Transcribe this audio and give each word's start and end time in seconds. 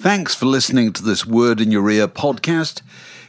Thanks 0.00 0.34
for 0.34 0.46
listening 0.46 0.94
to 0.94 1.02
this 1.02 1.26
Word 1.26 1.60
in 1.60 1.70
Your 1.70 1.90
Ear 1.90 2.08
podcast. 2.08 2.80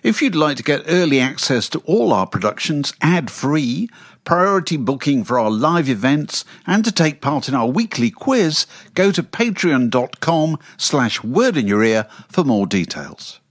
If 0.04 0.22
you'd 0.22 0.36
like 0.36 0.56
to 0.56 0.64
get 0.64 0.86
early 0.88 1.20
access 1.20 1.68
to 1.68 1.80
all 1.80 2.14
our 2.14 2.26
productions 2.26 2.94
ad 3.02 3.30
free, 3.30 3.90
priority 4.24 4.78
booking 4.78 5.26
for 5.26 5.38
our 5.38 5.52
live 5.52 5.90
events, 5.90 6.46
and 6.66 6.86
to 6.86 6.92
take 6.94 7.20
part 7.20 7.50
in 7.50 7.56
our 7.56 7.68
weekly 7.68 8.10
quiz, 8.10 8.68
go 8.94 9.12
to 9.12 9.22
patreon.com 9.22 10.60
slash 10.78 11.22
word 11.22 11.58
in 11.58 11.68
your 11.68 11.84
ear 11.84 12.08
for 12.30 12.46
more 12.46 12.66
details. 12.66 13.42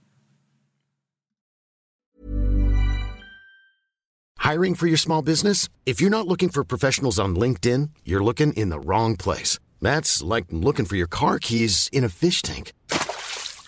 Hiring 4.39 4.73
for 4.73 4.87
your 4.87 4.97
small 4.97 5.21
business? 5.21 5.69
If 5.85 6.01
you're 6.01 6.09
not 6.09 6.27
looking 6.27 6.49
for 6.49 6.63
professionals 6.63 7.19
on 7.19 7.35
LinkedIn, 7.35 7.91
you're 8.03 8.23
looking 8.23 8.53
in 8.53 8.69
the 8.69 8.79
wrong 8.79 9.15
place. 9.15 9.59
That's 9.79 10.23
like 10.23 10.45
looking 10.49 10.85
for 10.85 10.95
your 10.95 11.05
car 11.05 11.37
keys 11.37 11.87
in 11.93 12.03
a 12.03 12.09
fish 12.09 12.41
tank. 12.41 12.73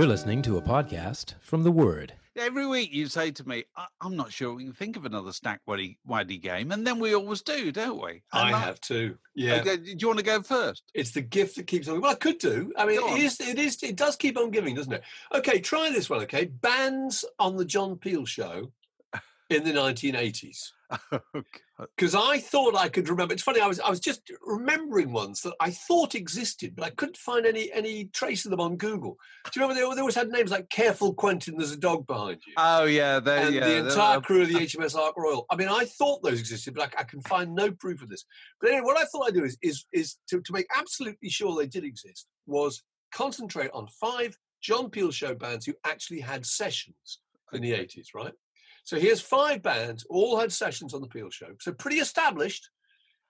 You're 0.00 0.08
listening 0.08 0.40
to 0.44 0.56
a 0.56 0.62
podcast 0.62 1.34
from 1.42 1.62
The 1.62 1.70
Word. 1.70 2.14
Every 2.34 2.66
week 2.66 2.90
you 2.90 3.06
say 3.08 3.32
to 3.32 3.46
me, 3.46 3.64
I- 3.76 3.84
I'm 4.00 4.16
not 4.16 4.32
sure 4.32 4.54
we 4.54 4.64
can 4.64 4.72
think 4.72 4.96
of 4.96 5.04
another 5.04 5.30
Stack 5.30 5.60
Waddy, 5.66 5.98
Waddy 6.06 6.38
game. 6.38 6.72
And 6.72 6.86
then 6.86 6.98
we 7.00 7.14
always 7.14 7.42
do, 7.42 7.70
don't 7.70 8.00
we? 8.02 8.22
I 8.32 8.46
And 8.46 8.56
have 8.56 8.80
too. 8.80 9.18
Yeah. 9.34 9.56
Okay, 9.56 9.76
do 9.76 9.94
you 9.98 10.06
want 10.06 10.18
to 10.18 10.24
go 10.24 10.40
first? 10.40 10.84
It's 10.94 11.10
the 11.10 11.20
gift 11.20 11.56
that 11.56 11.66
keeps 11.66 11.86
on. 11.86 12.00
Well, 12.00 12.12
I 12.12 12.14
could 12.14 12.38
do. 12.38 12.72
I 12.78 12.86
mean, 12.86 12.98
Go 12.98 13.08
on. 13.08 13.18
it 13.18 13.24
is. 13.24 13.40
It 13.40 13.58
is. 13.58 13.82
It 13.82 13.96
does 13.96 14.16
keep 14.16 14.38
on 14.38 14.50
giving, 14.50 14.74
doesn't 14.74 14.90
it? 14.94 15.02
Okay, 15.34 15.60
try 15.60 15.90
this 15.90 16.08
one. 16.08 16.22
Okay, 16.22 16.46
bands 16.46 17.22
on 17.38 17.58
the 17.58 17.66
John 17.66 17.96
Peel 17.96 18.24
show 18.24 18.72
in 19.50 19.64
the 19.64 19.72
1980s. 19.72 20.58
Because 21.96 22.14
I 22.16 22.38
thought 22.38 22.76
I 22.76 22.88
could 22.88 23.08
remember. 23.08 23.34
It's 23.34 23.42
funny. 23.42 23.60
I 23.60 23.66
was. 23.66 23.78
I 23.78 23.90
was 23.90 24.00
just 24.00 24.22
remembering 24.42 25.12
ones 25.12 25.40
that 25.42 25.54
I 25.60 25.70
thought 25.70 26.16
existed, 26.16 26.74
but 26.74 26.84
I 26.84 26.90
couldn't 26.90 27.16
find 27.16 27.46
any 27.46 27.70
any 27.72 28.06
trace 28.06 28.44
of 28.44 28.50
them 28.50 28.60
on 28.60 28.76
Google. 28.76 29.16
Do 29.44 29.50
you 29.54 29.62
remember 29.62 29.80
they, 29.80 29.94
they 29.94 30.00
always 30.00 30.16
had 30.16 30.30
names 30.30 30.50
like 30.50 30.68
"Careful 30.68 31.14
Quentin"? 31.14 31.56
There's 31.56 31.70
a 31.72 31.76
dog 31.76 32.06
behind 32.06 32.38
you. 32.44 32.54
Oh, 32.56 32.84
yeah. 32.84 33.20
They, 33.20 33.42
and 33.42 33.54
yeah, 33.54 33.68
the 33.68 33.86
entire 33.86 34.20
crew 34.20 34.42
of 34.42 34.48
the 34.48 34.54
HMS 34.66 34.96
Ark 34.96 35.14
Royal. 35.16 35.46
I 35.48 35.56
mean, 35.56 35.68
I 35.68 35.84
thought 35.84 36.22
those 36.22 36.40
existed, 36.40 36.74
but 36.74 36.92
I, 36.96 37.02
I 37.02 37.04
can 37.04 37.20
find 37.22 37.54
no 37.54 37.70
proof 37.70 38.02
of 38.02 38.08
this. 38.08 38.24
But 38.60 38.70
anyway, 38.70 38.84
what 38.84 38.98
I 38.98 39.04
thought 39.04 39.28
I'd 39.28 39.34
do 39.34 39.44
is 39.44 39.56
is 39.62 39.84
is 39.92 40.16
to, 40.30 40.40
to 40.40 40.52
make 40.52 40.66
absolutely 40.76 41.28
sure 41.28 41.56
they 41.56 41.68
did 41.68 41.84
exist 41.84 42.26
was 42.46 42.82
concentrate 43.12 43.70
on 43.72 43.86
five 44.00 44.36
John 44.60 44.90
Peel 44.90 45.12
show 45.12 45.34
bands 45.34 45.66
who 45.66 45.74
actually 45.86 46.20
had 46.20 46.44
sessions 46.44 47.20
in 47.52 47.62
the 47.62 47.74
eighties, 47.74 48.08
right? 48.12 48.32
So 48.84 48.98
here's 48.98 49.20
five 49.20 49.62
bands, 49.62 50.04
all 50.08 50.38
had 50.38 50.52
sessions 50.52 50.94
on 50.94 51.00
the 51.00 51.06
Peel 51.06 51.30
show, 51.30 51.52
so 51.60 51.72
pretty 51.72 51.98
established, 51.98 52.70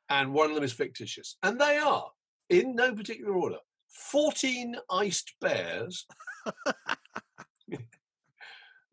and 0.09 0.33
one 0.33 0.49
of 0.49 0.55
them 0.55 0.65
is 0.65 0.73
fictitious, 0.73 1.37
and 1.43 1.61
they 1.61 1.77
are 1.79 2.11
in 2.49 2.75
no 2.75 2.95
particular 2.95 3.35
order: 3.35 3.59
fourteen 3.89 4.77
iced 4.91 5.35
bears. 5.41 6.07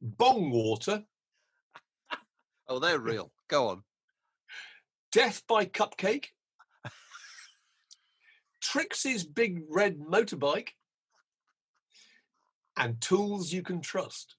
Bongwater. 0.04 1.06
Oh, 2.68 2.80
they're 2.80 3.00
real. 3.00 3.32
Go 3.48 3.70
on. 3.70 3.84
Death 5.12 5.44
by 5.48 5.66
Cupcake, 5.66 6.28
Trixie's 8.62 9.24
Big 9.24 9.62
Red 9.70 10.00
Motorbike, 10.00 10.70
and 12.76 13.00
Tools 13.02 13.54
You 13.54 13.64
Can 13.64 13.82
Trust. 13.82 14.37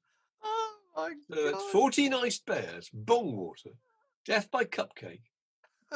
My 0.99 1.13
So 1.33 1.45
that's 1.45 1.63
14 1.71 2.13
Iced 2.15 2.45
Bears, 2.47 2.91
Bongwater, 3.05 3.73
Death 4.27 4.51
by 4.51 4.65
Cupcake, 4.65 5.21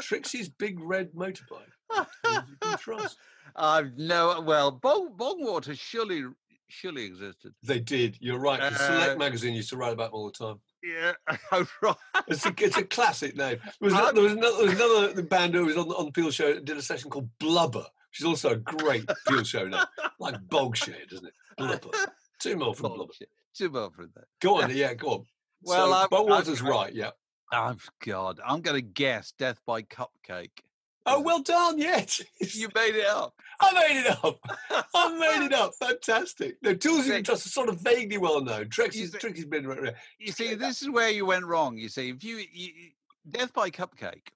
Trixie's 0.00 0.48
Big 0.48 0.78
Red 0.80 1.12
Motorbike, 1.12 1.72
You 1.92 2.06
Can 2.24 2.46
Trust. 2.78 3.16
I've 3.56 3.96
no, 3.98 4.40
well, 4.46 4.70
Bong, 4.70 5.14
Bongwater 5.16 5.76
surely, 5.78 6.24
surely 6.68 7.04
existed. 7.04 7.52
They 7.64 7.80
did, 7.80 8.16
you're 8.20 8.38
right. 8.38 8.60
'cause 8.60 8.80
Uh, 8.80 8.86
Select 9.02 9.18
Magazine 9.18 9.54
used 9.54 9.70
to 9.70 9.76
write 9.76 9.92
about 9.92 10.12
them 10.12 10.14
all 10.20 10.26
the 10.26 10.32
time. 10.44 10.60
Yeah, 10.84 11.12
oh, 11.52 11.66
right. 11.82 11.96
It's 12.28 12.46
a, 12.46 12.54
it's 12.58 12.76
a 12.76 12.84
classic 12.84 13.36
name. 13.36 13.58
There 13.64 13.90
was, 13.90 13.94
no- 13.94 14.12
there 14.12 14.22
was 14.22 14.32
another, 14.32 14.56
there 14.58 14.66
was 14.66 14.78
another 15.08 15.22
band 15.22 15.54
who 15.54 15.66
was 15.66 15.76
on, 15.76 15.88
the- 15.88 15.96
on 15.96 16.06
the 16.06 16.12
Peel 16.12 16.30
show 16.30 16.54
that 16.54 16.64
did 16.64 16.76
a 16.76 16.82
session 16.82 17.10
called 17.10 17.28
Blubber, 17.40 17.84
which 18.10 18.20
is 18.20 18.24
also 18.26 18.50
a 18.50 18.56
great 18.56 19.04
Peel 19.28 19.42
show 19.44 19.66
name. 19.66 19.82
Like 20.20 20.36
Bogshed, 20.46 21.08
doesn't 21.10 21.26
it? 21.26 21.34
Blubber. 21.58 21.90
Two 22.38 22.56
more 22.56 22.74
from 22.74 22.92
Blubber. 22.92 23.04
Bullshit. 23.06 23.28
Too 23.56 23.70
more 23.70 23.90
for 23.90 24.06
that. 24.06 24.24
Go 24.40 24.62
on, 24.62 24.70
yeah, 24.76 24.94
go 24.94 25.08
on. 25.08 25.24
Well, 25.62 25.88
so, 25.88 25.94
I'm- 25.94 26.08
Bongwater's 26.08 26.60
I'm- 26.62 26.70
right, 26.70 26.94
yeah. 26.94 27.10
Oh, 27.52 27.76
God. 28.04 28.40
I'm 28.46 28.62
going 28.62 28.76
to 28.76 28.80
guess 28.82 29.32
Death 29.38 29.60
by 29.66 29.82
Cupcake. 29.82 30.60
Oh, 31.04 31.20
well 31.20 31.42
done, 31.42 31.78
yeah. 31.78 32.04
You 32.40 32.68
made 32.74 32.94
it 32.94 33.06
up. 33.06 33.34
I 33.60 33.72
made 33.74 34.00
it 34.06 34.24
up. 34.24 34.38
I 34.94 35.18
made 35.18 35.46
it 35.46 35.52
up. 35.52 35.72
Fantastic. 35.78 36.56
No, 36.62 36.74
Tools 36.74 37.06
You 37.06 37.12
Can 37.14 37.24
Trust 37.24 37.44
are 37.46 37.50
sort 37.50 37.68
of 37.68 37.80
vaguely 37.80 38.18
well 38.18 38.40
known. 38.40 38.68
Trixie's, 38.70 39.10
Trixie's 39.12 39.44
been. 39.46 39.66
re- 39.66 39.78
re- 39.80 39.92
You 40.18 40.32
see, 40.32 40.54
this 40.54 40.80
is 40.80 40.88
where 40.88 41.10
you 41.10 41.26
went 41.26 41.44
wrong. 41.44 41.76
You 41.76 41.88
see, 41.88 42.08
if 42.10 42.22
you 42.24 42.42
you- 42.52 42.90
Death 43.28 43.52
by 43.52 43.68
Cupcake 43.70 44.28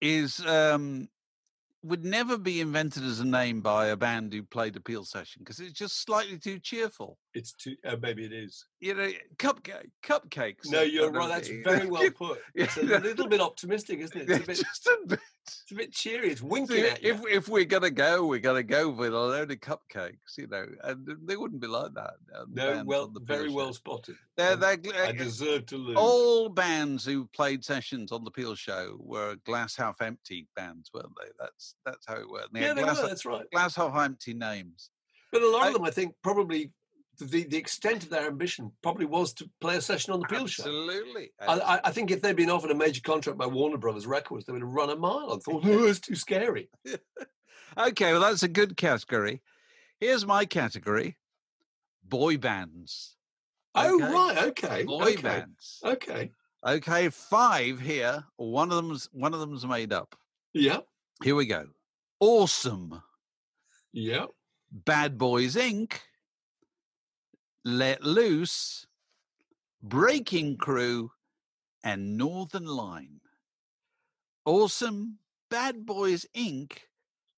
is 0.00 0.38
um 0.46 1.08
would 1.82 2.04
never 2.04 2.36
be 2.36 2.60
invented 2.60 3.04
as 3.04 3.20
a 3.20 3.26
name 3.26 3.60
by 3.60 3.86
a 3.86 3.96
band 3.96 4.32
who 4.32 4.42
played 4.42 4.76
a 4.76 4.80
Peel 4.80 5.04
session 5.04 5.42
because 5.44 5.60
it's 5.60 5.72
just 5.72 6.02
slightly 6.02 6.38
too 6.38 6.58
cheerful. 6.58 7.18
It's 7.34 7.52
too. 7.52 7.76
Uh, 7.84 7.96
maybe 8.00 8.24
it 8.24 8.32
is. 8.32 8.64
You 8.80 8.94
know, 8.94 9.10
cupcake, 9.36 9.90
cupcakes. 10.04 10.70
No, 10.70 10.82
you're 10.82 11.10
right. 11.10 11.28
That's 11.28 11.48
very 11.64 11.86
well 11.86 12.10
put. 12.16 12.40
It's 12.54 12.76
a 12.76 12.82
little 12.82 13.28
bit 13.28 13.40
optimistic, 13.40 14.00
isn't 14.00 14.22
it? 14.22 14.28
It's 14.28 14.44
a 14.44 14.46
bit, 14.46 14.56
just 14.56 14.86
a 14.86 14.98
bit. 15.06 15.20
It's 15.62 15.72
a 15.72 15.74
bit 15.74 15.92
cheery. 15.92 16.30
It's 16.30 16.42
winking 16.42 16.76
See, 16.76 16.88
at 16.88 17.02
you. 17.02 17.12
if 17.14 17.20
if 17.28 17.48
we're 17.48 17.64
gonna 17.64 17.90
go, 17.90 18.26
we're 18.26 18.38
gonna 18.38 18.62
go 18.62 18.88
with 18.88 19.12
a 19.12 19.18
load 19.18 19.50
of 19.50 19.58
cupcakes, 19.60 20.36
you 20.36 20.46
know, 20.46 20.66
and 20.84 21.06
they 21.24 21.36
wouldn't 21.36 21.60
be 21.60 21.66
like 21.66 21.94
that. 21.94 22.14
uh, 22.34 22.44
no, 22.52 22.82
well, 22.86 23.12
very 23.22 23.48
show. 23.48 23.54
well 23.54 23.72
spotted. 23.72 24.16
They're, 24.36 24.56
they're, 24.56 24.76
I 24.96 25.08
uh, 25.08 25.12
deserve 25.12 25.66
to 25.66 25.76
lose. 25.76 25.96
all 25.98 26.48
bands 26.48 27.04
who 27.04 27.26
played 27.34 27.64
sessions 27.64 28.12
on 28.12 28.24
the 28.24 28.30
Peel 28.30 28.54
Show 28.54 28.96
were 29.00 29.36
glass 29.44 29.76
half 29.76 30.00
empty 30.00 30.46
bands, 30.56 30.90
weren't 30.92 31.12
they? 31.20 31.30
That's 31.38 31.74
that's 31.84 32.06
how 32.06 32.16
it 32.16 32.28
worked. 32.28 32.52
They 32.52 32.60
yeah, 32.60 32.74
they 32.74 32.82
were. 32.84 32.92
glass, 32.92 33.02
That's 33.02 33.24
right. 33.26 33.50
glass 33.52 33.74
half 33.76 33.96
empty 33.96 34.34
names. 34.34 34.90
But 35.32 35.42
a 35.42 35.48
lot 35.50 35.64
I- 35.64 35.68
of 35.68 35.74
them, 35.74 35.84
I 35.84 35.90
think, 35.90 36.14
probably 36.22 36.72
the, 37.26 37.44
the 37.44 37.56
extent 37.56 38.04
of 38.04 38.10
their 38.10 38.26
ambition 38.26 38.70
probably 38.82 39.06
was 39.06 39.32
to 39.34 39.50
play 39.60 39.76
a 39.76 39.80
session 39.80 40.12
on 40.12 40.20
the 40.20 40.26
Peel 40.26 40.46
show. 40.46 40.62
Absolutely. 40.62 41.32
I, 41.40 41.80
I- 41.84 41.90
think 41.90 42.10
if 42.10 42.22
they'd 42.22 42.36
been 42.36 42.50
offered 42.50 42.70
a 42.70 42.74
major 42.74 43.00
contract 43.00 43.38
by 43.38 43.46
Warner 43.46 43.76
Brothers 43.76 44.06
Records, 44.06 44.44
they 44.46 44.52
would 44.52 44.62
have 44.62 44.70
run 44.70 44.90
a 44.90 44.96
mile 44.96 45.32
and 45.32 45.42
thought, 45.42 45.62
oh, 45.66 45.86
it's 45.86 46.00
too 46.00 46.14
scary. 46.14 46.68
okay, 47.78 48.12
well 48.12 48.20
that's 48.20 48.42
a 48.42 48.48
good 48.48 48.76
category. 48.76 49.42
Here's 50.00 50.26
my 50.26 50.44
category: 50.44 51.16
boy 52.04 52.36
bands. 52.36 53.16
Oh, 53.74 53.98
right. 54.00 54.38
Okay. 54.48 54.84
Boy 54.84 55.12
okay. 55.12 55.22
bands. 55.22 55.80
Okay. 55.84 56.30
Okay, 56.66 57.08
five 57.10 57.80
here. 57.80 58.24
One 58.36 58.70
of 58.70 58.76
them's 58.76 59.08
one 59.12 59.34
of 59.34 59.40
them's 59.40 59.66
made 59.66 59.92
up. 59.92 60.16
Yeah. 60.52 60.78
Here 61.22 61.34
we 61.34 61.46
go. 61.46 61.66
Awesome. 62.20 63.02
Yeah. 63.92 64.26
Bad 64.70 65.18
Boys 65.18 65.54
Inc. 65.54 65.94
Let 67.68 68.02
Loose, 68.02 68.86
Breaking 69.82 70.56
Crew, 70.56 71.10
and 71.84 72.16
Northern 72.16 72.64
Line. 72.64 73.20
Awesome, 74.46 75.18
Bad 75.50 75.84
Boys 75.84 76.24
Inc., 76.34 76.78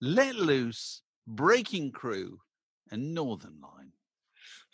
Let 0.01 0.37
Loose, 0.37 1.03
Breaking 1.27 1.91
Crew, 1.91 2.39
and 2.93 3.13
Northern 3.13 3.61
Line. 3.61 3.91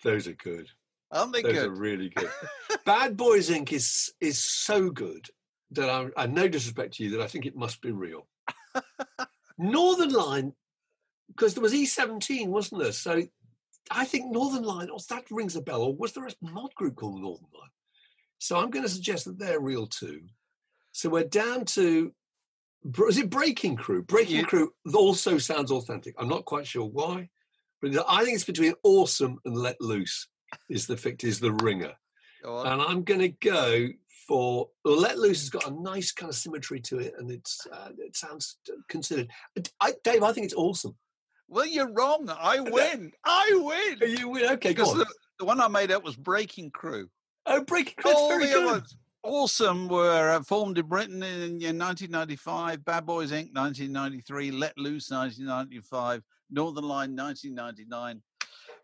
Those 0.04 0.28
are 0.28 0.34
good. 0.34 0.68
Aren't 1.10 1.32
they 1.32 1.40
Those 1.40 1.52
good? 1.54 1.68
are 1.68 1.74
really 1.74 2.10
good. 2.10 2.30
Bad 2.84 3.16
Boys 3.16 3.48
Inc. 3.48 3.72
is 3.72 4.12
is 4.20 4.38
so 4.38 4.90
good 4.90 5.26
that 5.70 5.88
I, 5.88 6.08
I 6.18 6.26
no 6.26 6.48
disrespect 6.48 6.96
to 6.96 7.04
you 7.04 7.10
that 7.12 7.22
I 7.22 7.28
think 7.28 7.46
it 7.46 7.56
must 7.56 7.80
be 7.80 7.92
real. 7.92 8.28
Northern 9.58 10.12
Line, 10.12 10.52
because 11.28 11.54
there 11.54 11.62
was 11.62 11.72
E17, 11.72 12.48
wasn't 12.48 12.82
there? 12.82 12.92
So 12.92 13.22
I 13.90 14.04
think 14.04 14.32
Northern 14.32 14.64
Line, 14.64 14.90
or 14.90 14.98
that 15.08 15.30
rings 15.30 15.56
a 15.56 15.60
bell, 15.60 15.82
or 15.82 15.94
was 15.94 16.12
there 16.12 16.26
a 16.26 16.32
mod 16.40 16.74
group 16.74 16.96
called 16.96 17.20
Northern 17.20 17.46
Line? 17.54 17.70
So 18.38 18.58
I'm 18.58 18.70
going 18.70 18.84
to 18.84 18.90
suggest 18.90 19.24
that 19.24 19.38
they're 19.38 19.60
real 19.60 19.86
too. 19.86 20.22
So 20.92 21.08
we're 21.08 21.24
down 21.24 21.64
to, 21.66 22.12
is 23.08 23.18
it 23.18 23.30
Breaking 23.30 23.76
Crew? 23.76 24.02
Breaking 24.02 24.36
Yeah. 24.36 24.42
Crew 24.42 24.72
also 24.94 25.38
sounds 25.38 25.70
authentic. 25.70 26.14
I'm 26.18 26.28
not 26.28 26.44
quite 26.44 26.66
sure 26.66 26.86
why, 26.86 27.28
but 27.80 28.04
I 28.08 28.24
think 28.24 28.34
it's 28.34 28.44
between 28.44 28.74
Awesome 28.82 29.38
and 29.44 29.56
Let 29.56 29.80
Loose 29.80 30.28
is 30.70 30.86
the 30.86 30.96
fict 30.96 31.24
is 31.24 31.40
the 31.40 31.52
ringer. 31.52 31.92
And 32.44 32.80
I'm 32.80 33.02
going 33.02 33.20
to 33.20 33.28
go 33.28 33.88
for 34.26 34.68
Let 34.84 35.18
Loose 35.18 35.40
has 35.40 35.50
got 35.50 35.68
a 35.68 35.82
nice 35.82 36.12
kind 36.12 36.30
of 36.30 36.36
symmetry 36.36 36.80
to 36.80 36.98
it, 36.98 37.14
and 37.18 37.30
it's 37.30 37.66
uh, 37.72 37.90
it 37.98 38.16
sounds 38.16 38.58
considered. 38.88 39.30
I, 39.80 39.94
Dave, 40.02 40.22
I 40.22 40.32
think 40.32 40.46
it's 40.46 40.54
awesome. 40.54 40.96
Well, 41.48 41.66
you're 41.66 41.92
wrong. 41.92 42.28
I 42.30 42.60
win. 42.60 43.12
I 43.24 43.50
win. 44.00 44.18
You 44.18 44.28
win. 44.28 44.44
Okay, 44.52 44.74
go 44.74 44.84
Because 44.84 44.92
on. 44.92 44.98
the, 44.98 45.06
the 45.38 45.44
one 45.44 45.60
I 45.60 45.68
made 45.68 45.90
up 45.90 46.04
was 46.04 46.16
Breaking 46.16 46.70
Crew. 46.70 47.08
oh, 47.46 47.62
Breaking 47.64 47.94
Crew, 47.98 48.10
that's 48.10 48.20
All 48.20 48.28
very 48.28 48.46
the 48.46 48.52
good. 48.52 48.68
other. 48.68 48.82
Awesome 49.22 49.88
were 49.88 50.30
uh, 50.30 50.42
formed 50.42 50.78
in 50.78 50.86
Britain 50.86 51.20
in, 51.22 51.60
in 51.60 51.78
1995, 51.78 52.84
Bad 52.84 53.06
Boys 53.06 53.32
Inc. 53.32 53.52
1993, 53.54 54.52
Let 54.52 54.78
Loose 54.78 55.10
1995, 55.10 56.22
Northern 56.50 56.84
Line 56.84 57.16
1999, 57.16 58.22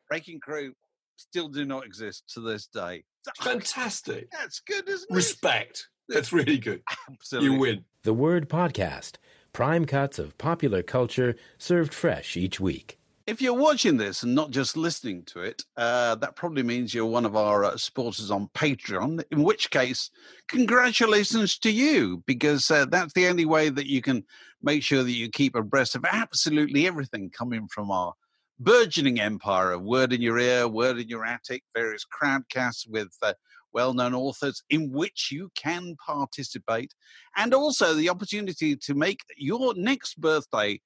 Breaking 0.08 0.40
Crew 0.40 0.72
still 1.16 1.48
do 1.48 1.64
not 1.64 1.86
exist 1.86 2.24
to 2.34 2.40
this 2.40 2.66
day. 2.66 3.04
Fantastic. 3.40 4.28
That's 4.32 4.58
good, 4.60 4.88
isn't 4.88 5.08
it? 5.10 5.14
Respect. 5.14 5.86
That's 6.08 6.32
really 6.32 6.58
good. 6.58 6.82
Absolutely. 7.08 7.50
You 7.52 7.58
win. 7.60 7.84
The 8.02 8.12
Word 8.14 8.48
Podcast. 8.48 9.18
Prime 9.52 9.84
cuts 9.84 10.18
of 10.18 10.38
popular 10.38 10.82
culture 10.82 11.36
served 11.58 11.92
fresh 11.92 12.38
each 12.38 12.58
week. 12.58 12.98
If 13.26 13.42
you're 13.42 13.52
watching 13.52 13.98
this 13.98 14.22
and 14.22 14.34
not 14.34 14.50
just 14.50 14.78
listening 14.78 15.24
to 15.24 15.40
it, 15.40 15.62
uh, 15.76 16.14
that 16.16 16.36
probably 16.36 16.62
means 16.62 16.94
you're 16.94 17.04
one 17.04 17.26
of 17.26 17.36
our 17.36 17.66
uh, 17.66 17.76
supporters 17.76 18.30
on 18.30 18.48
Patreon, 18.54 19.22
in 19.30 19.42
which 19.42 19.70
case, 19.70 20.10
congratulations 20.48 21.58
to 21.58 21.70
you, 21.70 22.22
because 22.26 22.70
uh, 22.70 22.86
that's 22.86 23.12
the 23.12 23.26
only 23.26 23.44
way 23.44 23.68
that 23.68 23.86
you 23.86 24.00
can 24.00 24.24
make 24.62 24.82
sure 24.82 25.02
that 25.02 25.12
you 25.12 25.28
keep 25.28 25.54
abreast 25.54 25.96
of 25.96 26.06
absolutely 26.10 26.86
everything 26.86 27.28
coming 27.28 27.68
from 27.68 27.90
our 27.90 28.14
burgeoning 28.58 29.20
empire 29.20 29.72
of 29.72 29.82
Word 29.82 30.14
in 30.14 30.22
Your 30.22 30.38
Ear, 30.38 30.66
Word 30.66 30.98
in 30.98 31.08
Your 31.08 31.26
Attic, 31.26 31.62
various 31.74 32.06
crowdcasts 32.06 32.88
with 32.88 33.14
uh, 33.20 33.34
well 33.72 33.94
known 33.94 34.14
authors 34.14 34.62
in 34.70 34.90
which 34.92 35.28
you 35.30 35.50
can 35.56 35.96
participate, 36.04 36.92
and 37.36 37.54
also 37.54 37.94
the 37.94 38.08
opportunity 38.08 38.76
to 38.76 38.94
make 38.94 39.20
your 39.36 39.74
next 39.74 40.20
birthday 40.20 40.80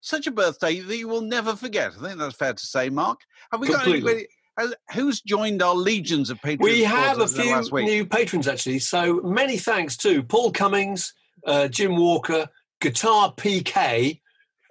such 0.00 0.26
a 0.26 0.32
birthday 0.32 0.80
that 0.80 0.96
you 0.96 1.06
will 1.08 1.20
never 1.20 1.54
forget. 1.54 1.92
I 1.98 2.02
think 2.08 2.18
that's 2.18 2.34
fair 2.36 2.54
to 2.54 2.66
say, 2.66 2.88
Mark. 2.90 3.20
Have 3.52 3.60
we 3.60 3.68
got 3.68 3.86
anybody? 3.94 4.26
has- 4.58 4.74
Who's 4.94 5.20
joined 5.22 5.62
our 5.62 5.74
legions 5.74 6.28
of 6.28 6.38
patrons? 6.42 6.64
We 6.64 6.82
have 6.82 7.16
a 7.20 7.26
few 7.44 7.54
new 7.84 8.04
patrons 8.06 8.48
actually. 8.48 8.80
So 8.80 9.20
many 9.22 9.56
thanks 9.58 9.96
to 9.98 10.22
Paul 10.24 10.50
Cummings, 10.52 11.12
uh, 11.46 11.68
Jim 11.68 11.96
Walker, 11.96 12.48
Guitar 12.80 13.32
PK, 13.34 14.20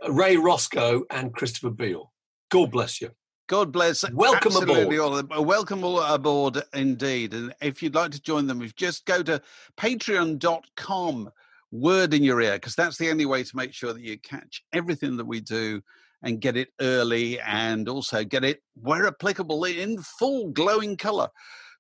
Ray 0.10 0.36
Roscoe, 0.38 1.04
and 1.10 1.34
Christopher 1.34 1.70
Beale. 1.72 2.12
God 2.50 2.70
bless 2.72 3.00
you. 3.02 3.12
God 3.52 3.74
bless. 3.74 4.10
Welcome 4.14 4.54
absolutely 4.56 4.96
aboard. 4.96 5.30
All 5.30 5.44
Welcome 5.44 5.84
all 5.84 6.02
aboard, 6.02 6.64
indeed. 6.74 7.34
And 7.34 7.54
if 7.62 7.84
you'd 7.84 7.96
like 7.96 8.12
to 8.12 8.22
join 8.22 8.48
them, 8.48 8.66
just 8.78 9.06
go 9.06 9.22
to 9.24 9.42
patreon.com, 9.76 11.30
word 11.70 12.14
in 12.14 12.24
your 12.24 12.40
ear, 12.40 12.54
because 12.54 12.76
that's 12.76 12.98
the 12.98 13.10
only 13.10 13.26
way 13.26 13.44
to 13.44 13.58
make 13.58 13.74
sure 13.74 13.92
that 13.92 14.02
you 14.02 14.18
catch 14.20 14.64
everything 14.72 15.18
that 15.18 15.26
we 15.26 15.42
do 15.42 15.82
and 16.24 16.40
get 16.40 16.56
it 16.56 16.70
early 16.80 17.42
and 17.42 17.90
also 17.90 18.24
get 18.24 18.46
it 18.46 18.64
where 18.82 19.06
applicable 19.06 19.66
in 19.66 20.02
full 20.02 20.52
glowing 20.52 20.96
color. 20.96 21.28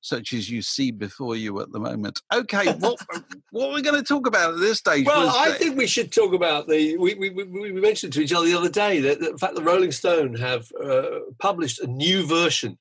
Such 0.03 0.33
as 0.33 0.49
you 0.49 0.63
see 0.63 0.91
before 0.91 1.35
you 1.35 1.61
at 1.61 1.71
the 1.71 1.79
moment. 1.79 2.21
Okay, 2.33 2.73
what 2.73 2.99
what 3.51 3.69
are 3.69 3.73
we 3.73 3.83
going 3.83 3.95
to 3.95 4.03
talk 4.03 4.25
about 4.25 4.55
at 4.55 4.59
this 4.59 4.79
stage? 4.79 5.05
Well, 5.05 5.29
I 5.29 5.51
think 5.51 5.77
we 5.77 5.85
should 5.85 6.11
talk 6.11 6.33
about 6.33 6.67
the. 6.67 6.97
We, 6.97 7.13
we, 7.13 7.29
we, 7.29 7.43
we 7.43 7.71
mentioned 7.71 8.13
to 8.13 8.21
each 8.21 8.33
other 8.33 8.47
the 8.47 8.57
other 8.57 8.69
day 8.69 8.99
that, 8.99 9.19
that 9.19 9.29
in 9.31 9.37
fact, 9.37 9.55
the 9.55 9.61
Rolling 9.61 9.91
Stone 9.91 10.35
have 10.35 10.71
uh, 10.83 11.19
published 11.39 11.79
a 11.79 11.87
new 11.87 12.25
version 12.25 12.77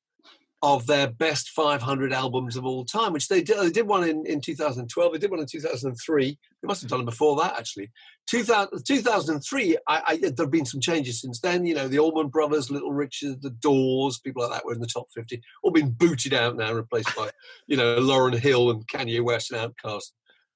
of 0.62 0.86
their 0.86 1.08
best 1.08 1.50
500 1.50 2.12
albums 2.12 2.54
of 2.54 2.66
all 2.66 2.84
time, 2.84 3.14
which 3.14 3.28
they 3.28 3.42
did. 3.42 3.58
They 3.58 3.70
did 3.70 3.86
one 3.86 4.06
in, 4.06 4.26
in 4.26 4.42
2012. 4.42 5.12
They 5.12 5.18
did 5.18 5.30
one 5.30 5.40
in 5.40 5.46
2003. 5.46 6.38
They 6.62 6.66
must 6.66 6.82
have 6.82 6.90
done 6.90 7.00
it 7.00 7.06
before 7.06 7.36
that, 7.36 7.58
actually. 7.58 7.90
2000, 8.26 8.84
2003, 8.84 9.78
I, 9.88 10.02
I, 10.06 10.16
there 10.18 10.32
have 10.38 10.50
been 10.50 10.66
some 10.66 10.80
changes 10.80 11.22
since 11.22 11.40
then. 11.40 11.64
You 11.64 11.74
know, 11.74 11.88
the 11.88 11.98
Allman 11.98 12.28
Brothers, 12.28 12.70
Little 12.70 12.92
Richard, 12.92 13.40
The 13.40 13.50
Doors, 13.50 14.18
people 14.18 14.42
like 14.42 14.52
that 14.52 14.66
were 14.66 14.74
in 14.74 14.80
the 14.80 14.86
top 14.86 15.06
50. 15.14 15.40
All 15.62 15.70
been 15.70 15.92
booted 15.92 16.34
out 16.34 16.56
now, 16.56 16.72
replaced 16.74 17.16
by, 17.16 17.30
you 17.66 17.78
know, 17.78 17.96
Lauryn 17.98 18.38
Hill 18.38 18.70
and 18.70 18.86
Kanye 18.86 19.24
West 19.24 19.52
and 19.52 19.74
Outkast, 19.74 20.12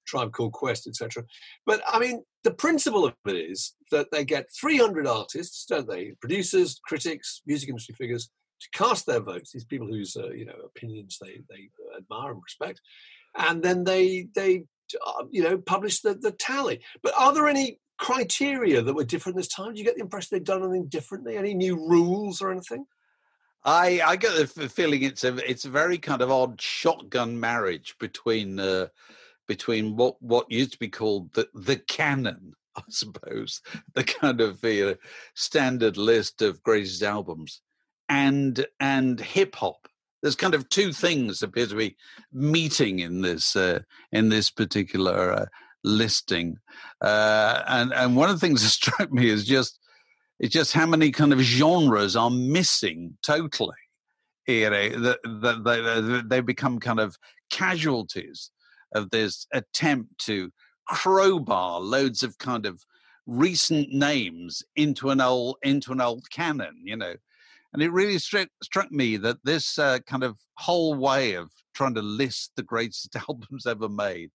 Tribe 0.07 0.33
Called 0.33 0.53
Quest, 0.53 0.87
etc. 0.87 1.25
But 1.65 1.83
I 1.89 1.99
mean, 1.99 2.25
the 2.43 2.53
principle 2.53 3.07
of 3.07 3.15
it 3.25 3.37
is 3.37 3.75
that 3.91 4.11
they 4.13 4.27
get 4.27 4.53
300 4.53 5.07
artists, 5.07 5.65
don't 5.65 5.89
they? 5.89 6.13
Producers, 6.21 6.79
critics, 6.85 7.41
music 7.47 7.71
industry 7.71 7.95
figures 7.95 8.29
to 8.61 8.69
cast 8.79 9.07
their 9.07 9.21
votes. 9.21 9.53
These 9.53 9.65
people 9.65 9.87
whose 9.87 10.17
uh, 10.17 10.31
you 10.31 10.47
know 10.47 10.57
opinions 10.65 11.19
they 11.21 11.41
they 11.49 11.71
admire 11.97 12.33
and 12.33 12.43
respect, 12.43 12.81
and 13.37 13.63
then 13.63 13.85
they 13.85 14.29
they 14.35 14.65
uh, 15.07 15.25
you 15.31 15.43
know 15.43 15.59
publish 15.59 16.01
the 16.01 16.15
the 16.15 16.33
tally. 16.33 16.81
But 17.03 17.15
are 17.17 17.33
there 17.33 17.49
any 17.49 17.79
criteria 17.99 18.83
that 18.83 18.95
were 18.95 19.05
different 19.05 19.37
this 19.37 19.49
time? 19.49 19.73
Do 19.73 19.79
you 19.79 19.85
get 19.85 19.95
the 19.95 20.03
impression 20.03 20.29
they've 20.33 20.45
done 20.45 20.63
anything 20.63 20.87
differently? 20.87 21.37
Any 21.37 21.55
new 21.55 21.77
rules 21.77 22.43
or 22.43 22.51
anything? 22.51 22.87
I 23.65 24.01
I 24.05 24.17
get 24.17 24.55
the 24.55 24.69
feeling 24.69 25.03
it's 25.03 25.25
a 25.25 25.37
it's 25.49 25.65
a 25.65 25.71
very 25.71 25.99
kind 25.99 26.23
of 26.23 26.31
odd 26.31 26.61
shotgun 26.61 27.41
marriage 27.41 27.97
between 27.99 28.61
uh, 28.61 28.89
between 29.47 29.97
what 29.97 30.21
what 30.21 30.51
used 30.51 30.73
to 30.73 30.79
be 30.79 30.89
called 30.89 31.33
the 31.33 31.49
the 31.55 31.77
canon, 31.77 32.55
I 32.77 32.83
suppose, 32.91 33.63
the 33.95 34.05
kind 34.05 34.41
of 34.41 34.63
uh, 34.65 34.95
standard 35.35 35.97
list 35.97 36.43
of 36.43 36.63
greatest 36.63 37.03
albums, 37.03 37.63
and 38.09 38.67
and 38.81 39.21
hip 39.21 39.57
hop. 39.57 39.89
There's 40.23 40.37
kind 40.37 40.55
of 40.55 40.69
two 40.69 40.93
things 40.93 41.43
appear 41.43 41.67
to 41.67 41.75
be 41.75 41.97
meeting 42.33 43.01
in 43.01 43.21
this 43.21 43.57
uh, 43.57 43.81
in 44.13 44.29
this 44.29 44.51
particular 44.51 45.33
uh, 45.33 45.47
listing, 45.83 46.57
uh, 47.01 47.63
and 47.67 47.93
and 47.93 48.17
one 48.17 48.31
of 48.31 48.37
the 48.37 48.47
things 48.47 48.63
that 48.63 48.69
struck 48.69 49.13
me 49.13 49.29
is 49.29 49.45
just 49.45 49.79
it's 50.41 50.53
just 50.53 50.73
how 50.73 50.87
many 50.87 51.11
kind 51.11 51.33
of 51.33 51.41
genres 51.41 52.17
are 52.17 52.31
missing 52.31 53.17
totally. 53.25 53.75
That 54.47 55.19
that 55.25 56.23
they, 56.29 56.37
they 56.37 56.41
become 56.41 56.81
kind 56.81 57.01
of 57.01 57.17
casualties 57.51 58.51
of 58.95 59.11
this 59.11 59.47
attempt 59.53 60.19
to 60.27 60.51
crowbar 60.87 61.81
loads 61.81 62.23
of 62.23 62.39
kind 62.39 62.67
of 62.67 62.85
recent 63.27 63.89
names 63.91 64.63
into 64.77 65.11
an 65.11 65.21
old 65.21 65.57
into 65.63 65.93
an 65.93 66.01
old 66.01 66.31
canon. 66.31 66.81
You 66.83 66.97
know, 66.97 67.15
and 67.75 67.83
it 67.83 67.93
really 67.93 68.19
struck 68.19 68.49
struck 68.63 68.91
me 68.91 69.17
that 69.19 69.37
this 69.45 69.79
uh, 69.79 69.99
kind 70.07 70.23
of 70.23 70.39
whole 70.57 70.95
way 70.95 71.35
of 71.35 71.51
trying 71.75 71.95
to 71.95 72.03
list 72.03 72.53
the 72.57 72.63
greatest 72.63 73.15
albums 73.29 73.67
ever 73.67 73.89
made 73.89 74.31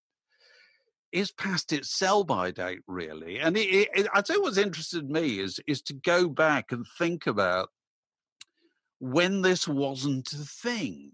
is 1.11 1.31
past 1.31 1.73
its 1.73 1.89
sell 1.89 2.23
by 2.23 2.51
date, 2.51 2.81
really. 2.85 3.39
And 3.39 3.57
it, 3.57 3.89
it, 3.95 4.07
I'd 4.13 4.27
say 4.27 4.37
what's 4.37 4.57
interested 4.57 5.09
me 5.09 5.39
is 5.39 5.59
is 5.65 5.81
to 5.83 5.93
go 5.93 6.27
back 6.27 6.71
and 6.71 6.85
think 6.97 7.25
about 7.25 7.69
when 8.99 9.41
this 9.41 9.67
wasn't 9.67 10.31
a 10.33 10.37
thing, 10.37 11.13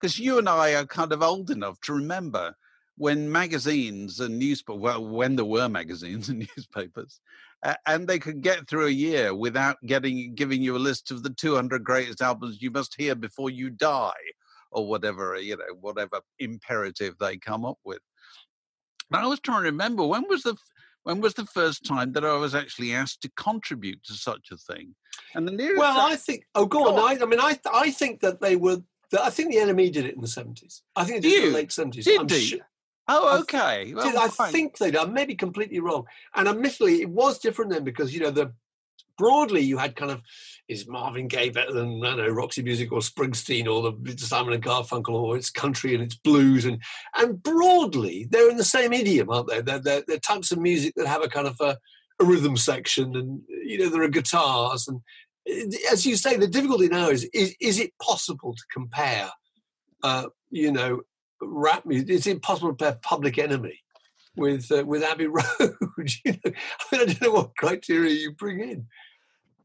because 0.00 0.18
you 0.18 0.38
and 0.38 0.48
I 0.48 0.74
are 0.74 0.84
kind 0.84 1.12
of 1.12 1.22
old 1.22 1.50
enough 1.50 1.80
to 1.82 1.94
remember 1.94 2.54
when 2.98 3.32
magazines 3.32 4.20
and 4.20 4.38
newspapers, 4.38 4.80
well, 4.80 5.04
when 5.04 5.36
there 5.36 5.46
were 5.46 5.68
magazines 5.70 6.28
and 6.28 6.46
newspapers, 6.54 7.18
and 7.86 8.08
they 8.08 8.18
could 8.18 8.40
get 8.42 8.68
through 8.68 8.86
a 8.86 8.90
year 8.90 9.34
without 9.34 9.76
getting 9.86 10.34
giving 10.34 10.62
you 10.62 10.76
a 10.76 10.78
list 10.78 11.10
of 11.10 11.22
the 11.22 11.30
200 11.30 11.84
greatest 11.84 12.20
albums 12.20 12.60
you 12.60 12.70
must 12.70 12.94
hear 12.96 13.14
before 13.14 13.50
you 13.50 13.70
die, 13.70 14.12
or 14.70 14.86
whatever 14.86 15.36
you 15.38 15.56
know, 15.56 15.64
whatever 15.80 16.20
imperative 16.38 17.14
they 17.18 17.36
come 17.36 17.64
up 17.64 17.78
with. 17.84 18.00
But 19.10 19.20
I 19.22 19.26
was 19.26 19.40
trying 19.40 19.62
to 19.62 19.70
remember 19.70 20.04
when 20.04 20.26
was 20.28 20.42
the 20.42 20.56
when 21.04 21.20
was 21.20 21.34
the 21.34 21.46
first 21.46 21.84
time 21.84 22.12
that 22.12 22.24
I 22.24 22.34
was 22.36 22.54
actually 22.54 22.94
asked 22.94 23.22
to 23.22 23.30
contribute 23.36 24.02
to 24.04 24.14
such 24.14 24.50
a 24.52 24.56
thing? 24.56 24.94
And 25.34 25.46
the 25.46 25.52
nearest 25.52 25.78
Well, 25.78 26.00
I- 26.00 26.12
I 26.12 26.16
think. 26.16 26.44
Oh, 26.54 26.64
go 26.66 26.96
on. 26.96 26.98
I, 27.18 27.22
I 27.22 27.26
mean, 27.26 27.40
I 27.40 27.58
I 27.72 27.90
think 27.90 28.20
that 28.20 28.40
they 28.40 28.56
were. 28.56 28.78
I 29.20 29.28
think 29.28 29.50
the 29.52 29.58
NME 29.58 29.92
did 29.92 30.06
it 30.06 30.14
in 30.14 30.22
the 30.22 30.26
seventies. 30.26 30.82
I 30.96 31.04
think 31.04 31.22
they 31.22 31.28
did 31.28 31.42
it 31.42 31.46
in 31.46 31.52
the 31.52 31.58
late 31.58 31.72
seventies. 31.72 32.04
Did 32.06 32.20
I'm 32.20 32.28
su- 32.28 32.60
oh, 33.08 33.40
okay. 33.40 33.92
Well, 33.94 34.18
I 34.18 34.28
fine. 34.28 34.52
think 34.52 34.78
they 34.78 34.90
did. 34.90 35.00
I 35.00 35.04
may 35.04 35.24
be 35.24 35.34
completely 35.34 35.80
wrong. 35.80 36.04
And 36.34 36.48
admittedly, 36.48 37.02
it 37.02 37.10
was 37.10 37.38
different 37.38 37.70
then 37.70 37.84
because, 37.84 38.14
you 38.14 38.20
know, 38.20 38.30
the 38.30 38.52
broadly 39.18 39.60
you 39.60 39.78
had 39.78 39.94
kind 39.96 40.10
of 40.10 40.22
is 40.68 40.88
Marvin 40.88 41.28
Gaye 41.28 41.50
better 41.50 41.72
than 41.72 42.04
I 42.04 42.08
don't 42.08 42.18
know 42.18 42.28
Roxy 42.28 42.62
Music 42.62 42.92
or 42.92 43.00
Springsteen 43.00 43.66
or 43.66 43.92
the 43.92 44.18
Simon 44.18 44.54
and 44.54 44.62
Garfunkel 44.62 45.10
or 45.10 45.36
it's 45.36 45.50
country 45.50 45.94
and 45.94 46.02
it's 46.02 46.14
blues 46.14 46.64
and 46.64 46.80
and 47.14 47.42
broadly 47.42 48.26
they're 48.30 48.50
in 48.50 48.56
the 48.56 48.64
same 48.64 48.92
idiom, 48.92 49.30
aren't 49.30 49.48
they? 49.48 49.60
They're, 49.60 49.78
they're, 49.78 50.02
they're 50.06 50.18
types 50.18 50.50
of 50.50 50.58
music 50.58 50.94
that 50.96 51.06
have 51.06 51.22
a 51.22 51.28
kind 51.28 51.46
of 51.46 51.56
a, 51.60 51.76
a 52.20 52.24
rhythm 52.24 52.56
section 52.56 53.14
and 53.16 53.42
you 53.48 53.78
know 53.78 53.88
there 53.88 54.02
are 54.02 54.08
guitars 54.08 54.88
and 54.88 55.00
as 55.90 56.06
you 56.06 56.16
say 56.16 56.36
the 56.36 56.46
difficulty 56.46 56.88
now 56.88 57.08
is 57.08 57.24
is, 57.34 57.54
is 57.60 57.80
it 57.80 57.92
possible 58.00 58.54
to 58.54 58.62
compare 58.72 59.28
uh, 60.02 60.26
you 60.50 60.72
know 60.72 61.02
rap 61.42 61.84
music? 61.86 62.10
Is 62.10 62.26
it 62.26 62.42
possible 62.42 62.70
to 62.70 62.76
compare 62.76 62.98
Public 63.02 63.38
Enemy? 63.38 63.78
With 64.34 64.72
uh, 64.72 64.82
with 64.86 65.02
Abbey 65.02 65.26
Road, 65.28 65.44
you 65.58 66.32
know, 66.32 66.38
I, 66.44 66.48
mean, 66.48 66.54
I 66.92 67.04
don't 67.04 67.20
know 67.20 67.32
what 67.32 67.56
criteria 67.56 68.14
you 68.14 68.32
bring 68.32 68.60
in. 68.60 68.86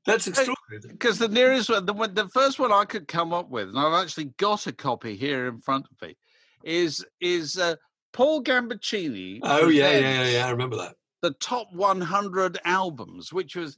That's 0.05 0.27
extraordinary. 0.27 0.81
Because 0.89 1.19
the 1.19 1.27
nearest 1.27 1.69
one, 1.69 1.85
the, 1.85 1.93
the 1.93 2.29
first 2.29 2.59
one 2.59 2.71
I 2.71 2.85
could 2.85 3.07
come 3.07 3.33
up 3.33 3.49
with, 3.49 3.67
and 3.67 3.77
I've 3.77 4.01
actually 4.01 4.31
got 4.37 4.65
a 4.65 4.71
copy 4.71 5.15
here 5.15 5.47
in 5.47 5.59
front 5.59 5.85
of 5.85 6.01
me, 6.01 6.17
is 6.63 7.05
is 7.21 7.57
uh, 7.57 7.75
Paul 8.13 8.41
Gambaccini. 8.41 9.39
Oh 9.43 9.67
yeah, 9.67 9.91
yeah, 9.91 9.99
yeah, 9.99 10.29
yeah. 10.29 10.47
I 10.47 10.51
remember 10.51 10.77
that. 10.77 10.95
The 11.21 11.31
top 11.33 11.67
100 11.73 12.59
albums, 12.63 13.33
which 13.33 13.55
was 13.55 13.77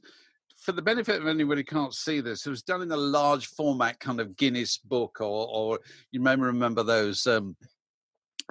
for 0.56 0.72
the 0.72 0.82
benefit 0.82 1.20
of 1.20 1.26
anybody 1.26 1.60
who 1.62 1.64
can't 1.64 1.94
see 1.94 2.20
this, 2.20 2.46
it 2.46 2.50
was 2.50 2.62
done 2.62 2.82
in 2.82 2.92
a 2.92 2.96
large 2.96 3.46
format 3.46 3.98
kind 3.98 4.20
of 4.20 4.36
Guinness 4.36 4.78
book, 4.78 5.18
or 5.20 5.48
or 5.48 5.80
you 6.12 6.20
may 6.20 6.36
remember 6.36 6.82
those 6.82 7.26
um, 7.26 7.56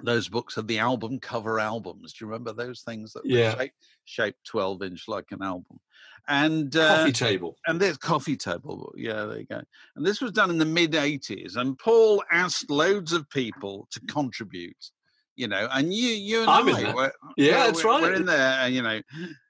those 0.04 0.28
books 0.28 0.58
of 0.58 0.68
the 0.68 0.80
album 0.80 1.20
cover 1.20 1.60
albums. 1.60 2.14
Do 2.14 2.26
you 2.26 2.30
remember 2.30 2.54
those 2.54 2.82
things 2.82 3.14
that 3.14 3.26
yeah. 3.26 3.54
were 3.54 3.60
shaped, 3.60 3.76
shaped 4.06 4.46
12 4.46 4.84
inch 4.84 5.04
like 5.08 5.26
an 5.32 5.42
album? 5.42 5.80
And 6.28 6.76
uh, 6.76 6.98
coffee 6.98 7.12
table. 7.12 7.56
And 7.68 7.80
there's 7.80 7.98
coffee 7.98 8.38
table. 8.38 8.94
Yeah, 8.96 9.26
there 9.26 9.40
you 9.40 9.46
go. 9.46 9.62
And 9.96 10.06
this 10.06 10.22
was 10.22 10.32
done 10.32 10.50
in 10.50 10.58
the 10.58 10.66
mid 10.66 10.94
80s. 10.94 11.56
And 11.56 11.78
Paul 11.78 12.24
asked 12.32 12.70
loads 12.70 13.14
of 13.14 13.30
people 13.30 13.88
to 13.92 14.00
contribute. 14.02 14.92
You 15.36 15.48
know, 15.48 15.70
and 15.72 15.94
you, 15.94 16.10
you 16.10 16.42
and 16.42 16.50
I'm 16.50 16.68
I, 16.68 16.94
were, 16.94 17.14
yeah, 17.38 17.68
that's 17.68 17.82
we're, 17.82 17.90
right. 17.92 18.02
We're 18.02 18.14
in 18.14 18.26
there, 18.26 18.68
you 18.68 18.82
know, 18.82 19.00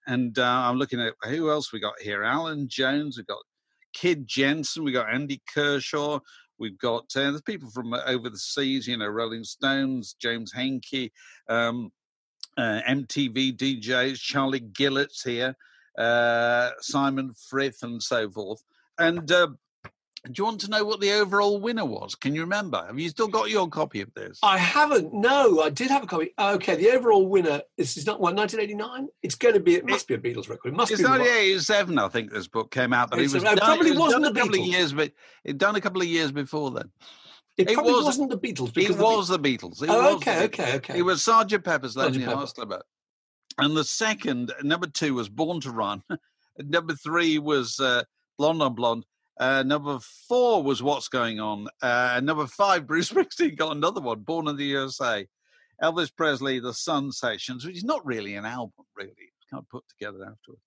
and 0.06 0.38
uh, 0.38 0.44
I'm 0.44 0.78
looking 0.78 1.02
at 1.02 1.16
who 1.24 1.50
else 1.50 1.74
we 1.74 1.80
got 1.80 2.00
here. 2.00 2.24
Alan 2.24 2.68
Jones, 2.70 3.18
we 3.18 3.24
got 3.24 3.40
Kid 3.94 4.28
Jensen, 4.28 4.84
we 4.84 4.92
got 4.92 5.12
Andy 5.12 5.42
Kershaw, 5.52 6.20
We've 6.60 6.78
got 6.78 7.06
uh, 7.16 7.32
the 7.32 7.42
people 7.46 7.70
from 7.70 7.94
uh, 7.94 8.02
over 8.06 8.30
the 8.30 8.38
seas, 8.38 8.88
you 8.88 8.98
know, 8.98 9.08
Rolling 9.08 9.44
Stones, 9.44 10.16
James 10.20 10.52
Henke, 10.52 11.12
um, 11.48 11.92
uh, 12.58 12.82
MTV 12.88 13.56
DJs, 13.58 14.20
Charlie 14.20 14.60
Gillett's 14.60 15.24
here, 15.24 15.56
uh, 15.98 16.72
Simon 16.82 17.34
Frith, 17.50 17.82
and 17.84 18.02
so 18.02 18.30
forth. 18.30 18.62
And 18.98 19.32
uh, 19.32 19.48
do 20.26 20.34
you 20.38 20.44
want 20.44 20.60
to 20.62 20.70
know 20.70 20.84
what 20.84 21.00
the 21.00 21.12
overall 21.14 21.60
winner 21.60 21.86
was? 21.86 22.16
Can 22.16 22.36
you 22.36 22.42
remember? 22.42 22.84
Have 22.86 23.00
you 23.00 23.10
still 23.10 23.28
got 23.28 23.50
your 23.50 23.70
copy 23.70 24.02
of 24.02 24.14
this? 24.14 24.40
I 24.44 24.58
haven't. 24.58 25.14
No, 25.14 25.62
I 25.62 25.70
did 25.70 25.90
have 25.90 26.04
a 26.04 26.08
copy. 26.08 26.34
Okay, 26.38 26.76
the 26.76 26.92
overall 26.92 27.28
winner. 27.28 27.62
This 27.78 27.96
is 27.96 28.06
not 28.06 28.20
what 28.20 28.36
1989. 28.36 29.08
It's 29.24 29.36
going 29.36 29.54
to 29.54 29.62
be. 29.62 29.76
It 29.76 29.86
must 29.86 30.10
it, 30.10 30.22
be 30.22 30.30
a 30.30 30.34
Beatles 30.34 30.50
record. 30.50 30.74
It 30.74 30.76
must 30.76 30.92
it's 30.92 31.02
be. 31.02 31.08
1987, 31.08 31.98
I 31.98 32.08
think 32.10 32.32
this 32.32 32.48
book 32.48 32.70
came 32.70 32.92
out, 32.92 33.12
but 33.12 33.20
it 33.20 33.32
was 33.32 33.44
done, 33.44 33.58
probably 33.58 33.90
it 33.90 33.92
was 33.92 34.00
wasn't 34.00 34.24
done 34.24 34.36
a 34.36 34.40
couple 34.40 34.58
Beatles. 34.58 34.62
of 34.62 34.74
years, 34.74 34.94
but 34.94 35.12
it 35.46 35.58
done 35.58 35.76
a 35.76 35.82
couple 35.82 36.02
of 36.02 36.08
years 36.08 36.32
before 36.32 36.72
then. 36.72 36.92
It, 37.58 37.74
probably 37.74 37.92
was, 37.92 38.18
not 38.18 38.30
the 38.30 38.38
Beatles. 38.38 38.78
It 38.78 38.98
was 38.98 39.28
the 39.28 39.40
Beatles. 39.40 39.84
It 39.84 39.90
oh, 39.90 40.02
was 40.02 40.16
okay, 40.16 40.46
okay, 40.46 40.76
okay. 40.76 40.98
It 40.98 41.02
was 41.02 41.22
Sergeant 41.24 41.64
Pepper's 41.64 41.98
Lonely. 41.98 42.22
Hearts 42.22 42.54
Club. 42.54 42.70
Band. 42.70 42.84
And 43.58 43.76
the 43.76 43.84
second, 43.84 44.54
number 44.64 44.88
two, 44.88 45.16
was 45.16 45.28
Born 45.28 45.60
to 45.62 45.72
Run. 45.72 46.02
number 46.58 46.94
three 46.94 47.38
was 47.38 47.78
uh, 47.80 48.04
Blonde 48.38 48.62
on 48.62 48.76
Blonde. 48.76 49.06
Uh, 49.40 49.64
number 49.64 50.00
four 50.28 50.62
was 50.62 50.84
What's 50.84 51.08
Going 51.08 51.40
On. 51.40 51.68
Uh, 51.82 52.20
number 52.22 52.46
five, 52.46 52.86
Bruce 52.88 53.12
Springsteen 53.12 53.56
got 53.56 53.76
another 53.76 54.02
one, 54.02 54.20
Born 54.22 54.48
in 54.50 54.58
the 54.58 54.66
USA. 54.66 55.26
Elvis 55.82 56.14
Presley, 56.14 56.60
The 56.60 56.74
Sun 56.74 57.14
Sessions, 57.14 57.66
which 57.66 57.78
is 57.78 57.86
not 57.86 58.06
really 58.06 58.36
an 58.36 58.46
album, 58.46 58.86
really. 58.98 59.12
It's 59.12 59.50
kind 59.50 59.64
of 59.64 59.70
put 59.70 59.86
together 59.88 60.26
afterwards. 60.26 60.62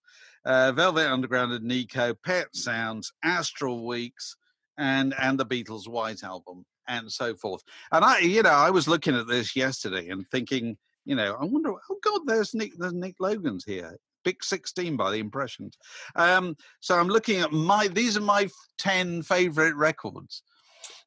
Uh, 0.45 0.73
Velvet 0.73 1.07
Underground 1.07 1.53
and 1.53 1.65
Nico, 1.65 2.15
Pet 2.25 2.49
Sounds, 2.55 3.13
Astral 3.23 3.87
Weeks, 3.87 4.37
and 4.79 5.15
and 5.21 5.39
the 5.39 5.47
Beatles' 5.47 5.87
White 5.87 6.25
Album, 6.25 6.65
and 6.89 7.13
so 7.13 7.35
forth. 7.35 7.63
And 7.93 8.05
I, 8.05 8.21
you 8.21 8.43
know, 8.43 8.51
I 8.51 8.71
was 8.71 8.89
looking 8.89 9.15
at 9.15 9.29
this 9.29 9.55
yesterday 9.55 10.09
and 10.09 10.27
thinking, 10.31 10.79
you 11.05 11.15
know, 11.15 11.37
I 11.39 11.45
wonder, 11.45 11.73
oh 11.73 11.99
God, 12.03 12.23
there's 12.27 12.55
Nick, 12.55 12.73
there's 12.79 12.95
Nick 12.95 13.17
Logan's 13.21 13.65
here. 13.65 13.99
Big 14.25 14.43
16 14.43 14.97
by 14.97 15.11
the 15.11 15.19
impressions. 15.19 15.77
Um, 16.17 16.57
so 16.81 16.99
I'm 16.99 17.09
looking 17.09 17.41
at 17.41 17.53
my, 17.53 17.89
these 17.89 18.17
are 18.17 18.23
my 18.23 18.49
10 18.79 19.23
favorite 19.23 19.77
records. 19.77 20.43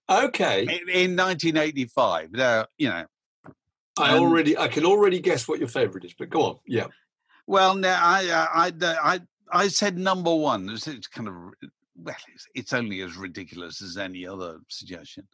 Okay. 0.10 0.64
In, 0.64 0.90
in 0.90 1.16
1985. 1.16 2.32
Now, 2.32 2.66
you 2.78 2.90
know. 2.90 3.06
I 3.98 4.18
already, 4.18 4.58
I 4.58 4.68
can 4.68 4.86
already 4.86 5.20
guess 5.20 5.48
what 5.48 5.60
your 5.60 5.70
favorite 5.70 6.04
is, 6.04 6.14
but 6.14 6.30
go 6.30 6.42
on. 6.44 6.60
Yeah. 6.68 6.88
Well, 7.48 7.76
now 7.76 7.98
I, 8.02 8.48
I, 8.54 8.72
I, 8.82 9.22
I 9.52 9.68
said 9.70 9.98
number 9.98 10.34
one. 10.36 10.70
It's, 10.70 11.08
kind 11.08 11.30
of, 11.30 11.34
well, 11.96 12.16
it's, 12.34 12.48
it's 12.54 12.74
only 12.74 13.02
as 13.02 13.16
ridiculous 13.16 13.82
as 13.82 13.98
any 13.98 14.28
other 14.28 14.60
suggestion. 14.68 15.28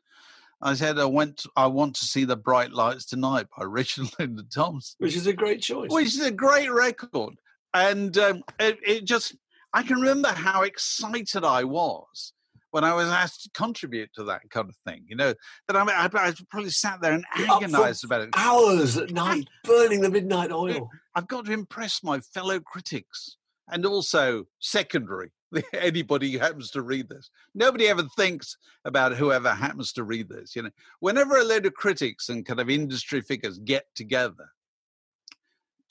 I 0.61 0.75
said 0.75 0.99
I 0.99 1.05
went. 1.05 1.43
I 1.55 1.67
want 1.67 1.95
to 1.95 2.05
see 2.05 2.23
the 2.23 2.35
bright 2.35 2.71
lights 2.71 3.05
tonight 3.05 3.47
by 3.57 3.63
Richard 3.67 4.01
and 4.01 4.13
Linda 4.19 4.43
Thompson, 4.43 4.95
which 4.99 5.15
is 5.15 5.27
a 5.27 5.33
great 5.33 5.61
choice. 5.61 5.89
Which 5.89 6.07
is 6.07 6.21
a 6.21 6.31
great 6.31 6.71
record, 6.71 7.35
and 7.73 8.17
um, 8.17 8.43
it, 8.59 8.79
it, 8.85 9.05
just. 9.05 9.35
I 9.73 9.83
can 9.83 10.01
remember 10.01 10.27
how 10.27 10.63
excited 10.63 11.45
I 11.45 11.63
was 11.63 12.33
when 12.71 12.83
I 12.83 12.93
was 12.93 13.07
asked 13.07 13.43
to 13.43 13.49
contribute 13.51 14.09
to 14.15 14.25
that 14.25 14.41
kind 14.49 14.67
of 14.67 14.75
thing. 14.85 15.05
You 15.07 15.15
know 15.15 15.33
that 15.67 15.77
I, 15.77 15.83
I, 15.83 16.05
I 16.05 16.33
probably 16.49 16.71
sat 16.71 17.01
there 17.01 17.13
and 17.13 17.25
agonised 17.35 18.03
about 18.03 18.21
it 18.21 18.29
hours 18.35 18.97
at 18.97 19.11
night, 19.11 19.47
burning 19.63 20.01
the 20.01 20.09
midnight 20.09 20.51
oil. 20.51 20.89
I've 21.15 21.27
got 21.27 21.45
to 21.45 21.53
impress 21.53 22.03
my 22.03 22.19
fellow 22.19 22.59
critics 22.59 23.37
and 23.69 23.85
also 23.85 24.45
secondary 24.59 25.31
anybody 25.73 26.31
who 26.31 26.39
happens 26.39 26.71
to 26.71 26.81
read 26.81 27.09
this. 27.09 27.29
Nobody 27.53 27.87
ever 27.87 28.03
thinks 28.15 28.57
about 28.85 29.15
whoever 29.15 29.53
happens 29.53 29.91
to 29.93 30.03
read 30.03 30.29
this. 30.29 30.55
You 30.55 30.63
know, 30.63 30.69
whenever 30.99 31.37
a 31.37 31.43
load 31.43 31.65
of 31.65 31.73
critics 31.73 32.29
and 32.29 32.45
kind 32.45 32.59
of 32.59 32.69
industry 32.69 33.21
figures 33.21 33.59
get 33.59 33.85
together 33.95 34.49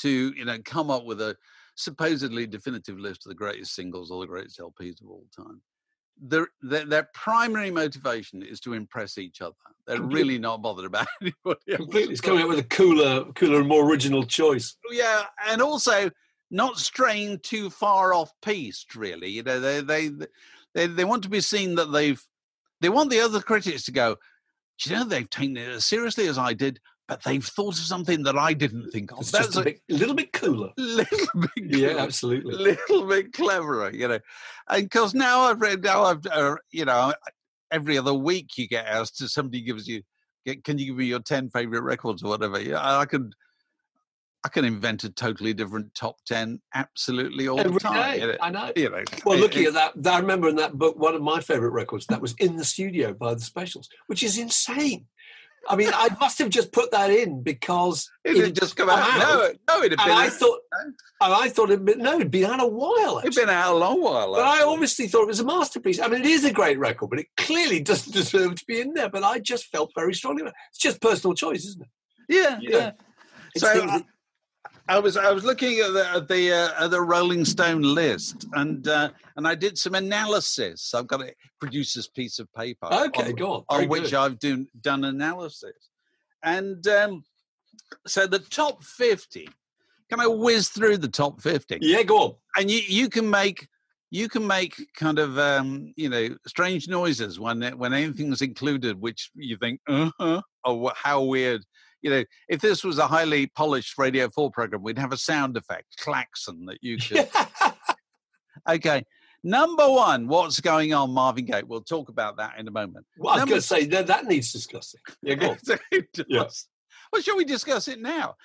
to, 0.01 0.33
you 0.37 0.45
know, 0.45 0.59
come 0.65 0.91
up 0.91 1.05
with 1.05 1.21
a 1.21 1.37
supposedly 1.83 2.47
definitive 2.47 2.99
list 2.99 3.27
of 3.27 3.31
the 3.31 3.35
greatest 3.35 3.75
singles 3.75 4.11
or 4.11 4.21
the 4.21 4.27
greatest 4.27 4.59
LPs 4.59 5.01
of 5.03 5.09
all 5.09 5.27
time, 5.35 5.61
their, 6.23 6.49
their, 6.63 6.85
their 6.85 7.09
primary 7.15 7.71
motivation 7.71 8.43
is 8.43 8.61
to 8.61 8.75
impress 8.75 9.19
each 9.19 9.41
other. 9.41 9.55
They're 9.87 9.97
Completely. 9.97 10.23
really 10.23 10.39
not 10.39 10.63
bothered 10.63 10.85
about 10.85 11.07
anybody 11.21 11.61
else. 11.71 11.77
Completely. 11.77 12.13
It's 12.13 12.21
coming 12.21 12.43
up 12.43 12.49
with 12.49 12.59
a 12.59 12.65
cooler, 12.65 13.25
cooler 13.33 13.61
and 13.61 13.69
more 13.69 13.89
original 13.89 14.25
choice. 14.25 14.77
Yeah, 14.91 15.25
and 15.49 15.63
also 15.63 16.11
not 16.51 16.79
straying 16.79 17.39
too 17.41 17.71
far 17.71 18.13
off 18.13 18.33
piste 18.43 18.95
really 18.95 19.29
you 19.29 19.43
know 19.43 19.61
they 19.61 19.81
they 19.81 20.11
they, 20.75 20.87
they 20.87 21.05
want 21.05 21.23
to 21.23 21.29
be 21.29 21.41
seen 21.41 21.77
that 21.77 21.93
they've 21.93 22.23
they 22.81 22.89
want 22.89 23.11
the 23.11 23.21
other 23.21 23.41
critics 23.41 23.85
to 23.85 23.93
go 23.93 24.17
you 24.85 24.93
know 24.93 25.05
they've 25.05 25.31
taken 25.31 25.57
it 25.57 25.69
as 25.69 25.87
seriously 25.87 26.27
as 26.27 26.39
i 26.39 26.53
did 26.53 26.81
but 27.11 27.25
they've 27.25 27.45
thought 27.45 27.77
of 27.77 27.85
something 27.85 28.23
that 28.23 28.39
I 28.39 28.53
didn't 28.53 28.93
think 28.93 29.11
of. 29.11 29.19
It's 29.19 29.33
That's 29.33 29.47
just 29.47 29.57
a, 29.57 29.61
a, 29.63 29.65
bit, 29.65 29.81
little 29.89 30.15
bit 30.15 30.33
cooler. 30.33 30.71
Little 30.77 31.41
bit 31.41 31.51
cooler, 31.57 31.67
Yeah, 31.67 31.97
absolutely. 31.99 32.55
A 32.55 32.57
little 32.57 33.05
bit 33.05 33.33
cleverer, 33.33 33.91
you 33.91 34.07
know. 34.07 34.21
And 34.69 34.85
because 34.85 35.13
now 35.13 35.41
I've 35.41 35.61
read, 35.61 35.83
now 35.83 36.05
I've, 36.05 36.25
uh, 36.31 36.55
you 36.71 36.85
know, 36.85 37.13
every 37.73 37.99
other 37.99 38.15
week 38.15 38.57
you 38.57 38.69
get 38.69 38.87
asked 38.87 39.19
to 39.19 39.29
somebody 39.29 39.61
gives 39.61 39.89
you, 39.89 40.03
can 40.63 40.79
you 40.79 40.87
give 40.87 40.97
me 40.99 41.07
your 41.07 41.19
10 41.19 41.51
favorite 41.51 41.83
records 41.83 42.23
or 42.23 42.29
whatever? 42.29 42.61
Yeah, 42.61 42.79
I 42.81 43.07
could 43.07 43.35
I 44.43 44.49
can 44.49 44.65
invent 44.65 45.05
a 45.05 45.11
totally 45.11 45.53
different 45.53 45.95
top 45.95 46.17
ten 46.27 46.61
absolutely 46.75 47.47
all 47.47 47.61
Every 47.61 47.73
the 47.75 47.81
time. 47.81 47.95
Day. 47.95 48.21
You 48.21 48.27
know, 48.29 48.37
I 48.41 48.51
know. 48.51 48.73
You 48.75 48.91
know, 48.91 49.05
well, 49.27 49.37
it, 49.37 49.41
looking 49.41 49.65
it, 49.65 49.77
at 49.77 50.03
that, 50.03 50.15
I 50.15 50.19
remember 50.19 50.49
in 50.49 50.57
that 50.57 50.79
book 50.79 50.99
one 50.99 51.15
of 51.15 51.21
my 51.21 51.41
favourite 51.41 51.75
records 51.75 52.07
that 52.07 52.23
was 52.23 52.35
in 52.39 52.57
the 52.57 52.65
studio 52.65 53.13
by 53.13 53.35
the 53.35 53.41
Specials, 53.41 53.91
which 54.07 54.23
is 54.23 54.39
insane. 54.39 55.07
I 55.69 55.77
mean, 55.77 55.91
I 55.93 56.09
must 56.21 56.39
have 56.39 56.49
just 56.49 56.73
put 56.73 56.91
that 56.93 57.11
in 57.11 57.43
because 57.43 58.11
it 58.25 58.35
didn't 58.35 58.55
just 58.55 58.77
come 58.77 58.89
out. 58.89 59.19
No, 59.19 59.53
no, 59.69 59.83
it'd 59.85 59.99
been. 59.99 60.09
And 60.09 60.19
I 60.19 60.29
thought, 60.29 60.59
and 60.81 60.95
I 61.21 61.49
thought 61.49 61.71
it'd 61.71 61.85
been 61.85 61.99
no, 61.99 62.17
it'd 62.17 62.31
been 62.31 62.47
out 62.51 62.63
a 62.63 62.67
while. 62.67 63.19
Actually. 63.19 63.29
It'd 63.29 63.47
been 63.47 63.55
out 63.55 63.75
a 63.75 63.77
long 63.77 64.03
while. 64.03 64.35
But 64.35 64.45
I 64.45 64.63
obviously 64.63 65.07
thought 65.07 65.23
it 65.23 65.29
was 65.29 65.41
a 65.41 65.45
masterpiece. 65.45 66.01
I 66.01 66.09
mean, 66.09 66.21
it 66.23 66.27
is 66.27 66.45
a 66.45 66.53
great 66.53 66.79
record, 66.79 67.11
but 67.11 67.21
it 67.21 67.27
clearly 67.37 67.81
doesn't 67.81 68.13
deserve 68.15 68.57
to 68.57 68.65
be 68.67 68.81
in 68.81 68.95
there. 68.95 69.11
But 69.11 69.23
I 69.23 69.39
just 69.39 69.67
felt 69.67 69.93
very 69.95 70.15
strongly 70.15 70.43
about 70.43 70.51
it. 70.53 70.57
It's 70.71 70.79
just 70.79 71.01
personal 71.01 71.35
choice, 71.35 71.65
isn't 71.67 71.83
it? 71.83 71.89
Yeah, 72.29 72.59
You 72.61 72.71
yeah. 72.71 72.79
know, 72.79 72.93
So 73.57 73.73
things 73.73 73.91
uh, 73.91 74.01
I, 74.89 74.99
was 74.99 75.17
I 75.17 75.31
was 75.31 75.45
looking 75.45 75.79
at 75.81 75.93
the 75.93 76.11
at 76.11 76.29
the, 76.29 76.53
uh, 76.53 76.85
at 76.85 76.91
the 76.91 77.01
Rolling 77.01 77.45
Stone 77.45 77.83
list, 77.83 78.47
and 78.55 78.87
uh, 78.89 79.11
and 79.37 79.47
I 79.47 79.55
did 79.55 79.79
some 79.79 79.95
analysis. 79.95 80.93
I've 80.95 81.07
got 81.07 81.23
a 81.23 81.33
producer's 81.61 82.09
piece 82.09 82.39
of 82.39 82.53
paper. 82.53 82.87
okay, 82.87 83.29
on, 83.29 83.35
go 83.35 83.53
on. 83.53 83.65
on 83.69 83.89
which 83.89 84.11
good. 84.11 84.15
I've 84.15 84.39
done 84.39 84.67
done 84.81 85.05
analysis, 85.05 85.91
and 86.43 86.87
um, 86.89 87.25
so 88.07 88.27
the 88.27 88.39
top 88.39 88.85
fifty. 88.85 89.49
Can 90.11 90.19
I 90.19 90.27
whiz 90.27 90.69
through 90.69 90.97
the 90.97 91.09
top 91.09 91.41
fifty? 91.41 91.79
yeah, 91.81 92.03
go 92.03 92.19
on. 92.19 92.35
And 92.57 92.71
you 92.71 92.81
you 92.87 93.09
can 93.09 93.31
make 93.31 93.69
you 94.11 94.29
can 94.29 94.47
make 94.47 94.75
kind 94.97 95.19
of 95.19 95.39
um, 95.39 95.93
you 95.97 96.09
know 96.09 96.29
strange 96.47 96.89
noises 96.89 97.39
when 97.39 97.63
when 97.79 97.95
anything's 97.95 98.43
included, 98.43 99.01
which 99.01 99.31
you 99.35 99.57
think, 99.57 99.81
uh 99.89 100.11
huh, 100.19 100.43
oh 100.65 100.93
how 100.97 101.23
weird. 101.23 101.65
You 102.03 102.11
know, 102.11 102.25
if 102.49 102.61
this 102.61 102.83
was 102.85 102.99
a 102.99 103.07
highly 103.07 103.47
polished 103.49 103.99
Radio 103.99 104.29
Four 104.29 104.51
program, 104.51 104.83
we'd 104.83 104.99
have 104.99 105.13
a 105.13 105.17
sound 105.17 105.57
effect, 105.57 105.97
klaxon 105.99 106.67
that 106.67 106.79
you 106.83 106.97
could. 106.99 107.29
okay, 108.69 109.05
number 109.43 109.89
one, 109.89 110.29
what's 110.29 110.61
going 110.61 110.95
on, 110.95 111.11
Marvin 111.13 111.45
Gaye? 111.45 111.63
We'll 111.63 111.83
talk 111.83 112.09
about 112.09 112.37
that 112.39 112.59
in 112.59 112.69
a 112.69 112.71
moment. 112.71 113.07
Well, 113.19 113.35
I 113.35 113.37
was 113.37 113.45
going 113.45 113.61
to 113.61 113.67
say 113.67 113.85
that, 113.87 114.07
that 114.07 114.27
needs 114.27 114.53
discussing. 114.53 115.01
Yeah, 115.23 115.35
go 115.35 115.51
on. 115.51 115.59
yes. 116.29 116.67
Well, 117.13 117.23
shall 117.23 117.37
we 117.37 117.45
discuss 117.45 117.89
it 117.89 118.01
now? 118.01 118.37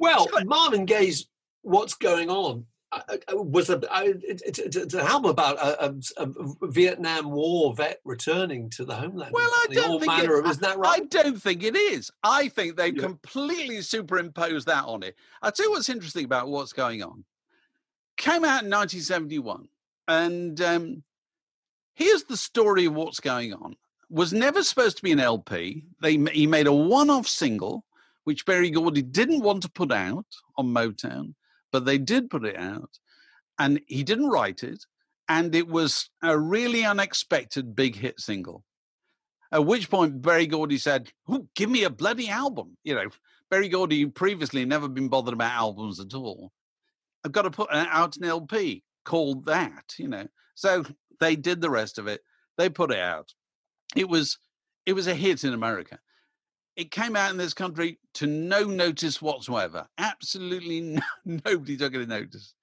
Well, 0.00 0.26
Marvin 0.44 0.86
Gaye's 0.86 1.26
"What's 1.62 1.94
Going 1.94 2.30
On" 2.30 2.66
was 3.32 3.70
a 3.70 3.80
it's, 3.92 4.58
it's, 4.58 4.94
an 4.94 5.00
album 5.00 5.30
about 5.30 5.56
a, 5.56 5.86
a, 5.86 5.94
a, 6.26 6.68
Vietnam 6.68 7.30
War 7.30 7.74
vet 7.74 8.00
returning 8.04 8.70
to 8.70 8.84
the 8.84 8.94
homeland. 8.94 9.32
Well, 9.32 9.50
I 9.50 9.66
don't 9.72 10.00
think 10.00 10.24
it, 10.24 10.30
of, 10.30 10.46
isn't 10.46 10.62
that 10.62 10.78
right? 10.78 11.02
I 11.02 11.04
don't 11.06 11.40
think 11.40 11.62
it 11.62 11.76
is. 11.76 12.10
I 12.22 12.48
think 12.48 12.76
they 12.76 12.88
yeah. 12.88 13.02
completely 13.02 13.82
superimposed 13.82 14.66
that 14.66 14.84
on 14.84 15.02
it. 15.02 15.16
I'll 15.42 15.52
tell 15.52 15.66
you 15.66 15.72
what's 15.72 15.88
interesting 15.88 16.24
about 16.24 16.48
what's 16.48 16.72
going 16.72 17.02
on. 17.02 17.24
Came 18.16 18.44
out 18.44 18.62
in 18.62 18.70
1971, 18.70 19.68
and 20.08 20.60
um, 20.60 21.02
here's 21.94 22.24
the 22.24 22.36
story 22.36 22.84
of 22.86 22.94
what's 22.94 23.20
going 23.20 23.52
on. 23.52 23.76
Was 24.10 24.32
never 24.32 24.62
supposed 24.62 24.98
to 24.98 25.02
be 25.02 25.12
an 25.12 25.20
LP. 25.20 25.84
They 26.00 26.16
he 26.32 26.46
made 26.46 26.66
a 26.66 26.72
one-off 26.72 27.26
single, 27.26 27.84
which 28.24 28.46
Berry 28.46 28.70
Gordy 28.70 29.02
didn't 29.02 29.42
want 29.42 29.62
to 29.62 29.70
put 29.70 29.90
out 29.90 30.26
on 30.56 30.66
Motown 30.66 31.34
but 31.74 31.86
they 31.86 31.98
did 31.98 32.30
put 32.30 32.44
it 32.44 32.56
out 32.56 33.00
and 33.58 33.80
he 33.88 34.04
didn't 34.04 34.28
write 34.28 34.62
it 34.62 34.84
and 35.28 35.56
it 35.56 35.66
was 35.66 36.08
a 36.22 36.38
really 36.38 36.84
unexpected 36.84 37.74
big 37.74 37.96
hit 37.96 38.20
single. 38.20 38.62
At 39.50 39.66
which 39.66 39.90
point 39.90 40.22
Berry 40.22 40.46
Gordy 40.46 40.78
said 40.78 41.10
give 41.56 41.68
me 41.68 41.82
a 41.82 41.90
bloody 41.90 42.28
album. 42.28 42.76
You 42.84 42.94
know 42.94 43.08
Berry 43.50 43.68
Gordy 43.68 44.06
previously 44.06 44.64
never 44.64 44.86
been 44.86 45.08
bothered 45.08 45.34
about 45.34 45.50
albums 45.50 45.98
at 45.98 46.14
all. 46.14 46.52
I've 47.24 47.32
got 47.32 47.42
to 47.42 47.50
put 47.50 47.72
out 47.72 48.16
an 48.18 48.24
lp 48.24 48.84
called 49.04 49.46
that 49.46 49.94
you 49.98 50.06
know. 50.06 50.28
So 50.54 50.84
they 51.18 51.34
did 51.34 51.60
the 51.60 51.70
rest 51.70 51.98
of 51.98 52.06
it. 52.06 52.20
They 52.56 52.68
put 52.68 52.92
it 52.92 53.00
out. 53.00 53.34
It 53.96 54.08
was 54.08 54.38
it 54.86 54.92
was 54.92 55.08
a 55.08 55.14
hit 55.14 55.42
in 55.42 55.52
america 55.52 55.98
it 56.76 56.90
came 56.90 57.16
out 57.16 57.30
in 57.30 57.36
this 57.36 57.54
country 57.54 57.98
to 58.14 58.26
no 58.26 58.64
notice 58.64 59.22
whatsoever. 59.22 59.86
Absolutely 59.98 60.80
no, 60.80 61.02
nobody 61.24 61.76
took 61.76 61.94
any 61.94 62.06
notice. 62.06 62.54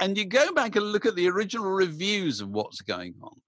And 0.00 0.16
you 0.16 0.24
go 0.24 0.52
back 0.52 0.76
and 0.76 0.86
look 0.86 1.06
at 1.06 1.14
the 1.14 1.28
original 1.28 1.70
reviews 1.70 2.40
of 2.40 2.50
what's 2.50 2.80
going 2.80 3.14
on. 3.22 3.40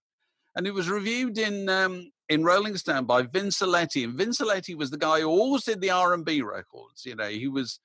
And 0.56 0.66
it 0.66 0.74
was 0.74 0.88
reviewed 0.88 1.38
in 1.38 1.68
um, 1.68 2.12
in 2.28 2.44
Rolling 2.44 2.76
Stone 2.76 3.06
by 3.06 3.22
Vince 3.22 3.58
Aletti. 3.58 4.04
And 4.04 4.14
Vince 4.14 4.40
Aletti 4.40 4.76
was 4.76 4.90
the 4.90 4.98
guy 4.98 5.20
who 5.20 5.28
always 5.28 5.64
did 5.64 5.80
the 5.80 5.90
R&B 5.90 6.42
records. 6.42 7.04
You 7.04 7.16
know, 7.16 7.28
he 7.28 7.48
was 7.48 7.80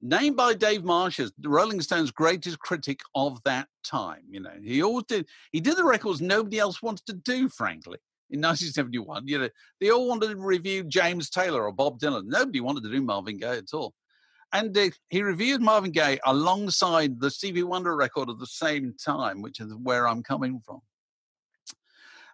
named 0.00 0.36
by 0.36 0.54
Dave 0.54 0.84
Marsh 0.84 1.20
as 1.20 1.32
Rolling 1.44 1.82
Stone's 1.82 2.10
greatest 2.10 2.58
critic 2.60 3.00
of 3.14 3.42
that 3.44 3.68
time. 3.84 4.22
You 4.30 4.40
know, 4.40 4.54
he 4.62 4.82
always 4.82 5.04
did. 5.06 5.26
He 5.52 5.60
did 5.60 5.76
the 5.76 5.84
records 5.84 6.22
nobody 6.22 6.58
else 6.58 6.80
wanted 6.80 7.04
to 7.06 7.12
do, 7.12 7.50
frankly 7.50 7.98
in 8.30 8.40
1971. 8.40 9.26
You 9.26 9.38
know, 9.38 9.48
they 9.80 9.90
all 9.90 10.08
wanted 10.08 10.30
to 10.30 10.36
review 10.36 10.84
James 10.84 11.30
Taylor 11.30 11.64
or 11.64 11.72
Bob 11.72 11.98
Dylan. 11.98 12.24
Nobody 12.26 12.60
wanted 12.60 12.82
to 12.84 12.90
do 12.90 13.02
Marvin 13.02 13.38
Gaye 13.38 13.58
at 13.58 13.74
all. 13.74 13.94
And 14.52 14.76
uh, 14.78 14.90
he 15.08 15.22
reviewed 15.22 15.60
Marvin 15.60 15.90
Gaye 15.90 16.20
alongside 16.24 17.20
the 17.20 17.30
Stevie 17.30 17.64
Wonder 17.64 17.96
record 17.96 18.30
at 18.30 18.38
the 18.38 18.46
same 18.46 18.94
time, 19.04 19.42
which 19.42 19.60
is 19.60 19.74
where 19.82 20.06
I'm 20.06 20.22
coming 20.22 20.60
from. 20.64 20.80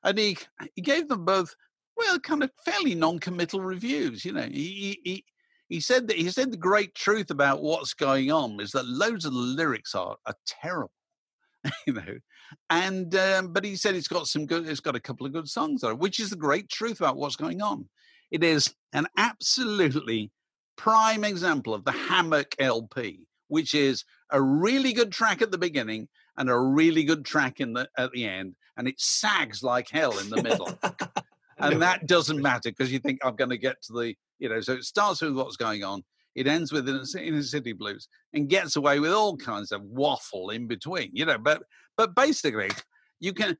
And 0.05 0.19
he 0.19 0.37
he 0.75 0.83
gave 0.83 1.09
them 1.09 1.25
both, 1.25 1.55
well, 1.97 2.19
kind 2.19 2.43
of 2.43 2.51
fairly 2.65 2.95
non-committal 2.95 3.61
reviews. 3.61 4.25
You 4.25 4.33
know, 4.33 4.43
he 4.43 5.01
he 5.03 5.25
he 5.69 5.81
said 5.81 6.09
that 6.09 6.17
he 6.17 6.31
said 6.31 6.51
the 6.51 6.57
great 6.57 6.95
truth 6.95 7.31
about 7.31 7.63
what's 7.63 7.95
going 7.95 8.31
on 8.31 8.61
is 8.61 8.73
that 8.73 8.87
loads 8.87 9.25
of 9.25 9.33
the 9.33 9.39
lyrics 9.39 9.95
are 9.95 10.17
are 10.27 10.35
terrible. 10.47 10.93
you 11.87 11.93
know. 11.93 12.19
And 12.69 13.15
um, 13.15 13.53
but 13.53 13.65
he 13.65 13.77
said 13.77 13.95
it's 13.95 14.09
got 14.09 14.27
some 14.27 14.47
good. 14.47 14.69
It's 14.69 14.81
got 14.81 14.97
a 14.97 15.01
couple 15.01 15.27
of 15.27 15.33
good 15.33 15.49
songs 15.49 15.85
on 15.85 15.93
it, 15.93 15.99
which 15.99 16.21
is 16.21 16.31
the 16.31 16.37
great 16.37 16.69
truth 16.69 17.01
about 17.01 17.17
what's 17.17 17.37
going 17.37 17.63
on. 17.63 17.89
It 18.31 18.45
is 18.45 18.75
an 18.93 19.07
absolutely 19.17 20.31
prime 20.77 21.25
example 21.25 21.75
of 21.75 21.85
the 21.85 21.93
Hammock 21.93 22.55
LP, 22.59 23.27
which 23.49 23.75
is 23.75 24.05
a 24.31 24.41
really 24.41 24.93
good 24.93 25.13
track 25.13 25.43
at 25.43 25.51
the 25.51 25.59
beginning 25.59 26.09
and 26.37 26.49
a 26.49 26.59
really 26.59 27.05
good 27.05 27.25
track 27.25 27.61
in 27.61 27.73
the 27.75 27.89
at 27.99 28.13
the 28.13 28.27
end, 28.27 28.57
and 28.77 28.89
it 28.89 29.01
sags 29.01 29.63
like 29.63 29.89
hell 29.91 30.19
in 30.19 30.31
the 30.31 30.43
middle. 30.43 30.79
and 31.59 31.83
that 31.83 32.07
doesn't 32.07 32.41
matter 32.41 32.71
because 32.71 32.93
you 32.93 32.99
think 32.99 33.21
I'm 33.25 33.37
going 33.37 33.51
to 33.51 33.59
get 33.59 33.83
to 33.83 33.93
the 33.93 34.15
you 34.39 34.49
know. 34.49 34.61
So 34.61 34.75
it 34.75 34.85
starts 34.85 35.21
with 35.21 35.35
what's 35.35 35.57
going 35.57 35.85
on. 35.85 36.03
It 36.35 36.47
ends 36.47 36.73
with 36.73 36.89
Inner 36.89 37.43
City 37.43 37.73
Blues 37.73 38.09
and 38.33 38.49
gets 38.49 38.77
away 38.77 39.01
with 39.01 39.13
all 39.13 39.37
kinds 39.37 39.73
of 39.73 39.83
waffle 39.83 40.51
in 40.51 40.67
between, 40.67 41.11
you 41.13 41.25
know. 41.25 41.39
But 41.39 41.63
but 41.97 42.15
basically, 42.15 42.71
you 43.19 43.33
can 43.33 43.57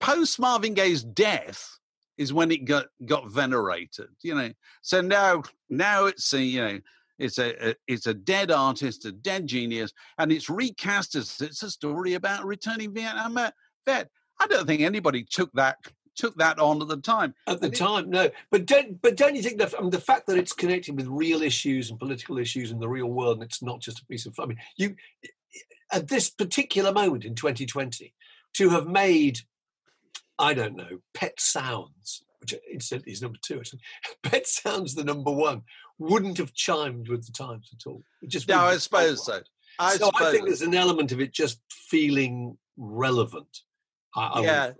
post 0.00 0.38
Marvin 0.38 0.74
Gaye's 0.74 1.02
death 1.04 1.78
is 2.18 2.32
when 2.32 2.50
it 2.50 2.64
got 2.64 2.86
got 3.06 3.30
venerated, 3.30 4.08
you 4.22 4.34
know. 4.34 4.50
So 4.82 5.00
now 5.00 5.42
now 5.68 6.06
it's 6.06 6.32
a, 6.32 6.42
you 6.42 6.60
know 6.60 6.78
it's 7.18 7.38
a, 7.38 7.70
a, 7.70 7.74
it's 7.86 8.06
a 8.06 8.14
dead 8.14 8.50
artist, 8.50 9.04
a 9.04 9.12
dead 9.12 9.46
genius, 9.46 9.92
and 10.18 10.32
it's 10.32 10.50
recast 10.50 11.14
as 11.14 11.40
it's 11.40 11.62
a 11.62 11.70
story 11.70 12.14
about 12.14 12.44
returning 12.44 12.92
Vietnam 12.92 13.38
vet. 13.86 14.08
I 14.40 14.46
don't 14.48 14.66
think 14.66 14.82
anybody 14.82 15.24
took 15.24 15.52
that 15.52 15.76
took 16.16 16.36
that 16.36 16.58
on 16.58 16.82
at 16.82 16.88
the 16.88 16.96
time. 16.96 17.34
At 17.46 17.60
the 17.60 17.70
time, 17.70 18.10
no. 18.10 18.30
But 18.50 18.66
don't, 18.66 19.00
but 19.00 19.16
don't 19.16 19.34
you 19.34 19.42
think 19.42 19.58
that 19.58 19.74
I 19.76 19.80
mean, 19.80 19.90
the 19.90 20.00
fact 20.00 20.26
that 20.26 20.38
it's 20.38 20.52
connected 20.52 20.96
with 20.96 21.06
real 21.06 21.42
issues 21.42 21.90
and 21.90 21.98
political 21.98 22.38
issues 22.38 22.70
in 22.70 22.78
the 22.78 22.88
real 22.88 23.06
world, 23.06 23.38
and 23.38 23.44
it's 23.44 23.62
not 23.62 23.80
just 23.80 24.00
a 24.00 24.06
piece 24.06 24.26
of. 24.26 24.38
I 24.38 24.46
mean, 24.46 24.58
you 24.76 24.96
at 25.92 26.08
this 26.08 26.30
particular 26.30 26.92
moment 26.92 27.24
in 27.24 27.34
2020 27.34 28.14
to 28.54 28.70
have 28.70 28.86
made, 28.86 29.40
I 30.38 30.54
don't 30.54 30.76
know, 30.76 31.00
Pet 31.14 31.38
Sounds, 31.38 32.24
which 32.40 32.54
incidentally 32.70 33.12
is 33.12 33.22
number 33.22 33.38
two. 33.42 33.58
Actually, 33.58 33.80
Pet 34.22 34.46
Sounds 34.46 34.94
the 34.94 35.04
number 35.04 35.30
one 35.30 35.62
wouldn't 35.98 36.38
have 36.38 36.54
chimed 36.54 37.08
with 37.08 37.26
the 37.26 37.32
times 37.32 37.70
at 37.72 37.88
all. 37.88 38.02
It 38.22 38.30
just 38.30 38.48
no, 38.48 38.58
I 38.58 38.76
suppose 38.78 39.24
so. 39.24 39.40
I 39.78 39.96
so 39.96 40.06
suppose. 40.06 40.28
I 40.28 40.32
think 40.32 40.46
there's 40.46 40.62
an 40.62 40.74
element 40.74 41.12
of 41.12 41.20
it 41.20 41.32
just 41.32 41.60
feeling 41.70 42.58
relevant. 42.76 43.60
I, 44.16 44.26
I 44.26 44.42
yeah. 44.42 44.70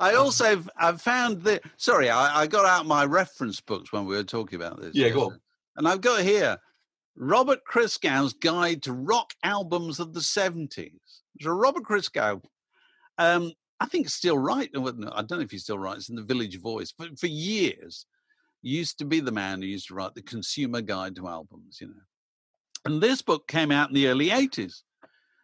I 0.00 0.14
also 0.14 0.62
I've 0.76 1.00
found 1.00 1.42
that. 1.42 1.62
Sorry, 1.76 2.10
I, 2.10 2.42
I, 2.42 2.46
got 2.46 2.66
out 2.66 2.86
my 2.86 3.04
reference 3.04 3.60
books 3.60 3.92
when 3.92 4.06
we 4.06 4.16
were 4.16 4.24
talking 4.24 4.56
about 4.56 4.80
this. 4.80 4.94
Yeah, 4.94 5.10
go 5.10 5.26
on. 5.30 5.40
And 5.76 5.88
I've 5.88 6.00
got 6.00 6.22
here 6.22 6.58
Robert 7.16 7.60
Christgau's 7.70 8.32
Guide 8.32 8.82
to 8.82 8.92
Rock 8.92 9.32
Albums 9.42 10.00
of 10.00 10.12
the 10.12 10.20
Seventies. 10.20 11.22
So 11.40 11.50
Robert 11.50 11.84
Christgau, 11.84 12.42
um, 13.18 13.52
I 13.80 13.86
think 13.86 14.08
still 14.08 14.38
right. 14.38 14.70
I 14.74 14.78
don't 14.78 15.30
know 15.30 15.40
if 15.40 15.50
he 15.50 15.58
still 15.58 15.78
writes 15.78 16.08
in 16.08 16.16
the 16.16 16.22
Village 16.22 16.60
Voice, 16.60 16.92
but 16.96 17.18
for 17.18 17.26
years 17.26 18.06
used 18.62 18.98
to 18.98 19.04
be 19.04 19.20
the 19.20 19.32
man 19.32 19.60
who 19.60 19.68
used 19.68 19.88
to 19.88 19.94
write 19.94 20.14
the 20.14 20.22
Consumer 20.22 20.80
Guide 20.80 21.16
to 21.16 21.28
Albums. 21.28 21.78
You 21.80 21.88
know, 21.88 22.02
and 22.84 23.00
this 23.00 23.22
book 23.22 23.46
came 23.46 23.70
out 23.70 23.88
in 23.88 23.94
the 23.94 24.08
early 24.08 24.30
eighties. 24.30 24.82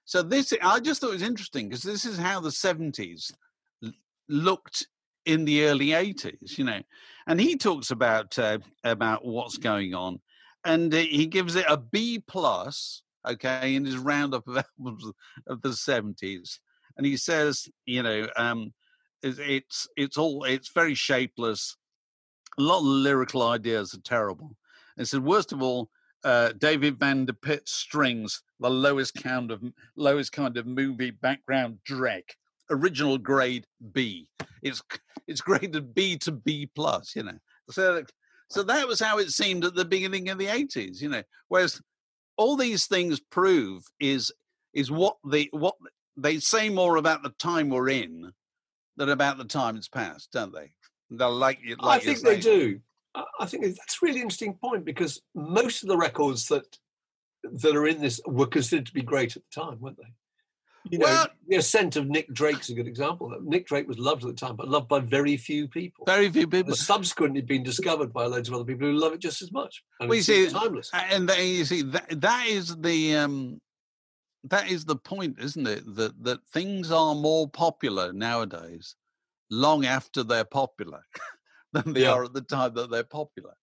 So 0.04 0.22
this 0.22 0.52
I 0.62 0.80
just 0.80 1.00
thought 1.00 1.10
it 1.10 1.14
was 1.14 1.22
interesting 1.22 1.68
because 1.68 1.84
this 1.84 2.04
is 2.04 2.18
how 2.18 2.40
the 2.40 2.50
seventies 2.50 3.30
looked 4.30 4.86
in 5.26 5.44
the 5.44 5.64
early 5.64 5.88
80s 5.88 6.56
you 6.56 6.64
know 6.64 6.80
and 7.26 7.40
he 7.40 7.56
talks 7.56 7.90
about 7.90 8.38
uh, 8.38 8.58
about 8.84 9.24
what's 9.24 9.58
going 9.58 9.94
on 9.94 10.20
and 10.64 10.92
uh, 10.92 10.98
he 10.98 11.26
gives 11.26 11.56
it 11.56 11.66
a 11.68 11.76
b 11.76 12.22
plus 12.26 13.02
okay 13.28 13.74
in 13.74 13.84
his 13.84 13.98
roundup 13.98 14.46
of 14.48 14.56
albums 14.78 15.12
of 15.46 15.60
the 15.62 15.68
70s 15.68 16.58
and 16.96 17.06
he 17.06 17.16
says 17.16 17.68
you 17.84 18.02
know 18.02 18.26
um 18.36 18.72
it's 19.22 19.86
it's 19.96 20.16
all 20.16 20.44
it's 20.44 20.72
very 20.72 20.94
shapeless 20.94 21.76
a 22.58 22.62
lot 22.62 22.78
of 22.78 22.84
lyrical 22.84 23.42
ideas 23.42 23.94
are 23.94 24.00
terrible. 24.00 24.56
And 24.96 25.06
said 25.08 25.24
worst 25.24 25.52
of 25.52 25.62
all 25.62 25.90
uh, 26.24 26.52
David 26.58 26.98
Van 26.98 27.24
De 27.24 27.32
Pitte 27.32 27.68
strings, 27.68 28.42
the 28.58 28.68
lowest 28.68 29.14
kind 29.14 29.50
of 29.50 29.62
lowest 29.96 30.32
kind 30.32 30.56
of 30.56 30.66
movie 30.66 31.10
background 31.10 31.78
dreck 31.88 32.24
original 32.70 33.18
grade 33.18 33.66
B. 33.92 34.28
It's 34.62 34.82
it's 35.26 35.40
graded 35.40 35.94
B 35.94 36.16
to 36.18 36.32
B 36.32 36.68
plus, 36.74 37.14
you 37.14 37.22
know. 37.22 37.38
So 37.70 38.04
so 38.48 38.62
that 38.64 38.88
was 38.88 39.00
how 39.00 39.18
it 39.18 39.30
seemed 39.30 39.64
at 39.64 39.74
the 39.74 39.84
beginning 39.84 40.28
of 40.28 40.38
the 40.38 40.48
eighties, 40.48 41.02
you 41.02 41.08
know. 41.08 41.22
Whereas 41.48 41.80
all 42.36 42.56
these 42.56 42.86
things 42.86 43.20
prove 43.20 43.84
is 43.98 44.32
is 44.72 44.90
what 44.90 45.16
they 45.26 45.48
what 45.52 45.76
they 46.16 46.38
say 46.38 46.68
more 46.68 46.96
about 46.96 47.22
the 47.22 47.30
time 47.38 47.70
we're 47.70 47.90
in 47.90 48.32
than 48.96 49.08
about 49.08 49.38
the 49.38 49.44
time 49.44 49.76
it's 49.76 49.88
passed, 49.88 50.32
don't 50.32 50.52
they? 50.52 50.72
They'll 51.10 51.32
like, 51.32 51.58
like 51.80 52.02
I 52.02 52.04
think 52.04 52.20
they 52.20 52.38
do. 52.38 52.80
I 53.14 53.46
think 53.46 53.64
that's 53.64 53.98
a 54.00 54.06
really 54.06 54.20
interesting 54.20 54.54
point 54.54 54.84
because 54.84 55.20
most 55.34 55.82
of 55.82 55.88
the 55.88 55.96
records 55.96 56.46
that 56.48 56.78
that 57.42 57.74
are 57.74 57.86
in 57.86 58.00
this 58.00 58.20
were 58.26 58.46
considered 58.46 58.86
to 58.86 58.92
be 58.92 59.02
great 59.02 59.36
at 59.36 59.42
the 59.42 59.60
time, 59.60 59.80
weren't 59.80 59.96
they? 59.96 60.12
You 60.90 60.98
know, 60.98 61.06
Well- 61.06 61.28
the 61.48 61.56
ascent 61.56 61.96
of 61.96 62.06
Nick 62.08 62.32
Drake's 62.32 62.68
a 62.68 62.74
good 62.74 62.86
example. 62.88 63.32
Nick 63.42 63.66
Drake 63.66 63.86
was 63.88 63.98
loved 63.98 64.24
at 64.24 64.28
the 64.28 64.34
time, 64.34 64.56
but 64.56 64.68
loved 64.68 64.88
by 64.88 65.00
very 65.00 65.36
few 65.36 65.68
people. 65.68 66.04
Very 66.06 66.30
few 66.30 66.46
people. 66.48 66.72
Has 66.72 66.84
subsequently 66.86 67.40
been 67.42 67.62
discovered 67.62 68.12
by 68.12 68.26
loads 68.26 68.48
of 68.48 68.54
other 68.54 68.64
people 68.64 68.88
who 68.88 68.94
love 68.94 69.12
it 69.12 69.20
just 69.20 69.40
as 69.42 69.52
much. 69.52 69.82
And 70.00 70.08
Well, 70.08 70.16
you 70.16 70.20
it's 70.20 70.26
see, 70.26 70.48
timeless. 70.48 70.90
and 70.92 71.28
then 71.28 71.46
you 71.46 71.64
see 71.64 71.82
that 71.82 72.20
that 72.20 72.46
is 72.48 72.76
the 72.76 73.16
um 73.16 73.60
that 74.44 74.68
is 74.70 74.84
the 74.84 74.96
point 74.96 75.38
isn't 75.38 75.66
it 75.66 75.84
that 75.96 76.12
that 76.24 76.40
things 76.52 76.90
are 76.90 77.14
more 77.14 77.48
popular 77.48 78.12
nowadays 78.12 78.96
long 79.50 79.84
after 79.84 80.22
they're 80.24 80.44
popular 80.44 81.02
than 81.72 81.92
they 81.92 82.02
Yeah. 82.02 82.12
are 82.12 82.24
at 82.24 82.32
the 82.32 82.40
time 82.40 82.74
that 82.74 82.90
they're 82.90 83.04
popular 83.04 83.54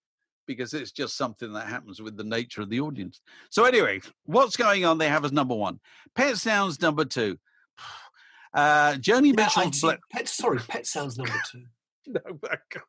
because 0.48 0.74
it's 0.74 0.92
just 0.92 1.16
something 1.18 1.54
that 1.54 1.68
happens 1.68 2.02
with 2.02 2.18
the 2.18 2.24
nature 2.24 2.62
of 2.62 2.70
the 2.70 2.80
audience 2.80 3.22
so 3.50 3.66
anyway 3.66 4.00
what's 4.26 4.58
going 4.58 4.86
on 4.86 4.98
they 4.98 5.10
have 5.10 5.26
as 5.26 5.32
number 5.32 5.56
one 5.56 5.80
pet 6.16 6.38
sounds 6.38 6.82
number 6.82 7.06
two 7.06 7.38
uh 8.54 8.94
joni 8.94 9.38
Yeah, 9.38 9.50
I 9.56 9.66
mitchell's 9.66 9.82
Bla- 9.82 9.98
Pet, 10.12 10.28
sorry, 10.28 10.60
Pet 10.60 10.88
sounds 10.88 11.18
number 11.18 11.40
two. 11.52 11.64
No, 12.10 12.22
can't. 12.70 12.86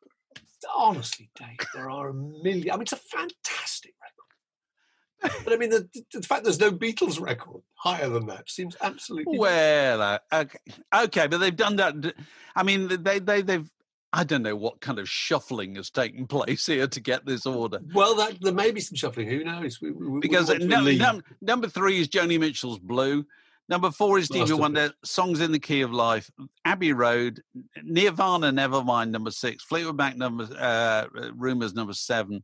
Honestly, 0.73 1.29
Dave, 1.37 1.57
there 1.75 1.89
are 1.89 2.09
a 2.09 2.13
million. 2.13 2.71
I 2.71 2.75
mean, 2.75 2.83
it's 2.83 2.93
a 2.93 2.95
fantastic 2.95 3.93
record. 4.01 5.43
But 5.43 5.51
I 5.51 5.57
mean, 5.57 5.69
the, 5.69 5.89
the 6.13 6.21
fact 6.21 6.45
there's 6.45 6.61
no 6.61 6.71
Beatles 6.71 7.19
record 7.19 7.61
higher 7.75 8.07
than 8.07 8.27
that 8.27 8.49
seems 8.49 8.77
absolutely. 8.81 9.37
Well, 9.37 10.01
uh, 10.01 10.19
okay, 10.31 10.59
okay, 10.95 11.27
but 11.27 11.39
they've 11.39 11.55
done 11.55 11.75
that. 11.75 12.13
I 12.55 12.63
mean, 12.63 12.87
they 13.03 13.19
they 13.19 13.41
they've. 13.41 13.69
I 14.11 14.23
don't 14.23 14.41
know 14.41 14.55
what 14.55 14.81
kind 14.81 14.97
of 14.97 15.07
shuffling 15.07 15.75
has 15.75 15.89
taken 15.89 16.25
place 16.27 16.65
here 16.65 16.87
to 16.87 16.99
get 16.99 17.25
this 17.25 17.45
order. 17.45 17.79
Well, 17.93 18.15
that 18.15 18.37
there 18.41 18.53
may 18.53 18.71
be 18.71 18.81
some 18.81 18.95
shuffling. 18.95 19.27
Who 19.27 19.43
knows? 19.43 19.79
We, 19.81 19.91
we, 19.91 20.07
we 20.07 20.19
Because 20.19 20.49
to 20.49 20.59
num- 20.59 20.97
num- 20.97 21.23
number 21.41 21.67
three 21.67 21.99
is 21.99 22.07
Joni 22.07 22.39
Mitchell's 22.39 22.79
Blue. 22.79 23.25
Number 23.67 23.91
four 23.91 24.17
is 24.17 24.25
Stevie. 24.25 24.53
Wonder, 24.53 24.91
Songs 25.05 25.41
in 25.41 25.51
the 25.51 25.59
Key 25.59 25.81
of 25.81 25.93
Life, 25.93 26.31
Abbey 26.65 26.91
Road, 26.91 27.43
Nirvana, 27.83 28.51
Nevermind, 28.51 29.11
number 29.11 29.29
six, 29.29 29.63
Fleetwood 29.63 29.95
Mac, 29.95 30.17
number 30.17 30.47
uh, 30.57 31.05
Rumors, 31.35 31.75
number 31.75 31.93
seven, 31.93 32.43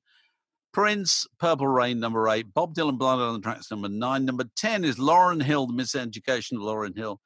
Prince, 0.71 1.25
Purple 1.39 1.67
Rain, 1.67 1.99
number 1.99 2.29
eight, 2.29 2.53
Bob 2.53 2.75
Dylan, 2.75 2.99
Blood 2.99 3.17
on 3.17 3.33
the 3.33 3.39
Tracks, 3.39 3.71
number 3.71 3.89
nine. 3.89 4.23
Number 4.23 4.43
ten 4.55 4.85
is 4.85 4.97
Lauryn 4.97 5.41
Hill, 5.41 5.65
The 5.65 5.73
Miseducation 5.73 6.57
of 6.57 6.59
Lauryn 6.61 6.95
Hill. 6.95 7.19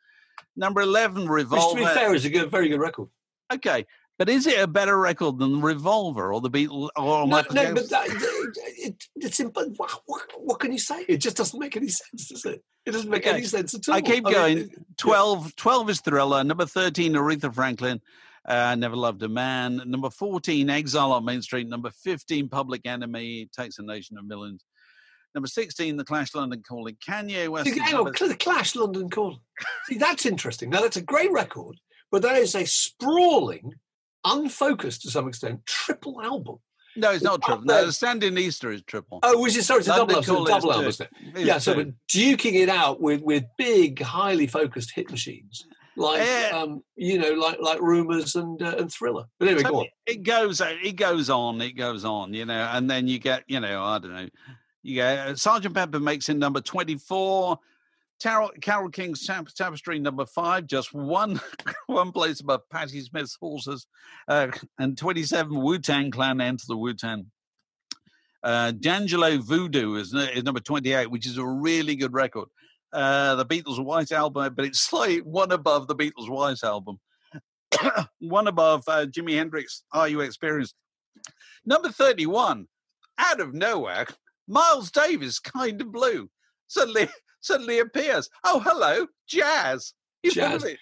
Number 0.55 0.79
eleven, 0.79 1.27
Which, 1.27 1.47
to 1.49 1.75
be 1.75 1.83
fair, 1.83 2.15
is 2.15 2.23
a 2.23 2.29
good, 2.29 2.49
very 2.49 2.69
good 2.69 2.79
record. 2.79 3.09
Okay, 3.51 3.85
but 4.19 4.27
is 4.29 4.45
it 4.45 4.59
a 4.59 4.67
better 4.67 4.99
record 4.99 5.39
than 5.39 5.61
Revolver 5.61 6.31
or 6.33 6.41
the 6.41 6.49
Beatles 6.49 6.89
or 6.97 7.25
No, 7.25 7.25
Michael 7.25 7.55
no, 7.55 7.73
but 7.73 7.89
that, 7.89 8.07
it, 8.77 9.03
it's 9.15 9.39
imp- 9.39 9.55
what, 9.77 10.01
what, 10.05 10.21
what 10.37 10.59
can 10.59 10.71
you 10.73 10.77
say? 10.77 11.05
It 11.07 11.17
just 11.17 11.37
doesn't 11.37 11.57
make 11.59 11.75
any 11.77 11.87
sense, 11.87 12.27
does 12.27 12.43
it? 12.45 12.61
It 12.85 12.91
doesn't 12.91 13.09
make 13.09 13.25
Okay, 13.25 13.37
any 13.37 13.45
sense 13.45 13.73
at 13.73 13.87
all. 13.87 13.95
I 13.95 14.01
keep 14.01 14.25
mean, 14.25 14.33
going. 14.33 14.57
it- 14.57 14.69
12, 14.97 15.55
12 15.55 15.89
is 15.89 16.01
Thriller. 16.01 16.43
Number 16.43 16.65
13, 16.65 17.13
Aretha 17.13 17.53
Franklin. 17.53 18.01
Uh, 18.45 18.75
Never 18.75 18.95
Loved 18.95 19.23
a 19.23 19.29
Man. 19.29 19.81
Number 19.85 20.09
14, 20.09 20.69
Exile 20.69 21.13
on 21.13 21.23
Main 21.23 21.41
Street. 21.41 21.67
Number 21.67 21.89
15, 21.89 22.49
Public 22.49 22.85
Enemy. 22.85 23.49
Takes 23.55 23.79
a 23.79 23.83
Nation 23.83 24.17
of 24.17 24.25
Millions. 24.25 24.65
Number 25.35 25.47
16, 25.47 25.95
The 25.97 26.03
Clash 26.03 26.33
London 26.35 26.61
Calling. 26.67 26.97
Kanye 27.07 27.47
West. 27.47 27.69
See, 27.69 27.79
hang 27.79 27.95
on, 27.95 28.05
the 28.05 28.35
Clash 28.39 28.75
London 28.75 29.09
Calling. 29.09 29.39
See, 29.85 29.97
that's 29.97 30.25
interesting. 30.25 30.71
Now, 30.71 30.81
that's 30.81 30.97
a 30.97 31.01
great 31.01 31.31
record, 31.31 31.77
but 32.11 32.21
that 32.23 32.37
is 32.37 32.55
a 32.55 32.65
sprawling, 32.65 33.75
unfocused 34.25 35.01
to 35.03 35.11
some 35.11 35.27
extent, 35.27 35.65
triple 35.65 36.21
album. 36.21 36.57
No, 36.95 37.11
it's 37.11 37.23
not 37.23 37.41
triple. 37.41 37.65
No, 37.65 37.85
Sandinista 37.85 38.73
is 38.73 38.81
triple. 38.83 39.19
Oh, 39.23 39.37
was 39.37 39.55
it? 39.55 39.63
Sorry, 39.63 39.79
it's 39.79 39.87
a 39.87 39.91
London 39.91 40.07
double 40.15 40.15
album. 40.15 40.23
so 40.23 40.33
Calling 40.33 40.47
it's 40.47 40.51
a 40.51 40.67
double 40.67 40.73
album, 40.73 40.87
isn't 40.89 41.09
it? 41.35 41.45
Yeah, 41.45 41.57
so 41.59 41.75
but 41.75 41.87
duking 42.11 42.53
it 42.55 42.69
out 42.69 42.99
with 42.99 43.21
with 43.21 43.43
big, 43.57 44.01
highly 44.01 44.47
focused 44.47 44.91
hit 44.93 45.09
machines 45.11 45.65
like 45.95 46.21
Eh. 46.21 46.49
um, 46.49 46.83
you 46.95 47.19
know, 47.19 47.31
like 47.33 47.59
like 47.59 47.79
Rumors 47.81 48.35
and 48.35 48.61
uh, 48.61 48.75
and 48.79 48.91
Thriller. 48.91 49.25
But 49.37 49.49
anyway, 49.49 49.63
So 49.63 49.69
go 49.69 49.79
on. 49.81 49.85
It 50.07 50.23
goes, 50.23 50.61
it 50.61 50.95
goes 50.95 51.29
on, 51.29 51.61
it 51.61 51.73
goes 51.73 52.03
on, 52.05 52.33
you 52.33 52.45
know, 52.45 52.69
and 52.73 52.89
then 52.89 53.07
you 53.07 53.19
get, 53.19 53.43
you 53.47 53.59
know, 53.59 53.83
I 53.83 53.99
don't 53.99 54.13
know, 54.13 54.27
you 54.81 54.95
get 54.95 55.37
Sergeant 55.37 55.75
Pepper 55.75 55.99
makes 55.99 56.27
in 56.29 56.39
number 56.39 56.61
twenty-four, 56.61 57.59
Carole, 58.21 58.51
Carole 58.61 58.89
King's 58.89 59.25
Tap- 59.25 59.47
Tapestry 59.55 59.99
number 59.99 60.25
five, 60.25 60.67
just 60.67 60.93
one, 60.93 61.39
one 61.87 62.11
place 62.11 62.41
above 62.41 62.69
Patti 62.69 63.01
Smith's 63.01 63.37
Horses, 63.39 63.87
uh, 64.27 64.47
and 64.77 64.97
twenty-seven 64.97 65.61
Wu 65.61 65.79
Tang 65.79 66.11
Clan 66.11 66.41
enter 66.41 66.65
the 66.67 66.77
Wu 66.77 66.93
Tang. 66.93 67.27
Uh, 68.43 68.71
D'Angelo 68.71 69.37
Voodoo 69.37 69.95
is, 69.95 70.13
is 70.13 70.43
number 70.43 70.59
twenty-eight, 70.59 71.09
which 71.09 71.25
is 71.25 71.37
a 71.37 71.45
really 71.45 71.95
good 71.95 72.13
record. 72.13 72.49
Uh, 72.91 73.35
the 73.35 73.45
Beatles' 73.45 73.83
White 73.83 74.11
Album, 74.11 74.53
but 74.55 74.65
it's 74.65 74.79
slightly 74.79 75.21
one 75.21 75.51
above 75.51 75.87
the 75.87 75.95
Beatles' 75.95 76.29
White 76.29 76.63
Album. 76.63 76.99
one 78.19 78.47
above 78.47 78.83
uh, 78.87 79.05
Jimi 79.05 79.35
Hendrix, 79.35 79.83
Are 79.91 80.07
You 80.07 80.21
Experienced? 80.21 80.75
Number 81.65 81.89
31, 81.89 82.67
out 83.19 83.39
of 83.39 83.53
nowhere, 83.53 84.07
Miles 84.47 84.89
Davis, 84.89 85.37
Kind 85.39 85.81
of 85.81 85.91
Blue, 85.91 86.29
suddenly 86.67 87.09
suddenly 87.41 87.79
appears. 87.79 88.29
Oh, 88.43 88.59
hello, 88.59 89.07
jazz. 89.27 89.93
You 90.23 90.31
Jazz. 90.31 90.61
believe 90.61 90.75
it? 90.75 90.79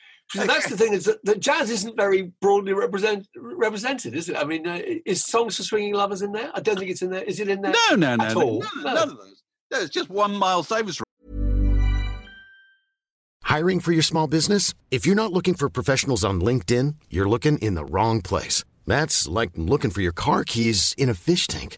That's 0.48 0.70
the 0.70 0.76
thing 0.76 0.94
is 0.94 1.06
that, 1.06 1.24
that 1.24 1.40
jazz 1.40 1.70
isn't 1.70 1.96
very 1.96 2.34
broadly 2.42 2.74
represent, 2.74 3.28
represented, 3.36 4.14
is 4.14 4.28
it? 4.28 4.36
I 4.36 4.44
mean, 4.44 4.68
uh, 4.68 4.82
is 5.06 5.24
songs 5.24 5.56
for 5.56 5.64
swinging 5.64 5.94
lovers 5.94 6.22
in 6.22 6.34
there? 6.34 6.52
I 6.54 6.60
don't 6.60 6.78
think 6.78 6.92
it's 6.92 7.02
in 7.02 7.12
there. 7.12 7.24
Is 7.24 7.40
it 7.40 7.48
in 7.48 7.62
there? 7.62 7.72
No, 7.90 7.96
no, 7.96 8.16
no, 8.18 8.24
at 8.26 8.34
no, 8.36 8.42
all? 8.42 8.60
none, 8.60 8.84
No. 8.84 8.94
none 8.94 9.10
of 9.12 9.18
those. 9.18 9.44
No, 9.72 9.80
it's 9.80 9.90
just 9.90 10.10
one 10.10 10.36
Miles 10.36 10.68
Davis. 10.68 11.00
Hiring 13.44 13.80
for 13.80 13.94
your 13.94 14.04
small 14.04 14.28
business? 14.28 14.74
If 14.92 15.06
you're 15.06 15.16
not 15.16 15.32
looking 15.32 15.54
for 15.54 15.70
professionals 15.70 16.26
on 16.26 16.42
LinkedIn, 16.42 16.96
you're 17.10 17.30
looking 17.30 17.58
in 17.60 17.76
the 17.76 17.86
wrong 17.86 18.22
place. 18.22 18.64
That's 18.86 19.28
like 19.28 19.52
looking 19.56 19.92
for 19.92 20.02
your 20.02 20.12
car 20.12 20.44
keys 20.44 20.94
in 20.98 21.08
a 21.10 21.14
fish 21.14 21.48
tank. 21.48 21.78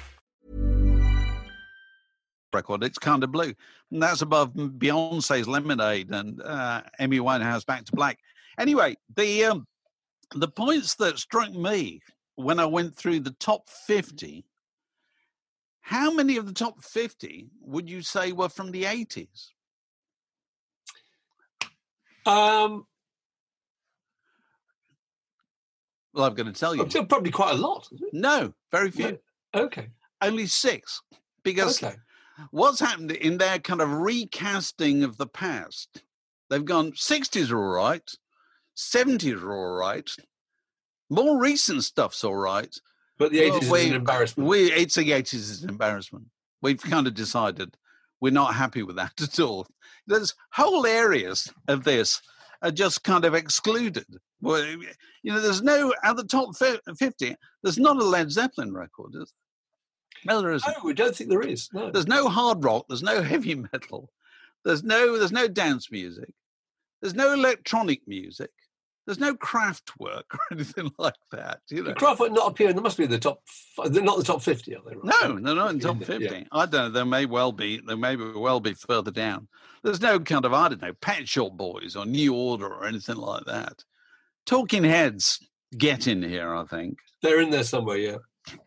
Record. 2.53 2.83
It's 2.83 2.97
kind 2.97 3.23
of 3.23 3.31
blue. 3.31 3.53
And 3.91 4.01
that's 4.01 4.21
above 4.21 4.53
Beyonce's 4.53 5.47
Lemonade 5.47 6.09
and 6.11 6.41
uh, 6.41 6.81
Amy 6.99 7.19
Winehouse 7.19 7.65
Back 7.65 7.85
to 7.85 7.91
Black. 7.93 8.19
Anyway, 8.59 8.95
the 9.15 9.45
um, 9.45 9.67
the 10.35 10.47
points 10.47 10.95
that 10.95 11.17
struck 11.17 11.51
me 11.51 12.01
when 12.35 12.59
I 12.59 12.65
went 12.65 12.95
through 12.95 13.19
the 13.21 13.35
top 13.39 13.69
50, 13.69 14.45
how 15.81 16.11
many 16.11 16.37
of 16.37 16.45
the 16.47 16.53
top 16.53 16.83
50 16.83 17.49
would 17.61 17.89
you 17.89 18.01
say 18.01 18.31
were 18.31 18.49
from 18.49 18.71
the 18.71 18.83
80s? 18.83 19.49
Um, 22.25 22.85
Well, 26.13 26.25
I'm 26.25 26.33
going 26.33 26.51
to 26.51 26.59
tell 26.59 26.75
you. 26.75 26.85
probably 27.05 27.31
quite 27.31 27.53
a 27.53 27.57
lot. 27.57 27.87
No, 28.11 28.53
very 28.71 28.91
few. 28.91 29.17
Okay. 29.55 29.89
only 30.21 30.45
six 30.45 31.01
because 31.43 31.81
Okay. 31.81 31.95
What's 32.49 32.79
happened 32.79 33.11
in 33.11 33.37
their 33.37 33.59
kind 33.59 33.81
of 33.81 33.91
recasting 33.91 35.03
of 35.03 35.17
the 35.17 35.27
past, 35.27 36.03
they've 36.49 36.65
gone 36.65 36.93
60s 36.93 37.51
are 37.51 37.57
all 37.57 37.75
right, 37.75 38.09
70s 38.75 39.41
are 39.41 39.55
all 39.55 39.77
right, 39.77 40.09
more 41.09 41.39
recent 41.39 41.83
stuff's 41.83 42.23
all 42.23 42.35
right. 42.35 42.73
But 43.19 43.31
the 43.31 43.49
Well, 43.49 43.59
80s 43.59 43.63
is 43.63 43.85
an 43.89 43.95
embarrassment. 43.95 44.49
We, 44.49 44.71
it's 44.71 44.95
the 44.95 45.11
80s 45.11 45.33
is 45.33 45.63
an 45.63 45.69
embarrassment. 45.69 46.25
We've 46.61 46.81
kind 46.81 47.05
of 47.05 47.13
decided 47.13 47.77
we're 48.19 48.31
not 48.31 48.55
happy 48.55 48.81
with 48.81 48.95
that 48.95 49.13
at 49.21 49.39
all. 49.39 49.67
There's 50.07 50.33
whole 50.53 50.87
areas 50.87 51.51
of 51.67 51.83
this 51.83 52.21
are 52.63 52.71
just 52.71 53.03
kind 53.03 53.25
of 53.25 53.35
excluded. 53.35 54.05
Well, 54.41 54.63
you 55.23 55.31
know, 55.33 55.39
there's 55.39 55.61
no, 55.61 55.93
at 56.03 56.15
the 56.15 56.23
top 56.23 56.55
50, 56.55 57.35
there's 57.61 57.77
not 57.77 57.97
a 57.97 58.03
Led 58.03 58.31
Zeppelin 58.31 58.73
record, 58.73 59.15
is? 59.15 59.33
No, 60.25 60.41
there 60.41 60.51
isn't. 60.51 60.75
no, 60.83 60.89
I 60.89 60.93
don't 60.93 61.15
think 61.15 61.29
there 61.29 61.41
is. 61.41 61.69
No. 61.73 61.91
There's 61.91 62.07
no 62.07 62.29
hard 62.29 62.63
rock. 62.63 62.85
There's 62.87 63.03
no 63.03 63.21
heavy 63.21 63.55
metal. 63.73 64.09
There's 64.63 64.83
no 64.83 65.17
there's 65.17 65.31
no 65.31 65.47
dance 65.47 65.91
music. 65.91 66.31
There's 67.01 67.15
no 67.15 67.33
electronic 67.33 68.07
music. 68.07 68.51
There's 69.07 69.19
no 69.19 69.33
craft 69.35 69.91
work 69.99 70.25
or 70.33 70.39
anything 70.51 70.91
like 70.99 71.15
that. 71.31 71.61
You 71.69 71.83
know. 71.83 71.93
Did 71.93 71.97
Kraftwerk 71.97 72.33
not 72.33 72.51
appearing. 72.51 72.75
They 72.75 72.81
must 72.83 72.97
be 72.97 73.05
in 73.05 73.09
the 73.09 73.17
top. 73.17 73.41
They're 73.87 74.03
not 74.03 74.17
the 74.19 74.23
top 74.23 74.41
fifty, 74.43 74.75
are 74.75 74.81
they? 74.87 74.95
Right? 74.95 75.03
No, 75.21 75.39
they're 75.39 75.55
not 75.55 75.71
in 75.71 75.79
top 75.79 75.95
Yeah, 76.01 76.17
yeah. 76.19 76.29
fifty. 76.29 76.47
I 76.51 76.65
don't 76.67 76.71
know. 76.73 76.89
There 76.89 77.05
may 77.05 77.25
well 77.25 77.51
be. 77.51 77.81
There 77.85 77.97
may 77.97 78.15
well 78.15 78.59
be 78.59 78.73
further 78.75 79.11
down. 79.11 79.47
There's 79.83 80.01
no 80.01 80.19
kind 80.19 80.45
of 80.45 80.53
I 80.53 80.69
don't 80.69 80.81
know 80.81 80.93
Pet 81.01 81.27
Shop 81.27 81.57
Boys 81.57 81.95
or 81.95 82.05
New 82.05 82.35
Order 82.35 82.67
or 82.67 82.85
anything 82.85 83.15
like 83.17 83.45
that. 83.45 83.83
Talking 84.45 84.83
Heads 84.83 85.39
get 85.75 86.05
in 86.07 86.21
here. 86.21 86.53
I 86.55 86.65
think 86.65 86.99
They're 87.23 87.41
in 87.41 87.49
there 87.49 87.63
somewhere. 87.63 87.97
Yeah. 87.97 88.17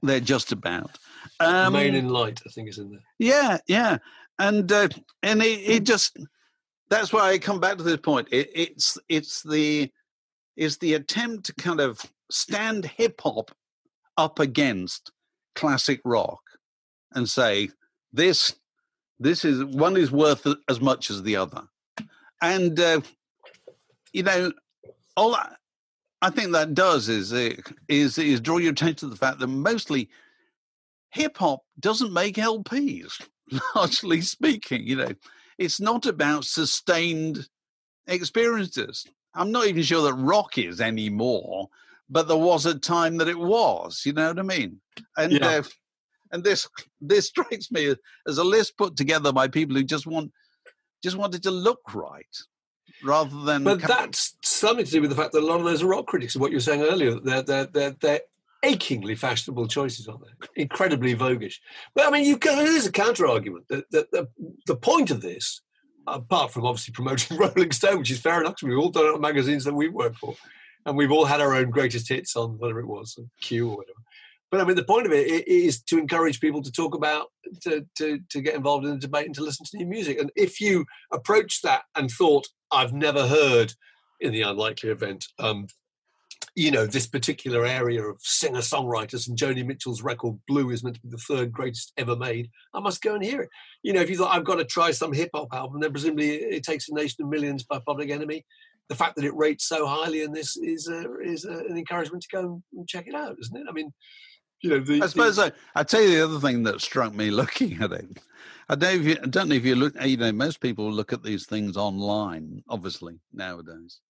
They're 0.03 0.21
just 0.21 0.53
about. 0.53 0.99
Um, 1.41 1.73
Main 1.73 1.95
in 1.95 2.09
Light, 2.09 2.41
I 2.47 2.51
think, 2.51 2.69
is 2.69 2.79
in 2.79 2.91
there. 2.91 3.01
Yeah, 3.19 3.59
yeah, 3.67 3.99
and 4.39 4.71
uh, 4.71 4.89
and 5.23 5.43
it, 5.43 5.61
it 5.61 5.85
just 5.85 6.17
that's 6.91 7.13
why 7.13 7.31
I 7.31 7.39
come 7.39 7.61
back 7.61 7.77
to 7.79 7.83
this 7.83 7.99
point. 7.99 8.29
It, 8.31 8.51
it's 8.55 8.99
it's 9.09 9.43
the 9.43 9.91
is 10.57 10.79
the 10.79 10.95
attempt 10.95 11.47
to 11.47 11.55
kind 11.55 11.81
of 11.81 12.01
stand 12.31 12.85
hip 12.85 13.21
hop 13.21 13.51
up 14.17 14.39
against 14.39 15.11
classic 15.55 16.01
rock 16.05 16.41
and 17.15 17.29
say 17.29 17.71
this 18.13 18.55
this 19.19 19.45
is 19.45 19.65
one 19.65 19.97
is 19.97 20.11
worth 20.11 20.47
as 20.69 20.81
much 20.81 21.11
as 21.11 21.23
the 21.23 21.37
other, 21.37 21.63
and 22.43 22.79
uh, 22.79 23.01
you 24.13 24.23
know 24.23 24.53
all. 25.17 25.37
I, 26.27 26.31
think 26.31 26.53
that 26.53 26.75
does 26.75 27.09
is 27.09 27.33
uh, 27.33 27.55
is 27.89 28.19
is 28.19 28.41
draw 28.41 28.59
your 28.59 28.73
attention 28.73 28.97
to 28.97 29.07
the 29.09 29.17
fact 29.17 29.39
that 29.39 29.47
mostly 29.47 30.09
hip 31.11 31.37
hop 31.39 31.63
doesn't 31.81 32.13
make 32.13 32.37
LPs, 32.37 33.21
largely 33.75 34.21
speaking. 34.21 34.87
You 34.87 34.97
know, 34.97 35.11
it's 35.59 35.81
not 35.81 36.07
about 36.07 36.45
sustained 36.45 37.49
experiences. 38.07 39.05
I'm 39.35 39.51
not 39.53 39.67
even 39.67 39.83
sure 39.83 40.03
that 40.03 40.15
rock 40.15 40.59
is 40.59 40.81
anymore, 40.81 41.69
but 42.09 42.29
there 42.29 42.37
was 42.37 42.67
a 42.67 42.79
time 42.79 43.17
that 43.19 43.29
it 43.29 43.39
was. 43.39 44.03
You 44.05 44.13
know 44.13 44.29
what 44.29 44.39
I 44.39 44.43
mean? 44.43 44.81
And 45.17 45.33
Yeah. 45.33 45.47
uh, 45.47 45.63
and 46.33 46.43
this 46.45 46.69
this 47.01 47.27
strikes 47.33 47.71
me 47.71 47.87
as- 47.87 47.99
as 48.27 48.39
a 48.39 48.45
list 48.45 48.77
put 48.77 48.97
together 48.97 49.33
by 49.33 49.49
people 49.49 49.77
who 49.77 49.85
just 49.85 50.07
want 50.07 50.33
just 51.03 51.17
wanted 51.17 51.43
to 51.43 51.51
look 51.51 51.81
right, 51.95 52.37
rather 53.03 53.45
than. 53.45 53.65
But 53.65 53.83
that's 53.83 54.37
something 54.43 54.85
to 54.85 54.91
do 54.91 55.01
with 55.01 55.11
the 55.11 55.17
fact 55.17 55.33
that 55.33 55.43
a 55.43 55.47
lot 55.47 55.59
of 55.59 55.65
those 55.65 55.83
are 55.83 55.87
rock 55.87 56.07
critics. 56.07 56.37
What 56.37 56.51
you 56.51 56.57
were 56.57 56.61
saying 56.61 56.83
earlier, 56.83 57.19
they're 57.21 57.43
they're 57.43 57.67
they're, 57.67 57.97
they're 58.01 58.21
achingly 58.65 59.15
fashionable 59.15 59.69
choices, 59.69 60.09
aren't 60.09 60.23
they? 60.25 60.63
Incredibly 60.63 61.15
voguish. 61.15 61.61
But 61.95 62.07
I 62.07 62.11
mean, 62.11 62.25
you 62.25 62.37
can, 62.39 62.57
there's 62.57 62.87
a 62.87 62.93
counter 62.93 63.27
argument 63.27 63.67
that, 63.69 63.91
that 63.91 64.11
the, 64.11 64.29
the 64.67 64.77
point 64.77 65.11
of 65.11 65.21
this, 65.21 65.61
apart 66.07 66.53
from 66.53 66.65
obviously 66.65 66.93
promoting 66.93 67.37
Rolling 67.39 67.73
Stone, 67.73 67.99
which 67.99 68.11
is 68.11 68.21
fair 68.21 68.41
enough, 68.41 68.57
we've 68.63 68.79
all 68.79 68.91
done 68.91 69.07
it 69.07 69.15
on 69.15 69.21
magazines 69.21 69.65
that 69.65 69.75
we've 69.75 69.93
worked 69.93 70.17
for, 70.17 70.35
and 70.87 70.97
we've 70.97 71.13
all 71.13 71.25
had 71.25 71.41
our 71.41 71.55
own 71.55 71.71
greatest 71.71 72.09
hits 72.09 72.37
on 72.37 72.59
whatever 72.59 72.81
it 72.81 72.87
was, 72.87 73.19
Q 73.41 73.69
or 73.69 73.77
whatever. 73.77 73.99
But 74.55 74.61
I 74.61 74.67
mean, 74.67 74.77
the 74.77 74.85
point 74.85 75.05
of 75.05 75.13
it 75.13 75.49
is 75.49 75.83
to 75.83 75.99
encourage 75.99 76.39
people 76.39 76.63
to 76.63 76.71
talk 76.71 76.95
about, 76.95 77.27
to, 77.63 77.85
to, 77.97 78.21
to 78.31 78.41
get 78.41 78.55
involved 78.55 78.87
in 78.87 78.93
the 78.93 78.99
debate 78.99 79.27
and 79.27 79.35
to 79.35 79.43
listen 79.43 79.67
to 79.67 79.77
new 79.77 79.85
music. 79.85 80.21
And 80.21 80.31
if 80.37 80.61
you 80.61 80.87
approach 81.13 81.61
that 81.63 81.83
and 81.97 82.09
thought, 82.09 82.47
I've 82.71 82.93
never 82.93 83.27
heard, 83.27 83.73
in 84.21 84.31
the 84.31 84.43
unlikely 84.43 84.91
event, 84.91 85.25
um, 85.41 85.67
you 86.55 86.71
know, 86.71 86.87
this 86.87 87.09
particular 87.09 87.67
area 87.67 88.05
of 88.05 88.21
singer 88.21 88.61
songwriters 88.61 89.27
and 89.27 89.37
Joni 89.37 89.67
Mitchell's 89.67 90.03
record 90.03 90.39
Blue 90.47 90.71
is 90.71 90.85
meant 90.85 90.95
to 90.95 91.03
be 91.03 91.09
the 91.09 91.17
third 91.17 91.51
greatest 91.51 91.93
ever 91.97 92.15
made, 92.15 92.49
I 92.75 92.79
must 92.79 93.03
go 93.03 93.17
and 93.17 93.25
hear 93.25 93.41
it. 93.41 93.49
You 93.83 93.93
know, 93.93 94.03
if 94.03 94.09
you 94.09 94.17
thought, 94.17 94.37
I've 94.37 94.45
got 94.45 94.59
to 94.59 94.65
try 94.65 94.93
some 94.93 95.13
hip 95.13 95.31
hop 95.35 95.49
album, 95.53 95.81
then 95.81 95.91
presumably 95.91 96.37
it 96.37 96.63
takes 96.63 96.89
a 96.89 96.95
nation 96.95 97.25
of 97.25 97.29
millions 97.29 97.65
by 97.65 97.81
Public 97.85 98.09
Enemy. 98.09 98.45
The 98.89 98.95
fact 98.95 99.17
that 99.17 99.25
it 99.25 99.35
rates 99.35 99.67
so 99.67 99.85
highly 99.85 100.23
in 100.23 100.31
this 100.31 100.57
is, 100.57 100.89
uh, 100.89 101.19
is 101.25 101.45
uh, 101.45 101.65
an 101.69 101.77
encouragement 101.77 102.23
to 102.23 102.37
go 102.37 102.63
and 102.73 102.87
check 102.87 103.09
it 103.09 103.17
out, 103.17 103.35
isn't 103.41 103.57
it? 103.57 103.67
I 103.69 103.73
mean, 103.73 103.91
you 104.65 104.71
know, 104.71 104.81
the, 104.81 105.03
I 105.03 105.07
suppose 105.09 105.37
the, 105.37 105.55
I, 105.75 105.81
I 105.81 105.85
tell 105.85 106.01
you 106.01 106.17
the 106.17 106.25
other 106.25 106.41
thing 106.41 106.63
that 106.63 106.81
struck 106.81 107.15
me 107.15 107.31
looking 107.31 107.83
at 107.83 107.93
it. 107.93 108.19
I 108.67 108.75
don't, 108.75 108.95
know 108.95 109.01
if 109.01 109.07
you, 109.07 109.17
I 109.23 109.27
don't 109.27 109.49
know 109.51 109.55
if 109.57 109.65
you 109.65 109.77
look. 109.77 110.03
You 110.03 110.17
know, 110.17 110.33
most 110.33 110.61
people 110.61 110.91
look 110.91 111.13
at 111.13 111.23
these 111.23 111.45
things 111.45 111.77
online, 111.77 112.65
obviously 112.67 113.21
nowadays. 113.31 114.01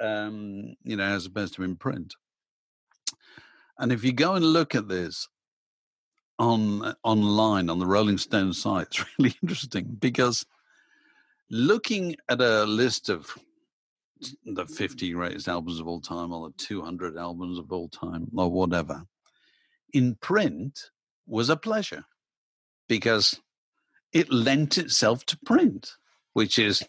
Um, 0.00 0.76
you 0.82 0.96
know, 0.96 1.04
as 1.04 1.26
opposed 1.26 1.54
to 1.54 1.62
in 1.62 1.76
print. 1.76 2.14
And 3.78 3.92
if 3.92 4.02
you 4.02 4.14
go 4.14 4.34
and 4.34 4.44
look 4.46 4.74
at 4.74 4.88
this 4.88 5.28
on 6.38 6.94
online 7.02 7.68
on 7.68 7.78
the 7.78 7.86
Rolling 7.86 8.16
Stone 8.16 8.54
site, 8.54 8.86
it's 8.90 9.04
really 9.18 9.34
interesting 9.42 9.94
because 10.00 10.46
looking 11.50 12.16
at 12.30 12.40
a 12.40 12.64
list 12.64 13.10
of 13.10 13.28
the 14.46 14.64
50 14.64 15.12
greatest 15.12 15.48
albums 15.48 15.80
of 15.80 15.86
all 15.86 16.00
time 16.00 16.32
or 16.32 16.48
the 16.48 16.54
200 16.56 17.18
albums 17.18 17.58
of 17.58 17.70
all 17.70 17.90
time 17.90 18.26
or 18.34 18.50
whatever 18.50 19.04
in 19.92 20.16
print 20.16 20.90
was 21.26 21.48
a 21.50 21.56
pleasure 21.56 22.04
because 22.88 23.40
it 24.12 24.30
lent 24.32 24.78
itself 24.78 25.24
to 25.26 25.38
print, 25.44 25.92
which 26.32 26.58
is 26.58 26.82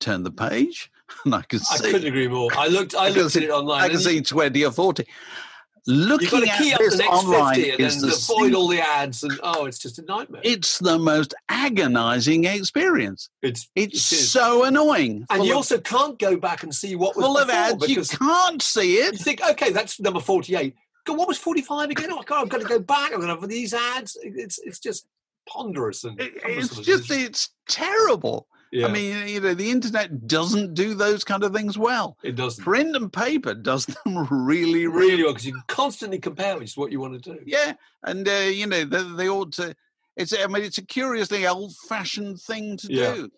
turn 0.00 0.22
the 0.24 0.30
page 0.30 0.90
and 1.24 1.34
I 1.34 1.42
can 1.42 1.58
see. 1.60 1.88
I 1.88 1.90
couldn't 1.92 2.08
agree 2.08 2.28
more. 2.28 2.50
I 2.56 2.68
looked, 2.68 2.94
I 2.94 3.06
I 3.06 3.08
looked 3.10 3.32
see- 3.32 3.40
at 3.40 3.44
it 3.44 3.50
online. 3.52 3.82
I 3.82 3.88
can 3.88 3.98
see 3.98 4.20
20 4.20 4.64
or 4.64 4.72
40. 4.72 5.06
You've 5.84 6.08
got 6.08 6.32
Looking 6.32 6.48
at 6.48 6.78
this 6.78 6.96
next 6.96 7.08
online 7.10 7.54
50 7.56 7.70
and 7.72 7.80
is 7.80 8.00
then 8.00 8.08
the 8.10 8.14
avoid 8.14 8.44
sing- 8.46 8.54
all 8.54 8.68
the 8.68 8.80
ads, 8.80 9.22
and 9.24 9.40
oh, 9.42 9.64
it's 9.64 9.80
just 9.80 9.98
a 9.98 10.02
nightmare. 10.02 10.40
it's 10.44 10.78
the 10.78 10.96
most 10.96 11.34
agonizing 11.48 12.44
experience. 12.44 13.28
it's 13.42 13.68
It's 13.74 14.12
it 14.12 14.16
so 14.18 14.62
annoying. 14.62 15.26
and 15.28 15.44
you 15.44 15.50
of- 15.50 15.56
also 15.56 15.78
can't 15.80 16.20
go 16.20 16.36
back 16.36 16.62
and 16.62 16.72
see 16.72 16.94
what 16.94 17.16
was 17.16 17.24
full 17.26 17.36
of 17.36 17.50
ads. 17.50 17.88
You 17.88 18.02
can't 18.04 18.62
see 18.62 18.98
it. 18.98 19.14
you 19.14 19.18
think, 19.18 19.40
okay, 19.42 19.72
that's 19.72 19.98
number 19.98 20.20
forty-eight. 20.20 20.76
Go, 21.04 21.14
what 21.14 21.28
was 21.28 21.38
forty-five 21.38 21.90
again? 21.90 22.10
Oh, 22.12 22.22
God, 22.22 22.42
I've 22.42 22.48
got 22.48 22.60
to 22.60 22.66
go 22.66 22.78
back. 22.78 23.12
I'm 23.12 23.20
going 23.20 23.34
to 23.34 23.40
have 23.40 23.48
these 23.48 23.74
ads. 23.74 24.16
It's 24.22 24.58
it's 24.60 24.78
just 24.78 25.06
ponderous 25.48 26.04
and 26.04 26.20
It- 26.20 26.34
It's 26.44 26.76
just 26.78 27.10
it's 27.10 27.50
terrible. 27.68 28.46
yeah, 28.70 28.86
I 28.86 28.92
mean, 28.92 29.26
you 29.28 29.40
know, 29.40 29.54
the 29.54 29.70
internet 29.70 30.28
doesn't 30.28 30.74
do 30.74 30.94
those 30.94 31.24
kind 31.24 31.42
of 31.42 31.52
things 31.52 31.76
well. 31.76 32.16
it 32.22 32.36
doesn't 32.36 32.62
Print 32.62 32.94
and 32.94 33.12
paper 33.12 33.52
does 33.54 33.84
them 34.04 34.26
really, 34.30 34.86
really 34.86 34.86
really 34.86 35.22
well 35.24 35.32
because 35.32 35.46
you 35.46 35.52
can 35.54 35.62
constantly 35.66 36.18
compare, 36.20 36.56
which 36.56 36.70
is 36.70 36.76
what 36.76 36.92
you 36.92 37.00
want 37.00 37.20
to 37.22 37.32
do. 37.34 37.40
Yeah, 37.44 37.72
and 38.04 38.26
uh, 38.28 38.32
you 38.32 38.66
know 38.66 38.84
they, 38.84 39.02
they 39.16 39.28
ought 39.28 39.52
to. 39.54 39.74
It's 40.16 40.32
I 40.32 40.46
mean 40.46 40.62
it's 40.62 40.78
a 40.78 40.86
curiously 40.86 41.46
old-fashioned 41.46 42.40
thing 42.40 42.76
to 42.78 42.86
Yeah. 42.92 43.14
do, 43.14 43.30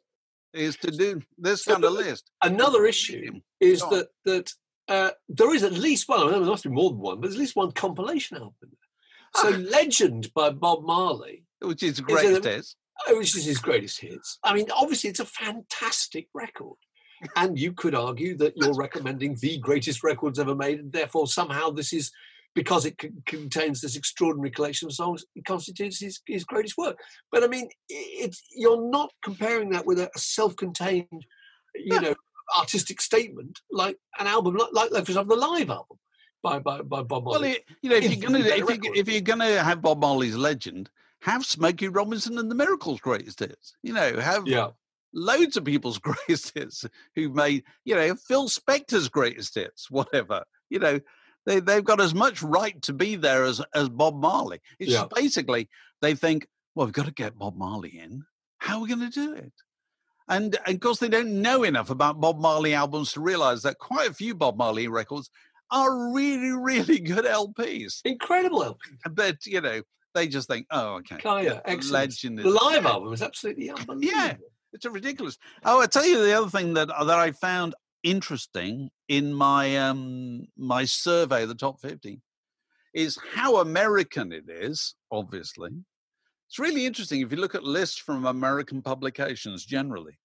is 0.52 0.76
to 0.78 0.90
do 0.90 1.22
this 1.38 1.62
So 1.64 1.72
kind 1.72 1.84
of 1.84 1.92
list. 1.94 2.30
Another 2.42 2.84
issue 2.84 3.40
is 3.60 3.80
that 3.90 4.08
that 4.26 4.52
uh, 4.88 5.10
there 5.28 5.54
is 5.54 5.62
at 5.62 5.72
least 5.72 6.08
one. 6.08 6.20
I 6.20 6.24
mean, 6.24 6.32
there 6.42 6.50
must 6.50 6.64
be 6.64 6.70
more 6.70 6.90
than 6.90 6.98
one, 6.98 7.16
but 7.16 7.22
there's 7.22 7.34
at 7.36 7.40
least 7.40 7.56
one 7.56 7.72
compilation 7.72 8.36
album. 8.36 8.76
So, 9.36 9.48
Ah. 9.52 9.56
"Legend" 9.56 10.32
by 10.34 10.50
Bob 10.50 10.84
Marley, 10.84 11.44
which 11.60 11.82
is 11.82 11.94
Is 11.94 11.98
it 12.00 12.04
great. 12.06 12.46
a- 12.46 12.50
Is 12.56 12.76
uh, 13.08 13.14
which 13.16 13.36
is 13.36 13.44
his 13.44 13.58
greatest 13.58 14.00
hits. 14.00 14.38
I 14.44 14.54
mean, 14.54 14.66
obviously, 14.70 15.10
it's 15.10 15.20
a 15.20 15.24
fantastic 15.26 16.28
record, 16.34 16.76
and 17.34 17.58
you 17.58 17.72
could 17.72 17.94
argue 17.94 18.36
that 18.36 18.56
you're 18.56 18.74
recommending 18.74 19.34
the 19.40 19.58
greatest 19.58 20.04
records 20.04 20.38
ever 20.38 20.54
made, 20.54 20.78
and 20.78 20.92
therefore 20.92 21.26
somehow 21.26 21.70
this 21.70 21.92
is 21.92 22.12
because 22.54 22.86
it 22.86 22.94
c- 23.02 23.10
contains 23.26 23.80
this 23.80 23.96
extraordinary 23.96 24.48
collection 24.52 24.86
of 24.86 24.94
songs, 24.94 25.24
it 25.34 25.44
constitutes 25.44 25.98
his, 25.98 26.20
his 26.24 26.44
greatest 26.44 26.76
work. 26.78 26.96
But 27.32 27.42
I 27.42 27.48
mean, 27.48 27.68
it's 27.88 28.40
you're 28.54 28.88
not 28.88 29.10
comparing 29.24 29.70
that 29.70 29.86
with 29.86 29.98
a, 29.98 30.08
a 30.14 30.18
self-contained, 30.20 31.26
you 31.74 32.00
know, 32.00 32.14
artistic 32.58 33.00
statement 33.00 33.60
like 33.70 33.96
an 34.18 34.26
album 34.26 34.56
like, 34.56 34.68
like, 34.72 34.90
like 34.90 35.04
for 35.04 35.10
example, 35.12 35.36
the 35.36 35.46
live 35.46 35.70
album 35.70 35.98
by 36.42 36.58
by, 36.58 36.82
by 36.82 37.02
Bob 37.02 37.24
well, 37.24 37.40
Marley. 37.40 37.52
it, 37.52 37.64
you 37.82 37.90
know, 37.90 37.96
if 37.96 38.04
you're 38.10 38.20
gonna 38.30 38.40
if, 38.44 38.84
you, 38.84 38.92
if 38.94 39.08
you're 39.08 39.20
gonna 39.20 39.62
have 39.62 39.80
Bob 39.82 40.00
Marley's 40.00 40.36
legend, 40.36 40.90
have 41.20 41.44
Smokey 41.44 41.88
Robinson 41.88 42.38
and 42.38 42.50
the 42.50 42.54
Miracles' 42.54 43.00
greatest 43.00 43.40
hits. 43.40 43.74
You 43.82 43.94
know, 43.94 44.20
have 44.20 44.46
yeah, 44.46 44.70
loads 45.14 45.56
of 45.56 45.64
people's 45.64 45.98
greatest 46.00 46.52
hits 46.54 46.84
who 47.14 47.30
made. 47.30 47.64
You 47.84 47.94
know, 47.94 48.14
Phil 48.14 48.48
Spector's 48.48 49.08
greatest 49.08 49.54
hits, 49.54 49.90
whatever. 49.90 50.44
You 50.68 50.80
know, 50.80 51.00
They 51.46 51.60
they've 51.60 51.84
got 51.84 52.00
as 52.00 52.14
much 52.14 52.42
right 52.42 52.80
to 52.82 52.92
be 52.92 53.16
there 53.16 53.44
as 53.44 53.62
as 53.74 53.88
Bob 53.88 54.14
Marley. 54.20 54.60
It's 54.78 54.92
Yeah. 54.92 55.06
basically 55.14 55.68
they 56.02 56.14
think, 56.14 56.46
well, 56.74 56.86
we've 56.86 56.92
got 56.92 57.06
to 57.06 57.12
get 57.12 57.38
Bob 57.38 57.56
Marley 57.56 57.98
in. 57.98 58.24
How 58.58 58.76
are 58.76 58.82
we 58.82 58.88
going 58.88 59.00
to 59.00 59.08
do 59.10 59.32
it? 59.34 59.52
And, 60.28 60.56
and 60.66 60.74
of 60.76 60.80
course, 60.80 60.98
they 60.98 61.08
don't 61.08 61.42
know 61.42 61.64
enough 61.64 61.90
about 61.90 62.20
Bob 62.20 62.38
Marley 62.38 62.74
albums 62.74 63.12
to 63.12 63.20
realize 63.20 63.62
that 63.62 63.78
quite 63.78 64.08
a 64.10 64.14
few 64.14 64.34
Bob 64.34 64.56
Marley 64.56 64.88
records 64.88 65.30
are 65.70 66.12
really, 66.12 66.52
really 66.52 66.98
good 66.98 67.24
LPs. 67.24 68.00
Incredible 68.04 68.62
LP. 68.62 68.80
But 69.10 69.44
you 69.46 69.60
know, 69.60 69.82
they 70.14 70.28
just 70.28 70.48
think, 70.48 70.66
oh, 70.70 70.96
okay, 70.96 71.16
Kaya, 71.16 71.60
excellent. 71.64 71.92
legend. 71.92 72.38
The 72.38 72.48
live 72.48 72.86
album 72.86 73.12
is 73.12 73.22
absolutely 73.22 73.70
unbelievable. 73.70 74.02
Yeah. 74.02 74.34
It's 74.72 74.84
a 74.84 74.90
ridiculous. 74.90 75.38
Oh, 75.64 75.80
I 75.80 75.86
tell 75.86 76.04
you 76.04 76.24
the 76.24 76.36
other 76.36 76.50
thing 76.50 76.74
that 76.74 76.88
that 76.88 77.18
I 77.18 77.30
found 77.30 77.74
interesting 78.02 78.90
in 79.08 79.32
my 79.32 79.76
um 79.76 80.46
my 80.56 80.84
survey 80.84 81.44
of 81.44 81.48
the 81.48 81.54
top 81.54 81.80
fifty 81.80 82.20
is 82.92 83.18
how 83.34 83.56
American 83.58 84.32
it 84.32 84.44
is. 84.48 84.94
Obviously, 85.12 85.70
it's 86.54 86.60
really 86.60 86.86
interesting 86.86 87.20
if 87.20 87.32
you 87.32 87.38
look 87.38 87.56
at 87.56 87.64
lists 87.64 87.98
from 87.98 88.26
American 88.26 88.80
publications 88.80 89.64
generally. 89.64 90.16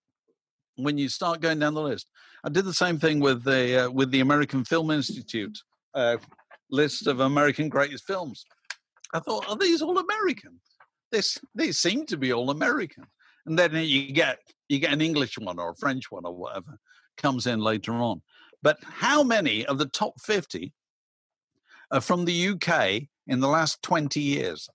When 0.75 0.95
you 0.95 1.09
start 1.09 1.41
going 1.41 1.57
down 1.57 1.73
the 1.73 1.81
list, 1.81 2.11
I 2.43 2.49
did 2.49 2.65
the 2.65 2.73
same 2.73 2.99
thing 2.99 3.19
with 3.19 3.43
the 3.43 3.85
uh, 3.85 3.89
with 3.89 4.11
the 4.11 4.19
American 4.19 4.63
Film 4.63 4.91
Institute 4.91 5.57
uh, 5.95 6.17
list 6.69 7.07
of 7.07 7.21
American 7.21 7.67
greatest 7.67 8.05
films. 8.05 8.45
I 9.11 9.19
thought, 9.21 9.49
are 9.49 9.57
these 9.57 9.81
all 9.81 9.97
American? 9.97 10.59
This 11.11 11.39
they 11.55 11.71
seem 11.71 12.05
to 12.05 12.15
be 12.15 12.31
all 12.31 12.51
American 12.51 13.05
and 13.47 13.57
then 13.57 13.73
you 13.73 14.13
get 14.13 14.37
you 14.67 14.77
get 14.77 14.93
an 14.93 15.01
English 15.01 15.35
one 15.39 15.57
or 15.57 15.71
a 15.71 15.75
French 15.77 16.11
one 16.11 16.27
or 16.27 16.35
whatever 16.35 16.77
comes 17.17 17.47
in 17.47 17.59
later 17.59 17.93
on. 17.93 18.21
But 18.61 18.77
how 18.83 19.23
many 19.23 19.65
of 19.65 19.79
the 19.79 19.87
top 19.87 20.21
fifty 20.21 20.73
are 21.89 22.01
from 22.01 22.25
the 22.25 22.49
UK 22.49 23.07
in 23.25 23.39
the 23.39 23.47
last 23.47 23.81
twenty 23.81 24.21
years? 24.21 24.69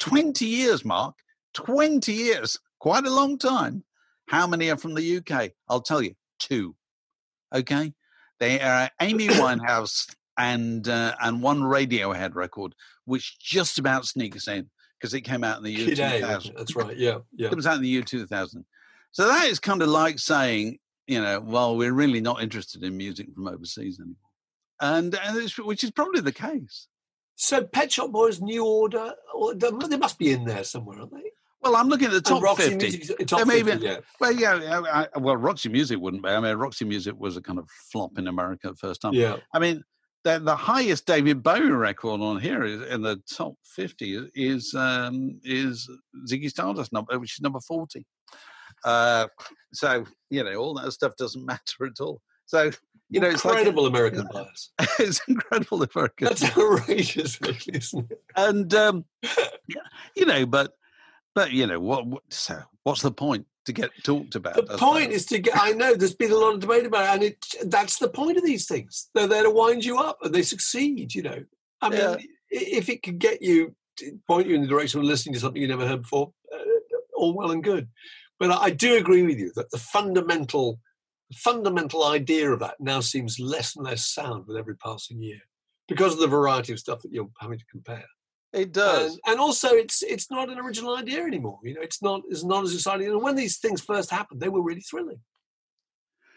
Twenty 0.00 0.46
years, 0.46 0.84
Mark. 0.84 1.14
Twenty 1.54 2.12
years, 2.12 2.58
quite 2.80 3.06
a 3.06 3.10
long 3.10 3.38
time. 3.38 3.84
How 4.26 4.46
many 4.46 4.70
are 4.70 4.76
from 4.76 4.94
the 4.94 5.18
UK? 5.18 5.52
I'll 5.68 5.82
tell 5.82 6.02
you, 6.02 6.14
two. 6.38 6.74
Okay, 7.54 7.92
they 8.38 8.60
are 8.60 8.90
Amy 9.00 9.28
Winehouse 9.28 10.12
and 10.38 10.88
uh, 10.88 11.14
and 11.20 11.42
one 11.42 11.60
Radiohead 11.60 12.34
record, 12.34 12.74
which 13.04 13.38
just 13.38 13.78
about 13.78 14.06
sneaks 14.06 14.48
in 14.48 14.70
because 15.00 15.14
it 15.14 15.22
came 15.22 15.44
out 15.44 15.58
in 15.58 15.64
the 15.64 15.70
year 15.70 15.86
Kid 15.86 15.96
two 15.96 16.52
that's 16.56 16.76
right. 16.76 16.96
Yeah, 16.96 17.18
yeah. 17.34 17.48
It 17.48 17.56
was 17.56 17.66
out 17.66 17.76
in 17.76 17.82
the 17.82 17.88
year 17.88 18.02
2000. 18.02 18.64
So 19.12 19.26
that 19.26 19.48
is 19.48 19.58
kind 19.58 19.82
of 19.82 19.88
like 19.88 20.18
saying, 20.18 20.78
you 21.06 21.20
know, 21.20 21.40
well, 21.40 21.76
we're 21.76 21.92
really 21.92 22.20
not 22.20 22.42
interested 22.42 22.84
in 22.84 22.96
music 22.96 23.28
from 23.34 23.48
overseas 23.48 23.98
anymore. 23.98 24.16
And, 24.80 25.14
and 25.14 25.36
it's, 25.38 25.58
which 25.58 25.84
is 25.84 25.90
probably 25.90 26.20
the 26.20 26.32
case. 26.32 26.86
So 27.42 27.64
Pet 27.64 27.90
Shop 27.90 28.12
Boys, 28.12 28.38
New 28.42 28.66
Order, 28.66 29.14
or 29.34 29.54
they 29.54 29.96
must 29.96 30.18
be 30.18 30.30
in 30.30 30.44
there 30.44 30.62
somewhere, 30.62 31.00
aren't 31.00 31.14
they? 31.14 31.30
Well, 31.62 31.74
I'm 31.74 31.88
looking 31.88 32.08
at 32.08 32.12
the 32.12 32.20
top 32.20 32.42
Roxy 32.42 32.68
50. 32.68 32.76
Music, 32.76 33.26
top 33.26 33.46
There 33.46 33.64
50, 33.64 33.78
be- 33.78 33.84
yeah. 33.86 33.96
Well, 34.20 34.32
yeah, 34.32 34.82
I, 34.92 35.02
I, 35.14 35.18
well, 35.18 35.38
Roxy 35.38 35.70
Music 35.70 35.98
wouldn't 35.98 36.22
be. 36.22 36.28
I 36.28 36.38
mean, 36.38 36.54
Roxy 36.56 36.84
Music 36.84 37.14
was 37.18 37.38
a 37.38 37.40
kind 37.40 37.58
of 37.58 37.66
flop 37.90 38.18
in 38.18 38.28
America 38.28 38.68
the 38.68 38.76
first 38.76 39.00
time. 39.00 39.14
Yeah. 39.14 39.38
I 39.54 39.58
mean, 39.58 39.82
the, 40.22 40.38
the 40.38 40.54
highest 40.54 41.06
David 41.06 41.42
Bowie 41.42 41.70
record 41.70 42.20
on 42.20 42.40
here 42.40 42.62
is 42.62 42.82
in 42.82 43.00
the 43.00 43.22
top 43.34 43.54
50 43.64 44.28
is 44.34 44.74
um, 44.74 45.40
is 45.42 45.88
Ziggy 46.30 46.50
Stardust 46.50 46.92
number, 46.92 47.18
which 47.18 47.38
is 47.38 47.40
number 47.40 47.60
40. 47.66 48.04
Uh, 48.84 49.28
so, 49.72 50.04
you 50.28 50.44
know, 50.44 50.56
all 50.56 50.74
that 50.74 50.92
stuff 50.92 51.16
doesn't 51.16 51.46
matter 51.46 51.86
at 51.86 52.00
all. 52.02 52.20
So, 52.50 52.72
you 53.10 53.20
know, 53.20 53.28
it's 53.28 53.44
like 53.44 53.58
Incredible 53.58 53.86
American 53.86 54.26
bias. 54.32 54.70
it's 54.98 55.20
incredible 55.28 55.84
American. 55.84 56.26
That's 56.26 56.42
outrageous, 56.44 57.40
really, 57.40 57.58
isn't 57.72 58.10
it? 58.10 58.20
and 58.36 58.74
um, 58.74 59.04
you 60.16 60.26
know, 60.26 60.46
but 60.46 60.72
but 61.34 61.52
you 61.52 61.66
know 61.68 61.78
what? 61.78 62.06
what 62.06 62.22
so 62.28 62.58
what's 62.82 63.02
the 63.02 63.12
point 63.12 63.46
to 63.66 63.72
get 63.72 63.90
talked 64.02 64.34
about? 64.34 64.54
The 64.66 64.76
point 64.78 65.12
is 65.12 65.26
to 65.26 65.38
get. 65.38 65.56
I 65.56 65.70
know 65.72 65.94
there's 65.94 66.14
been 66.14 66.32
a 66.32 66.36
lot 66.36 66.54
of 66.54 66.60
debate 66.60 66.86
about 66.86 67.04
it, 67.04 67.14
and 67.14 67.22
it, 67.22 67.70
that's 67.70 67.98
the 68.00 68.08
point 68.08 68.36
of 68.36 68.44
these 68.44 68.66
things. 68.66 69.08
They're 69.14 69.28
there 69.28 69.44
to 69.44 69.50
wind 69.50 69.84
you 69.84 69.98
up, 69.98 70.18
and 70.22 70.34
they 70.34 70.42
succeed. 70.42 71.14
You 71.14 71.22
know, 71.22 71.44
I 71.80 71.88
mean, 71.88 72.00
Yeah. 72.00 72.16
if 72.50 72.88
it 72.88 73.04
could 73.04 73.20
get 73.20 73.42
you, 73.42 73.76
point 74.26 74.48
you 74.48 74.56
in 74.56 74.62
the 74.62 74.66
direction 74.66 74.98
of 74.98 75.06
listening 75.06 75.34
to 75.34 75.40
something 75.40 75.62
you 75.62 75.68
never 75.68 75.86
heard 75.86 76.02
before, 76.02 76.32
uh, 76.52 76.58
all 77.14 77.32
well 77.32 77.52
and 77.52 77.62
good. 77.62 77.86
But 78.40 78.50
I, 78.50 78.56
I 78.64 78.70
do 78.70 78.96
agree 78.96 79.22
with 79.22 79.38
you 79.38 79.52
that 79.54 79.70
the 79.70 79.78
fundamental, 79.78 80.80
fundamental 81.34 82.04
idea 82.04 82.50
of 82.50 82.60
that 82.60 82.80
now 82.80 83.00
seems 83.00 83.38
less 83.38 83.76
and 83.76 83.84
less 83.84 84.06
sound 84.06 84.46
with 84.46 84.56
every 84.56 84.76
passing 84.76 85.22
year 85.22 85.40
because 85.88 86.12
of 86.14 86.20
the 86.20 86.26
variety 86.26 86.72
of 86.72 86.78
stuff 86.78 87.00
that 87.02 87.12
you're 87.12 87.30
having 87.40 87.58
to 87.58 87.64
compare. 87.70 88.04
it 88.52 88.72
does. 88.72 89.12
And, 89.12 89.20
and 89.28 89.40
also, 89.40 89.68
it's 89.68 90.02
it's 90.02 90.30
not 90.30 90.48
an 90.50 90.58
original 90.58 90.96
idea 90.96 91.22
anymore. 91.24 91.58
You 91.62 91.74
know, 91.74 91.82
it's 91.82 92.02
not 92.02 92.22
it's 92.28 92.44
not 92.44 92.64
as 92.64 92.74
exciting. 92.74 93.08
And 93.08 93.22
when 93.22 93.36
these 93.36 93.58
things 93.58 93.80
first 93.80 94.10
happened, 94.10 94.40
they 94.40 94.48
were 94.48 94.62
really 94.62 94.80
thrilling. 94.80 95.20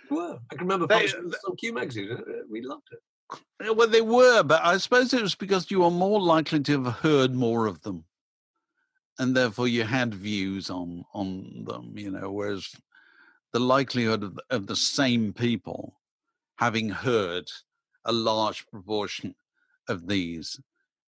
They 0.10 0.15
were. 0.15 0.38
I 0.51 0.56
can 0.56 0.65
remember 0.67 0.86
They- 0.88 0.95
publishing 0.95 1.29
this 1.29 1.43
on 1.47 1.56
Q 1.56 1.73
magazine. 1.73 2.12
uh, 2.12 2.15
uh, 2.15 2.43
We 2.49 2.62
loved 2.62 2.88
it. 2.91 2.99
Uh, 3.67 3.73
Well, 3.73 3.88
they 3.88 4.01
were, 4.01 4.43
but 4.43 4.62
I 4.63 4.77
suppose 4.77 5.12
it 5.13 5.21
was 5.21 5.34
because 5.36 5.71
you 5.71 5.79
were 5.82 5.89
more 5.89 6.21
likely 6.21 6.60
to 6.62 6.84
have 6.84 6.93
heard 6.97 7.34
more 7.34 7.65
of 7.67 7.82
them, 7.82 8.06
and 9.17 9.36
therefore 9.36 9.67
you 9.67 9.84
had 9.84 10.13
views 10.13 10.69
on 10.69 11.06
on 11.13 11.63
them. 11.65 11.97
You 11.97 12.12
know, 12.12 12.32
whereas 12.32 12.67
the 13.54 13.60
likelihood 13.60 14.24
of, 14.24 14.39
of 14.50 14.68
the 14.68 14.76
same 14.76 15.32
people 15.34 16.00
having 16.58 16.89
heard 16.89 17.50
a 18.06 18.12
large 18.12 18.66
proportion 18.68 19.36
of 19.88 20.08
these, 20.08 20.60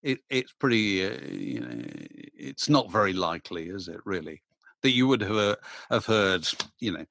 it, 0.03 0.19
it's 0.29 0.53
pretty. 0.53 1.05
Uh, 1.05 1.19
you 1.31 1.59
know, 1.59 1.81
it's 2.37 2.69
not 2.69 2.91
very 2.91 3.13
likely, 3.13 3.69
is 3.69 3.87
it? 3.87 3.99
Really, 4.05 4.41
that 4.83 4.91
you 4.91 5.07
would 5.07 5.21
have, 5.21 5.35
uh, 5.37 5.55
have 5.89 6.05
heard. 6.05 6.47
You 6.79 6.93
know. 6.93 7.05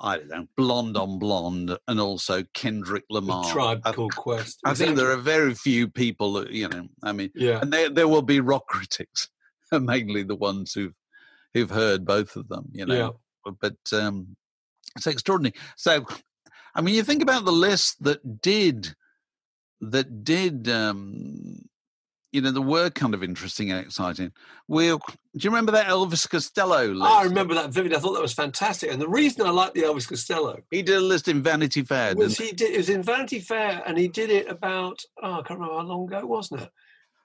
I 0.00 0.18
don't 0.18 0.28
know, 0.28 0.46
blonde 0.56 0.96
on 0.96 1.18
blonde, 1.18 1.76
and 1.88 1.98
also 1.98 2.44
Kendrick 2.54 3.02
The 3.08 3.14
Lamar. 3.14 3.50
tribe 3.52 3.80
I- 3.84 3.90
called 3.90 4.14
Quest. 4.14 4.60
I 4.64 4.72
think 4.72 4.94
there 4.94 5.10
are 5.10 5.16
very 5.16 5.54
few 5.54 5.88
people 5.88 6.34
that 6.34 6.52
you 6.52 6.68
know. 6.68 6.86
I 7.02 7.10
mean, 7.10 7.30
Yeah. 7.34 7.58
and 7.60 7.72
there 7.72 7.90
there 7.90 8.06
will 8.06 8.22
be 8.22 8.38
rock 8.38 8.66
critics, 8.68 9.28
mainly 9.72 10.22
the 10.22 10.36
ones 10.36 10.72
who've 10.72 10.94
who've 11.52 11.70
heard 11.70 12.04
both 12.06 12.36
of 12.36 12.46
them. 12.48 12.66
You 12.72 12.86
know, 12.86 13.16
yeah. 13.44 13.52
but 13.60 13.76
um, 13.92 14.36
it's 14.98 15.06
extraordinary. 15.06 15.54
So, 15.76 16.06
I 16.74 16.80
mean, 16.80 16.94
you 16.94 17.02
think 17.02 17.22
about 17.22 17.44
the 17.44 17.52
list 17.52 18.02
that 18.04 18.42
did 18.42 18.94
that 19.80 20.24
did. 20.24 20.68
Um, 20.68 21.68
you 22.30 22.42
know, 22.42 22.50
there 22.50 22.60
were 22.60 22.90
kind 22.90 23.14
of 23.14 23.22
interesting 23.22 23.70
and 23.70 23.80
exciting. 23.80 24.32
We'll, 24.66 24.98
do 24.98 25.14
you 25.40 25.48
remember 25.48 25.72
that 25.72 25.86
Elvis 25.86 26.28
Costello 26.28 26.88
list? 26.88 27.10
I 27.10 27.22
remember 27.22 27.54
that 27.54 27.70
vividly. 27.70 27.96
I 27.96 28.00
thought 28.00 28.12
that 28.12 28.22
was 28.22 28.34
fantastic. 28.34 28.92
And 28.92 29.00
the 29.00 29.08
reason 29.08 29.46
I 29.46 29.50
like 29.50 29.72
the 29.72 29.82
Elvis 29.82 30.06
Costello 30.06 30.60
He 30.70 30.82
did 30.82 30.98
a 30.98 31.00
list 31.00 31.28
in 31.28 31.42
Vanity 31.42 31.82
Fair. 31.82 32.14
was 32.14 32.36
he 32.36 32.52
did 32.52 32.72
it 32.72 32.76
was 32.76 32.90
in 32.90 33.02
Vanity 33.02 33.40
Fair 33.40 33.82
and 33.86 33.96
he 33.96 34.08
did 34.08 34.28
it 34.28 34.46
about 34.48 35.00
oh 35.22 35.40
I 35.40 35.42
can't 35.42 35.58
remember 35.58 35.80
how 35.80 35.86
long 35.86 36.06
ago 36.06 36.18
it 36.18 36.28
was 36.28 36.52
now. 36.52 36.68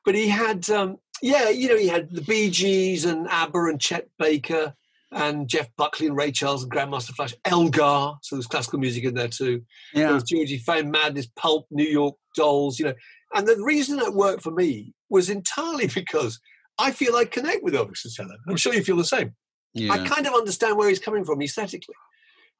But 0.06 0.16
he 0.16 0.30
had 0.30 0.70
um 0.70 1.00
yeah, 1.22 1.50
you 1.50 1.68
know, 1.70 1.78
he 1.78 1.90
had 1.90 2.10
the 2.10 2.22
Bee 2.22 2.50
Gees 2.50 3.06
and 3.06 3.28
ABBA 3.28 3.66
and 3.66 3.82
Chet 3.82 4.08
Baker 4.18 4.74
and 5.14 5.48
Jeff 5.48 5.70
Buckley 5.78 6.08
and 6.08 6.16
Ray 6.16 6.32
Charles 6.32 6.64
and 6.64 6.72
Grandmaster 6.72 7.14
Flash, 7.14 7.34
Elgar, 7.46 8.14
so 8.22 8.36
there's 8.36 8.48
classical 8.48 8.80
music 8.80 9.04
in 9.04 9.14
there 9.14 9.28
too. 9.28 9.62
There 9.94 10.08
Yeah, 10.08 10.14
was 10.14 10.24
Georgie 10.24 10.58
Fame, 10.58 10.92
Madness, 10.92 11.28
Pulp, 11.36 11.68
New 11.72 11.84
York 11.88 12.16
Dolls, 12.36 12.80
you 12.80 12.86
know. 12.86 12.94
And 13.34 13.48
the 13.48 13.62
reason 13.64 13.98
that 13.98 14.14
worked 14.14 14.44
for 14.44 14.52
me 14.52 14.94
was 15.10 15.30
entirely 15.30 15.88
because 15.94 16.40
I 16.78 16.92
feel 16.92 17.16
I 17.16 17.26
connect 17.26 17.64
with 17.64 17.74
Elvis 17.74 18.04
Costello. 18.04 18.36
I'm 18.48 18.58
sure 18.58 18.74
you 18.74 18.84
feel 18.84 18.98
the 18.98 19.06
same. 19.06 19.36
yeah. 19.74 19.92
I 19.94 20.08
kind 20.08 20.26
of 20.28 20.34
understand 20.34 20.78
where 20.78 20.90
he's 20.90 21.00
coming 21.00 21.24
from 21.24 21.42
aesthetically. 21.42 21.96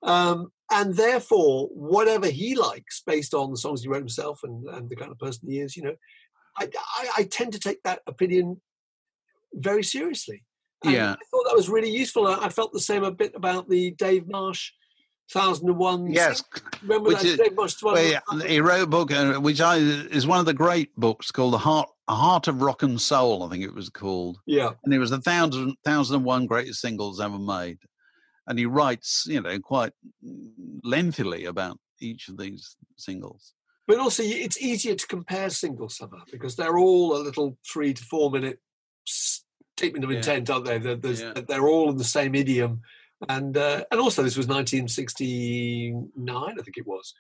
Um, 0.04 0.52
and 0.70 0.96
therefore, 0.96 1.68
whatever 1.68 2.28
he 2.28 2.56
likes 2.56 3.02
based 3.06 3.34
on 3.34 3.52
the 3.52 3.58
songs 3.58 3.82
he 3.82 3.88
wrote 3.88 4.00
himself 4.00 4.42
and, 4.44 4.66
and 4.68 4.90
the 4.90 4.96
kind 4.96 5.12
of 5.12 5.18
person 5.18 5.50
he 5.50 5.60
is, 5.60 5.78
you 5.78 5.84
know, 5.84 5.96
I, 6.58 6.68
I, 6.98 7.08
I 7.20 7.24
tend 7.24 7.54
to 7.54 7.60
take 7.60 7.82
that 7.84 8.02
opinion 8.06 8.62
very 9.54 9.84
seriously. 9.84 10.44
And 10.84 10.94
Yeah. 10.94 11.12
I 11.14 11.26
thought 11.32 11.44
that 11.48 11.56
was 11.56 11.70
really 11.70 11.90
useful. 11.92 12.28
I, 12.28 12.46
I 12.46 12.50
felt 12.50 12.74
the 12.74 12.80
same 12.80 13.04
a 13.04 13.12
bit 13.12 13.34
about 13.36 13.70
the 13.70 13.92
Dave 13.92 14.28
Marsh 14.28 14.72
1001. 15.32 16.12
yes, 16.12 16.44
Remember 16.82 17.10
which 17.10 17.18
that 17.20 17.26
is- 17.26 17.38
Dave 17.38 17.56
Marsh 17.56 17.82
Well, 17.82 18.02
yeah, 18.04 18.20
he 18.46 18.60
wrote 18.60 18.84
a 18.84 18.88
book 18.88 19.12
uh, 19.12 19.36
which 19.36 19.62
I, 19.62 19.78
is 19.78 20.28
one 20.28 20.40
of 20.40 20.46
the 20.46 20.54
great 20.54 20.96
books 20.96 21.32
called 21.32 21.54
"The 21.54 21.60
Heart, 21.60 21.90
Heart 22.10 22.48
of 22.50 22.62
Rock 22.62 22.84
and 22.84 23.00
Soul." 23.02 23.44
I 23.44 23.50
think 23.50 23.64
it 23.64 23.74
was 23.74 23.90
called, 23.90 24.40
Yeah. 24.46 24.72
and 24.84 24.94
it 24.94 25.00
was 25.00 25.10
the 25.12 25.22
thousand 25.22 25.76
thousand 25.86 26.18
and 26.18 26.26
one 26.26 26.46
greatest 26.46 26.82
singles 26.82 27.20
ever 27.22 27.40
made. 27.40 27.78
And 28.46 28.60
he 28.60 28.66
writes, 28.66 29.24
you 29.26 29.40
know, 29.42 29.58
quite 29.60 29.94
lengthily 30.84 31.46
about 31.46 31.80
each 32.02 32.28
of 32.28 32.38
these 32.38 32.76
singles. 32.98 33.54
But 33.88 34.00
also, 34.00 34.24
it's 34.24 34.62
easier 34.62 34.96
to 34.96 35.08
compare 35.08 35.50
singles 35.50 35.98
somehow 35.98 36.24
because 36.32 36.56
they're 36.56 36.78
all 36.78 37.16
a 37.16 37.24
little 37.24 37.58
three 37.72 37.94
to 37.94 38.04
four 38.04 38.30
minute 38.32 38.60
statement 39.78 40.06
of 40.06 40.12
Yeah. 40.12 40.18
intent, 40.18 40.50
aren't 40.50 40.66
they? 40.66 40.78
They're, 40.78 40.98
Yeah. 41.14 41.34
they're 41.48 41.68
all 41.68 41.90
in 41.90 41.98
the 41.98 42.04
same 42.04 42.36
idiom, 42.36 42.82
and 43.30 43.56
uh, 43.58 43.84
and 43.92 44.00
also 44.00 44.24
this 44.24 44.38
was 44.38 44.48
1969, 44.48 46.60
I 46.60 46.62
think 46.62 46.78
it 46.78 46.88
was, 46.88 47.14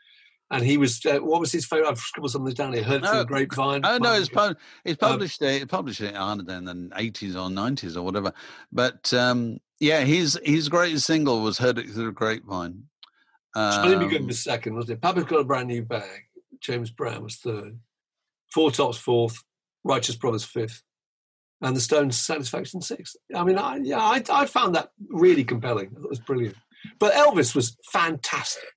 and 0.52 0.64
he 0.66 0.78
was 0.78 1.04
uh, 1.06 1.20
what 1.20 1.40
was 1.40 1.52
his 1.52 1.66
favorite? 1.66 1.90
I've 1.90 2.00
scribbled 2.00 2.32
something 2.32 2.54
down 2.54 2.74
here. 2.74 2.84
Heard 2.84 3.04
it 3.04 3.08
from 3.08 3.18
the 3.20 3.26
grapevine. 3.26 3.82
Oh 3.86 3.98
no, 3.98 4.14
it's, 4.14 4.30
pu- 4.30 4.56
it's 4.86 5.02
um, 5.04 5.10
published. 5.12 5.42
Um, 5.42 5.48
it 5.50 5.70
published 5.70 6.02
it. 6.02 6.16
I 6.16 6.34
in 6.34 6.46
the 6.46 6.90
eighties 6.96 7.36
or 7.36 7.50
nineties 7.50 7.98
or 7.98 8.04
whatever. 8.04 8.34
But 8.72 9.14
um, 9.14 9.60
yeah, 9.80 10.02
his 10.02 10.40
his 10.44 10.70
greatest 10.70 11.06
single 11.06 11.42
was 11.42 11.58
"Heard 11.58 11.78
It 11.78 11.90
Through 11.90 12.06
the 12.06 12.12
Grapevine." 12.12 12.84
Um, 13.56 13.84
Johnny 13.84 14.08
B. 14.08 14.18
Goode 14.18 14.28
was 14.28 14.44
second, 14.44 14.76
wasn't 14.76 14.98
it? 14.98 15.02
Papa's 15.02 15.26
got 15.26 15.40
a 15.40 15.44
brand 15.44 15.68
new 15.68 15.84
bag. 15.84 16.22
James 16.60 16.90
Brown 16.90 17.24
was 17.24 17.36
third. 17.36 17.80
Four 18.52 18.72
Tops 18.72 18.98
fourth. 18.98 19.44
Righteous 19.84 20.16
Brothers 20.16 20.46
fifth. 20.46 20.82
And 21.64 21.76
the 21.76 21.82
Stones 21.82 22.20
Satisfaction 22.20 22.82
Six. 22.82 23.16
I 23.34 23.44
mean, 23.44 23.58
I, 23.58 23.78
yeah, 23.78 23.98
I, 24.00 24.22
I 24.30 24.46
found 24.46 24.76
that 24.76 24.90
really 25.10 25.44
compelling. 25.44 25.88
It 25.96 26.10
was 26.10 26.20
brilliant. 26.20 26.58
But 27.00 27.14
Elvis 27.14 27.56
was 27.56 27.76
fantastic 27.92 28.70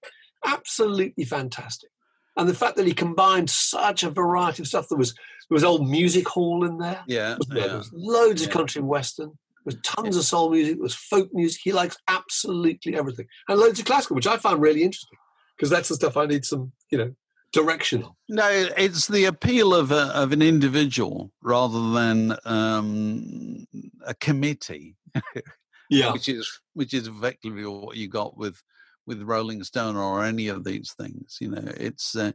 absolutely 0.47 1.25
fantastic. 1.25 1.91
And 2.37 2.49
the 2.49 2.55
fact 2.55 2.77
that 2.77 2.87
he 2.87 2.93
combined 2.93 3.49
such 3.51 4.03
a 4.03 4.11
variety 4.11 4.63
of 4.63 4.69
stuff. 4.69 4.89
There 4.89 4.99
was 4.99 5.15
there 5.15 5.55
was 5.55 5.65
old 5.65 5.89
music 5.89 6.29
hall 6.29 6.65
in 6.65 6.79
there. 6.79 7.03
Yeah, 7.07 7.37
there? 7.49 7.59
yeah. 7.59 7.67
there 7.69 7.77
was 7.79 7.91
loads 7.93 8.43
yeah. 8.43 8.49
of 8.49 8.55
country 8.55 8.81
and 8.81 8.89
western. 8.89 9.29
There 9.29 9.73
was 9.75 9.79
tons 9.83 10.17
yeah. 10.17 10.21
of 10.21 10.27
soul 10.27 10.51
music. 10.51 10.75
There 10.75 10.83
was 10.83 10.95
folk 10.95 11.31
music. 11.33 11.61
He 11.65 11.73
likes 11.73 11.97
absolutely 12.09 12.97
everything, 12.97 13.27
and 13.49 13.59
loads 13.59 13.79
of 13.79 13.87
classical, 13.87 14.17
which 14.17 14.27
I 14.27 14.37
found 14.37 14.61
really 14.61 14.83
interesting 14.83 15.19
because 15.57 15.71
that's 15.71 15.89
the 15.89 15.95
stuff 15.95 16.19
I 16.19 16.27
need 16.27 16.45
some, 16.45 16.73
you 16.91 16.99
know, 16.99 17.15
direction 17.57 18.03
on. 18.05 18.13
No, 18.29 18.49
it's 18.77 19.09
the 19.09 19.25
appeal 19.25 19.75
of 19.75 19.91
a, 19.91 20.13
of 20.15 20.33
an 20.33 20.43
individual 20.43 21.33
rather 21.43 21.93
than 21.93 22.37
um, 22.45 23.67
a 24.07 24.15
committee. 24.15 24.97
yeah, 25.91 26.13
which 26.13 26.29
is 26.29 26.61
which 26.75 26.95
is 26.95 27.09
effectively 27.09 27.65
what 27.65 27.97
you 27.97 28.09
got 28.09 28.37
with 28.37 28.63
with 29.07 29.23
Rolling 29.23 29.63
Stone 29.65 29.97
or 29.97 30.25
any 30.25 30.49
of 30.49 30.65
these 30.65 30.93
things. 30.93 31.39
You 31.41 31.51
know, 31.51 31.73
it's 31.77 32.17
uh, 32.17 32.33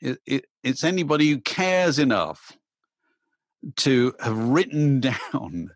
it, 0.00 0.18
it, 0.26 0.44
it's 0.62 0.84
anybody 0.84 1.28
who 1.30 1.40
cares 1.40 1.98
enough 1.98 2.56
to 3.76 4.14
have 4.20 4.38
written 4.38 5.00
down. 5.32 5.70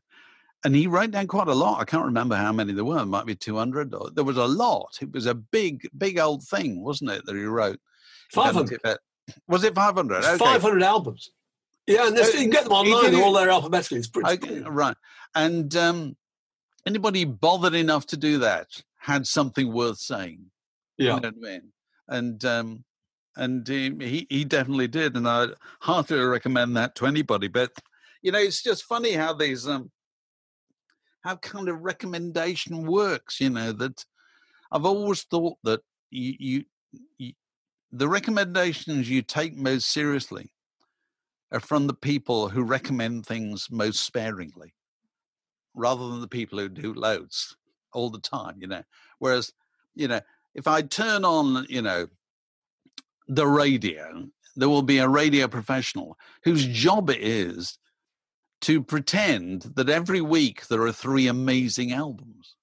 And 0.65 0.77
he 0.77 0.87
wrote 0.87 1.11
down 1.11 1.27
quite 1.27 1.49
a 1.49 1.55
lot. 1.55 1.81
I 1.81 1.85
can't 1.85 2.05
remember 2.05 2.37
how 2.37 2.53
many 2.53 2.73
there 2.73 2.85
were. 2.85 3.01
It 3.01 3.07
might 3.07 3.27
be 3.27 3.35
200. 3.35 3.93
Or, 3.95 4.11
there 4.11 4.23
was 4.23 4.37
a 4.37 4.47
lot. 4.47 4.97
It 5.01 5.13
was 5.13 5.27
a 5.27 5.35
big, 5.35 5.89
big 5.99 6.21
old 6.21 6.45
thing, 6.45 6.85
wasn't 6.85 7.11
it, 7.11 7.27
that 7.27 7.35
he 7.35 7.43
wrote? 7.43 7.81
500. 8.33 8.81
Was 9.49 9.65
it 9.65 9.75
500? 9.75 10.25
Okay. 10.25 10.37
500 10.37 10.83
albums. 10.83 11.31
Yeah, 11.87 12.07
and 12.07 12.19
uh, 12.19 12.23
you 12.23 12.33
can 12.33 12.51
get 12.51 12.65
them 12.65 12.73
online. 12.73 13.13
They're 13.13 13.23
all 13.23 13.33
there 13.33 13.51
alphabetically. 13.51 13.99
It's 13.99 14.09
pretty 14.09 14.31
okay, 14.31 14.61
Right. 14.61 14.97
And 15.35 15.75
um, 15.77 16.17
anybody 16.87 17.25
bothered 17.25 17.75
enough 17.75 18.07
to 18.09 18.17
do 18.17 18.39
that 18.39 18.69
had 18.99 19.27
something 19.27 19.73
worth 19.73 19.99
saying. 19.99 20.47
Yeah. 20.97 21.17
You 21.17 21.21
know 21.21 21.29
I 21.29 21.31
mean? 21.33 21.73
And 22.09 22.45
um, 22.45 22.85
and 23.37 23.67
he 23.67 24.27
he 24.29 24.45
definitely 24.45 24.89
did, 24.89 25.17
and 25.17 25.29
I 25.29 25.49
heartily 25.81 26.21
recommend 26.21 26.77
that 26.77 26.95
to 26.97 27.07
anybody. 27.07 27.49
But 27.49 27.73
you 28.23 28.31
know, 28.31 28.39
it's 28.39 28.63
just 28.63 28.85
funny 28.85 29.13
how 29.13 29.33
these 29.33 29.67
um 29.67 29.91
how 31.23 31.37
kind 31.37 31.69
of 31.69 31.81
recommendation 31.81 32.87
works. 32.87 33.41
You 33.41 33.51
know 33.51 33.73
that 33.73 34.05
I've 34.71 34.85
always 34.85 35.23
thought 35.23 35.57
that 35.65 35.81
you, 36.11 36.65
you 37.19 37.33
the 37.93 38.09
recommendations 38.09 39.09
you 39.09 39.21
take 39.23 39.55
most 39.57 39.91
seriously 39.91 40.51
are 41.53 41.61
from 41.61 41.87
the 41.87 41.95
people 41.95 42.49
who 42.49 42.63
recommend 42.63 43.27
things 43.27 43.69
most 43.71 44.01
sparingly, 44.01 44.75
rather 45.75 46.09
than 46.09 46.23
the 46.23 46.29
people 46.29 46.59
who 46.59 46.71
do 46.71 46.95
loads 46.95 47.55
all 47.93 48.09
the 48.09 48.21
time, 48.21 48.57
you 48.59 48.67
know. 48.67 48.83
Whereas, 49.19 49.53
you 49.95 50.09
know, 50.09 50.21
if 50.55 50.67
I 50.67 50.81
turn 50.81 51.27
on, 51.27 51.67
you 51.69 51.83
know, 51.83 52.07
the 53.29 53.47
radio, 53.47 54.27
there 54.57 54.71
will 54.71 54.83
be 54.83 54.99
a 54.99 55.09
radio 55.09 55.47
professional 55.47 56.17
whose 56.45 56.67
job 56.67 57.11
it 57.11 57.21
is 57.21 57.79
to 58.63 58.83
pretend 58.83 59.63
that 59.77 59.91
every 59.91 60.23
week 60.23 60.67
there 60.69 60.83
are 60.83 60.93
three 60.93 61.27
amazing 61.27 61.93
albums. 61.93 62.57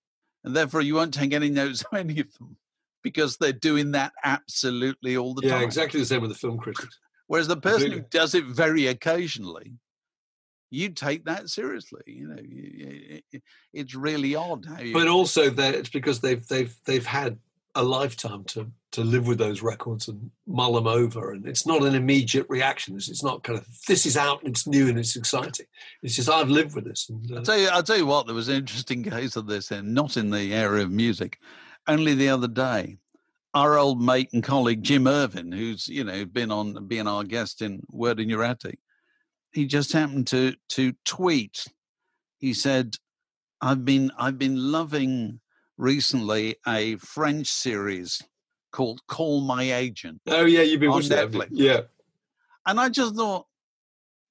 And 0.44 0.56
therefore, 0.56 0.82
you 0.82 0.96
won't 0.96 1.14
take 1.14 1.34
any 1.34 1.50
notes 1.50 1.84
of 1.84 1.94
any 2.00 2.20
of 2.20 2.34
them 2.40 2.58
because 3.04 3.38
they're 3.38 3.54
doing 3.54 3.92
that 3.92 4.14
absolutely 4.24 5.18
all 5.18 5.34
the 5.34 5.46
yeah, 5.46 5.54
time. 5.54 5.62
Yeah, 5.62 5.68
exactly 5.68 6.00
the 6.00 6.06
same 6.06 6.22
with 6.22 6.32
the 6.32 6.38
film 6.38 6.58
critics. 6.58 7.00
Whereas 7.28 7.48
the 7.48 7.58
person 7.58 7.92
who 7.92 8.02
does 8.02 8.34
it 8.34 8.46
very 8.46 8.88
occasionally 8.88 9.74
you 10.72 10.90
take 10.90 11.26
that 11.26 11.50
seriously. 11.50 12.02
You 12.06 12.28
know, 12.28 13.42
it's 13.74 13.96
really 13.96 14.36
odd 14.36 14.66
how 14.66 14.80
you. 14.80 14.94
But 14.94 15.08
also, 15.08 15.50
that 15.50 15.76
it's 15.76 15.90
because 15.90 16.20
they've 16.20 16.46
they've 16.48 16.76
they've 16.86 17.06
had 17.06 17.38
a 17.76 17.84
lifetime 17.84 18.44
to 18.46 18.72
to 18.92 19.04
live 19.04 19.28
with 19.28 19.38
those 19.38 19.62
records 19.62 20.08
and 20.08 20.32
mull 20.48 20.74
them 20.74 20.88
over, 20.88 21.32
and 21.32 21.46
it's 21.48 21.66
not 21.66 21.84
an 21.84 21.96
immediate 21.96 22.46
reaction. 22.50 22.96
It's 22.96 23.24
not 23.24 23.44
kind 23.44 23.58
of 23.60 23.66
this 23.88 24.06
is 24.06 24.18
out 24.18 24.44
and 24.44 24.52
it's 24.52 24.68
new 24.68 24.88
and 24.88 24.98
it's 24.98 25.16
exciting. 25.16 25.68
It's 26.04 26.16
just 26.16 26.30
I've 26.30 26.50
lived 26.50 26.76
with 26.76 26.86
this. 26.86 27.10
And, 27.10 27.32
uh, 27.32 27.36
I'll 27.38 27.44
tell 27.44 27.58
you, 27.58 27.68
I'll 27.70 27.84
tell 27.84 27.98
you 27.98 28.06
what. 28.06 28.26
There 28.26 28.36
was 28.36 28.50
an 28.50 28.56
interesting 28.56 29.04
case 29.04 29.36
of 29.36 29.48
this, 29.48 29.72
and 29.72 29.94
not 29.94 30.18
in 30.18 30.30
the 30.30 30.54
area 30.54 30.84
of 30.84 30.92
music. 30.92 31.40
Only 31.90 32.14
the 32.14 32.30
other 32.30 32.48
day, 32.48 33.00
our 33.56 33.76
old 33.76 34.00
mate 34.00 34.30
and 34.32 34.44
colleague 34.44 34.84
Jim 34.84 35.08
Irvin, 35.08 35.52
who's 35.52 35.88
you 35.88 36.04
know 36.04 36.24
been 36.24 36.52
on 36.52 36.86
being 36.86 37.08
our 37.08 37.24
guest 37.24 37.64
in 37.64 37.82
Word 37.90 38.20
in 38.20 38.30
Your 38.30 38.44
Attic, 38.44 38.78
he 39.54 39.66
just 39.66 39.92
happened 39.92 40.28
to 40.28 40.54
to 40.70 40.94
tweet. 41.04 41.66
He 42.38 42.54
said, 42.54 42.98
"I've 43.60 43.86
been 43.86 44.12
I've 44.20 44.38
been 44.38 44.72
loving 44.72 45.40
recently 45.78 46.58
a 46.68 46.98
French 46.98 47.48
series 47.48 48.22
called 48.72 49.02
Call 49.08 49.42
My 49.42 49.64
Agent." 49.64 50.22
Oh 50.28 50.46
yeah, 50.46 50.62
you've 50.62 50.82
been 50.82 50.92
watching 50.92 51.10
Netflix. 51.10 51.50
That, 51.50 51.52
yeah, 51.54 51.82
and 52.68 52.80
I 52.80 52.90
just 52.90 53.16
thought, 53.16 53.48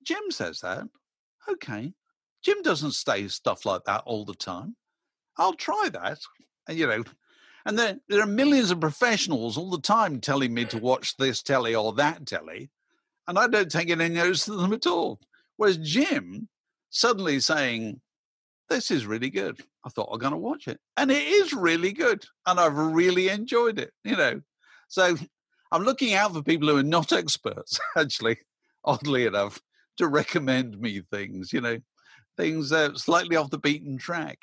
Jim 0.05 0.31
says 0.31 0.61
that. 0.61 0.85
Okay, 1.51 1.93
Jim 2.41 2.63
doesn't 2.63 2.93
say 2.93 3.27
stuff 3.27 3.67
like 3.67 3.83
that 3.87 4.05
all 4.07 4.25
the 4.25 4.37
time. 4.37 4.77
I'll 5.37 5.55
try 5.55 5.89
that. 5.93 6.21
And, 6.69 6.79
You 6.79 6.87
know, 6.87 7.05
and 7.69 7.79
then 7.79 8.01
there 8.09 8.21
are 8.21 8.27
millions 8.27 8.73
of 8.73 8.81
professionals 8.81 9.57
all 9.57 9.71
the 9.71 9.81
time 9.81 10.21
telling 10.21 10.53
me 10.53 10.65
to 10.65 10.79
watch 10.79 11.17
this 11.17 11.43
telly 11.43 11.77
or 11.77 11.93
that 11.93 12.27
telly 12.27 12.71
and 13.29 13.39
I 13.39 13.47
don't 13.47 13.71
take 13.71 13.91
any 13.91 14.09
notice 14.09 14.49
of 14.49 14.57
them 14.57 14.73
at 14.73 14.87
all. 14.87 15.21
Whereas 15.59 15.77
Jim 15.77 16.49
suddenly 16.89 17.39
saying, 17.41 18.01
This 18.71 18.91
is 18.91 19.07
really 19.07 19.29
good. 19.29 19.61
I 19.85 19.91
thought 19.91 20.09
I'm 20.11 20.19
going 20.19 20.33
to 20.33 20.39
watch 20.39 20.67
it. 20.67 20.81
And 20.97 21.11
it 21.11 21.23
is 21.23 21.53
really 21.53 21.93
good. 21.93 22.25
And 22.47 22.59
I've 22.59 22.77
really 22.77 23.29
enjoyed 23.29 23.79
it, 23.79 23.93
you 24.03 24.17
know. 24.17 24.41
So 24.89 25.17
I'm 25.71 25.85
looking 25.85 26.15
out 26.15 26.33
for 26.33 26.43
people 26.43 26.69
who 26.69 26.79
are 26.79 26.83
not 26.83 27.13
experts, 27.13 27.79
actually, 27.97 28.39
oddly 28.85 29.27
enough, 29.27 29.61
to 29.99 30.09
recommend 30.09 30.81
me 30.81 31.03
things, 31.13 31.53
you 31.53 31.61
know, 31.61 31.79
things 32.39 32.73
uh, 32.73 32.95
slightly 32.95 33.37
off 33.37 33.51
the 33.51 33.59
beaten 33.59 33.99
track. 33.99 34.39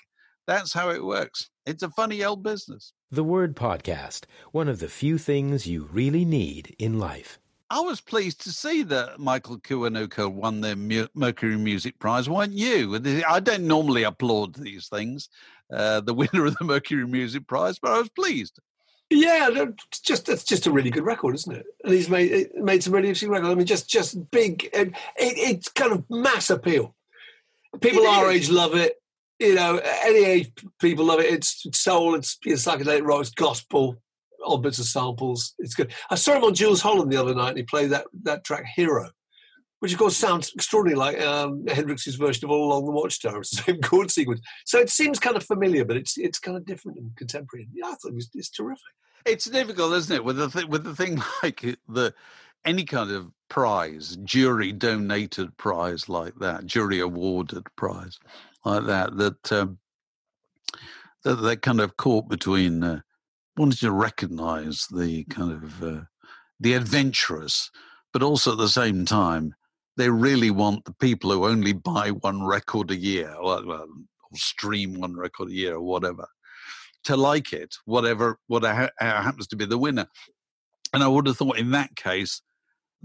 That's 0.45 0.73
how 0.73 0.91
it 0.91 1.03
works. 1.03 1.49
It's 1.66 1.82
a 1.82 1.89
funny 1.89 2.24
old 2.24 2.43
business. 2.43 2.93
The 3.09 3.24
Word 3.24 3.55
Podcast, 3.55 4.26
one 4.51 4.70
of 4.70 4.80
the 4.80 4.88
few 4.88 5.18
things 5.18 5.66
you 5.66 5.89
really 5.91 6.24
need 6.24 6.76
in 6.78 6.99
life. 6.99 7.39
I 7.72 7.80
was 7.80 8.01
pleased 8.01 8.41
to 8.41 8.51
see 8.51 8.84
that 8.84 9.20
Michael 9.20 9.57
Kiwanuka 9.57 10.32
won 10.32 10.61
the 10.61 11.09
Mercury 11.16 11.57
Music 11.57 11.97
Prize, 11.97 12.30
weren't 12.30 12.53
you? 12.53 13.01
I 13.28 13.39
don't 13.39 13.63
normally 13.63 14.03
applaud 14.03 14.53
these 14.53 14.89
things, 14.89 15.30
uh, 15.74 16.01
the 16.01 16.13
winner 16.13 16.45
of 16.45 16.55
the 16.55 16.66
Mercury 16.66 17.07
Music 17.07 17.47
Prize, 17.47 17.80
but 17.80 17.93
I 17.93 17.97
was 17.97 18.09
pleased. 18.09 18.59
Yeah, 19.09 19.49
it's 19.51 20.01
just 20.01 20.30
it's 20.30 20.43
just 20.43 20.68
a 20.68 20.72
really 20.72 20.91
good 20.91 21.03
record, 21.03 21.34
isn't 21.34 21.55
it? 21.55 21.66
And 21.84 21.93
he's 21.93 22.09
made 22.09 22.49
made 22.53 22.84
some 22.84 22.93
really 22.93 23.07
interesting 23.07 23.30
records. 23.30 23.49
I 23.49 23.55
mean, 23.55 23.66
just 23.66 23.89
just 23.89 24.30
big. 24.30 24.66
It, 24.66 24.89
it, 24.89 24.93
it's 25.18 25.70
kind 25.70 25.93
of 25.93 26.03
mass 26.11 26.51
appeal. 26.51 26.95
People 27.82 28.03
it 28.03 28.09
our 28.09 28.32
is. 28.32 28.43
age 28.43 28.49
love 28.51 28.76
it. 28.76 29.01
You 29.40 29.56
know, 29.56 29.82
any 30.04 30.24
age 30.24 30.52
people 30.80 31.06
love 31.06 31.20
it. 31.20 31.34
It's 31.34 31.68
soul. 31.78 32.16
It's, 32.16 32.38
it's 32.46 32.66
psychedelic 32.66 33.06
rock. 33.06 33.22
It's 33.22 33.32
gospel 33.32 33.98
odd 34.46 34.64
bits 34.64 34.80
of 34.80 34.86
samples. 34.86 35.54
It's 35.60 35.76
good. 35.76 35.94
I 36.10 36.16
saw 36.16 36.36
him 36.36 36.44
on 36.44 36.54
Jools 36.54 36.82
Holland 36.82 37.12
the 37.12 37.18
other 37.20 37.36
night, 37.36 37.50
and 37.50 37.58
he 37.58 37.64
played 37.64 37.90
that 37.92 38.06
that 38.24 38.44
track 38.44 38.66
"Hero," 38.76 39.10
which 39.80 39.94
of 39.94 40.00
course 40.00 40.16
sounds 40.16 40.52
extraordinarily 40.54 41.00
like 41.00 41.22
um, 41.22 41.66
Hendrix's 41.68 42.16
version 42.16 42.46
of 42.46 42.52
"All 42.52 42.72
Along 42.72 42.86
the 42.86 42.92
Watchtower." 42.92 43.40
It's 43.40 43.52
the 43.52 43.64
same 43.64 43.82
chord 43.82 44.12
sequence, 44.12 44.42
so 44.66 44.80
it 44.80 44.90
seems 44.90 45.20
kind 45.20 45.36
of 45.36 45.44
familiar, 45.44 45.86
but 45.86 45.98
it's 45.98 46.18
it's 46.18 46.40
kind 46.40 46.58
of 46.58 46.66
different 46.66 46.98
and 46.98 47.16
contemporary. 47.16 47.68
Yeah, 47.74 47.88
I 47.88 47.96
thought 47.96 48.12
it 48.12 48.16
was, 48.16 48.30
it's 48.34 48.50
terrific. 48.50 48.84
It's 49.26 49.46
difficult, 49.46 49.94
isn't 49.94 50.16
it, 50.16 50.24
with 50.24 50.38
the 50.38 50.50
th- 50.50 50.68
with 50.68 50.84
the 50.84 50.96
thing 50.96 51.22
like 51.44 51.62
the 51.88 52.14
any 52.66 52.84
kind 52.84 53.11
of 53.11 53.32
prize, 53.49 54.18
jury 54.24 54.72
donated 54.72 55.55
prize 55.57 56.09
like 56.09 56.36
that, 56.39 56.66
jury 56.66 56.99
awarded 56.99 57.63
prize 57.76 58.20
like 58.63 58.86
that, 58.86 59.18
that 59.18 59.51
um, 59.51 59.78
that 61.24 61.36
they're 61.36 61.55
kind 61.55 61.82
of 61.82 61.97
caught 61.97 62.28
between. 62.30 62.84
Uh, 62.84 63.01
wanted 63.57 63.80
to 63.80 63.91
recognize 63.91 64.88
the 64.88 65.24
kind 65.26 65.51
of 65.51 65.84
uh, 65.84 66.01
the 66.59 66.74
adventurous, 66.74 67.72
but 68.13 68.24
also 68.24 68.53
at 68.53 68.57
the 68.57 68.68
same 68.68 69.05
time, 69.05 69.55
they 69.97 70.09
really 70.09 70.51
want 70.51 70.84
the 70.86 70.93
people 70.93 71.32
who 71.32 71.45
only 71.45 71.74
buy 71.74 72.11
one 72.11 72.43
record 72.43 72.91
a 72.91 72.95
year, 72.95 73.34
or, 73.39 73.66
or 73.66 73.86
stream 74.34 74.99
one 74.99 75.16
record 75.16 75.49
a 75.49 75.53
year, 75.53 75.76
or 75.76 75.82
whatever, 75.82 76.28
to 77.03 77.16
like 77.16 77.53
it, 77.53 77.76
whatever 77.86 78.39
what 78.47 78.63
happens 78.63 79.47
to 79.47 79.55
be 79.55 79.66
the 79.66 79.78
winner. 79.78 80.07
And 80.93 81.03
I 81.03 81.07
would 81.07 81.28
have 81.28 81.38
thought 81.38 81.57
in 81.57 81.72
that 81.72 81.95
case, 81.95 82.41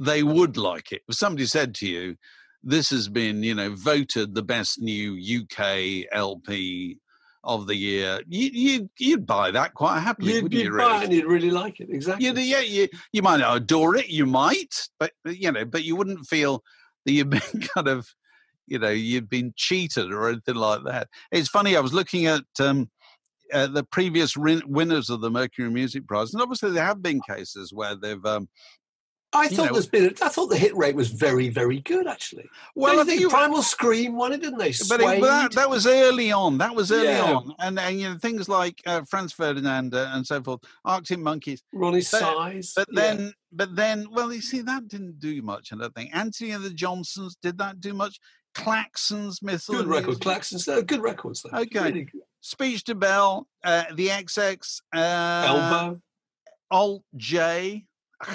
they 0.00 0.22
would 0.22 0.56
like 0.56 0.92
it. 0.92 1.02
If 1.08 1.16
somebody 1.16 1.44
said 1.46 1.74
to 1.76 1.86
you, 1.86 2.16
this 2.64 2.90
has 2.90 3.08
been, 3.08 3.42
you 3.42 3.54
know, 3.54 3.74
voted 3.74 4.34
the 4.34 4.42
best 4.42 4.80
new 4.80 5.14
UK 5.14 6.06
LP 6.10 6.98
of 7.44 7.66
the 7.66 7.76
year, 7.76 8.20
you, 8.26 8.50
you, 8.52 8.90
you'd 8.98 9.26
buy 9.26 9.50
that 9.50 9.74
quite 9.74 10.00
happily, 10.00 10.34
You'd, 10.34 10.42
wouldn't 10.44 10.62
you'd 10.62 10.72
you? 10.72 10.78
buy 10.78 10.84
really? 10.84 10.96
it 10.96 11.04
and 11.04 11.12
you'd 11.12 11.26
really 11.26 11.50
like 11.50 11.80
it. 11.80 11.88
Exactly. 11.90 12.26
You, 12.26 12.34
yeah, 12.34 12.60
you, 12.60 12.88
you 13.12 13.22
might 13.22 13.40
not 13.40 13.56
adore 13.56 13.96
it, 13.96 14.08
you 14.08 14.26
might, 14.26 14.88
but 14.98 15.12
you 15.24 15.52
know, 15.52 15.64
but 15.64 15.84
you 15.84 15.96
wouldn't 15.96 16.26
feel 16.26 16.62
that 17.04 17.12
you've 17.12 17.30
been 17.30 17.60
kind 17.74 17.88
of, 17.88 18.08
you 18.66 18.78
know, 18.78 18.90
you've 18.90 19.28
been 19.28 19.52
cheated 19.56 20.12
or 20.12 20.28
anything 20.28 20.54
like 20.54 20.84
that. 20.84 21.08
It's 21.30 21.48
funny. 21.48 21.76
I 21.76 21.80
was 21.80 21.94
looking 21.94 22.26
at 22.26 22.44
um, 22.58 22.90
uh, 23.52 23.66
the 23.66 23.84
previous 23.84 24.36
rin- 24.36 24.62
winners 24.66 25.10
of 25.10 25.20
the 25.20 25.30
Mercury 25.30 25.70
Music 25.70 26.06
Prize, 26.06 26.32
and 26.32 26.42
obviously 26.42 26.70
there 26.70 26.84
have 26.84 27.02
been 27.02 27.20
cases 27.28 27.72
where 27.72 27.96
they've. 27.96 28.24
Um, 28.24 28.48
I 29.32 29.46
thought 29.48 29.66
know- 29.66 29.72
there's 29.74 29.86
been. 29.86 30.14
I 30.22 30.28
thought 30.28 30.46
the 30.46 30.56
hit 30.58 30.76
rate 30.76 30.96
was 30.96 31.10
very, 31.10 31.48
very 31.50 31.80
good. 31.80 32.06
Actually. 32.08 32.48
well, 32.74 32.98
I 32.98 33.04
think 33.04 33.28
Primal 33.30 33.62
Scream 33.62 34.16
won 34.16 34.32
it, 34.32 34.40
didn't 34.40 34.58
they? 34.58 34.72
But, 34.88 35.00
it, 35.00 35.04
but 35.04 35.20
that, 35.20 35.52
that 35.52 35.70
was 35.70 35.86
early 35.86 36.32
on. 36.32 36.58
That 36.58 36.74
was 36.74 36.90
early 36.90 37.04
Yeah. 37.04 37.34
on, 37.34 37.54
and 37.60 37.78
and 37.78 38.00
you 38.00 38.10
know 38.10 38.18
things 38.18 38.48
like 38.48 38.80
uh, 38.86 39.02
Franz 39.02 39.32
Ferdinand 39.32 39.94
uh, 39.94 40.10
and 40.14 40.26
so 40.26 40.42
forth, 40.42 40.60
Arctic 40.84 41.20
Monkeys. 41.20 41.62
Roni 41.74 41.98
but- 42.10 42.20
Size. 42.20 42.72
But 42.74 42.88
yeah. 42.90 43.00
then, 43.00 43.32
but 43.52 43.76
then, 43.76 44.06
well, 44.10 44.32
you 44.32 44.40
see, 44.40 44.62
that 44.62 44.88
didn't 44.88 45.20
do 45.20 45.42
much. 45.42 45.72
I 45.72 45.76
don't 45.76 45.94
think 45.94 46.10
Antony 46.14 46.50
and 46.50 46.64
the 46.64 46.70
Johnsons 46.70 47.36
did 47.40 47.58
that 47.58 47.80
do 47.80 47.94
much. 47.94 48.18
Klaxons, 48.52 49.40
of 49.42 49.66
good 49.66 49.86
record. 49.86 50.18
Klaxons. 50.18 50.64
They're 50.64 50.82
good 50.82 51.02
records. 51.02 51.42
Though. 51.42 51.56
Okay. 51.56 51.84
Really 51.84 52.02
good. 52.04 52.22
Speech 52.40 52.84
Debelle, 52.84 53.44
uh, 53.62 53.84
the 53.94 54.08
XX, 54.08 54.80
uh, 54.94 55.44
Elbow. 55.46 56.00
Alt 56.70 57.02
J, 57.16 57.84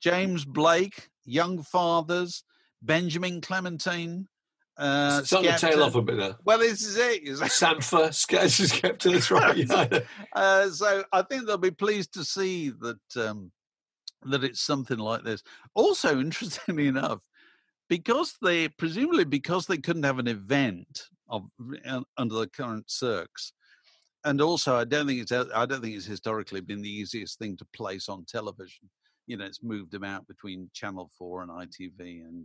James 0.00 0.44
Blake, 0.44 1.08
Young 1.24 1.62
Fathers, 1.62 2.44
Benjamin 2.82 3.40
Clementine. 3.40 4.28
Uh, 4.78 5.22
Starting 5.22 5.52
to 5.52 5.58
tail 5.58 5.82
off 5.82 5.94
a 5.94 6.02
bit 6.02 6.16
now. 6.16 6.36
Well, 6.44 6.58
this 6.58 6.82
is 6.82 6.96
it. 6.98 8.12
Sketches 8.14 8.72
kept 8.72 9.04
That's 9.04 9.30
right. 9.30 9.56
Yeah. 9.68 10.00
uh, 10.34 10.68
so 10.68 11.04
I 11.12 11.22
think 11.22 11.46
they'll 11.46 11.56
be 11.56 11.70
pleased 11.70 12.12
to 12.14 12.24
see 12.24 12.70
that 12.70 13.00
um, 13.16 13.52
that 14.24 14.44
it's 14.44 14.60
something 14.60 14.98
like 14.98 15.24
this. 15.24 15.42
Also, 15.74 16.20
interestingly 16.20 16.86
enough, 16.88 17.20
because 17.88 18.34
they 18.42 18.68
presumably 18.68 19.24
because 19.24 19.66
they 19.66 19.78
couldn't 19.78 20.02
have 20.02 20.18
an 20.18 20.28
event 20.28 21.04
of, 21.28 21.44
uh, 21.88 22.02
under 22.18 22.34
the 22.34 22.48
current 22.48 22.86
circs, 22.88 23.52
and 24.24 24.42
also 24.42 24.76
I 24.76 24.84
don't 24.84 25.06
think 25.06 25.22
it's 25.22 25.32
I 25.32 25.64
don't 25.64 25.80
think 25.80 25.96
it's 25.96 26.04
historically 26.04 26.60
been 26.60 26.82
the 26.82 26.90
easiest 26.90 27.38
thing 27.38 27.56
to 27.56 27.64
place 27.72 28.10
on 28.10 28.26
television. 28.26 28.90
You 29.26 29.36
know, 29.36 29.44
it's 29.44 29.62
moved 29.62 29.92
them 29.92 30.04
out 30.04 30.26
between 30.26 30.70
Channel 30.72 31.10
Four 31.18 31.42
and 31.42 31.50
ITV 31.50 31.98
and 32.24 32.44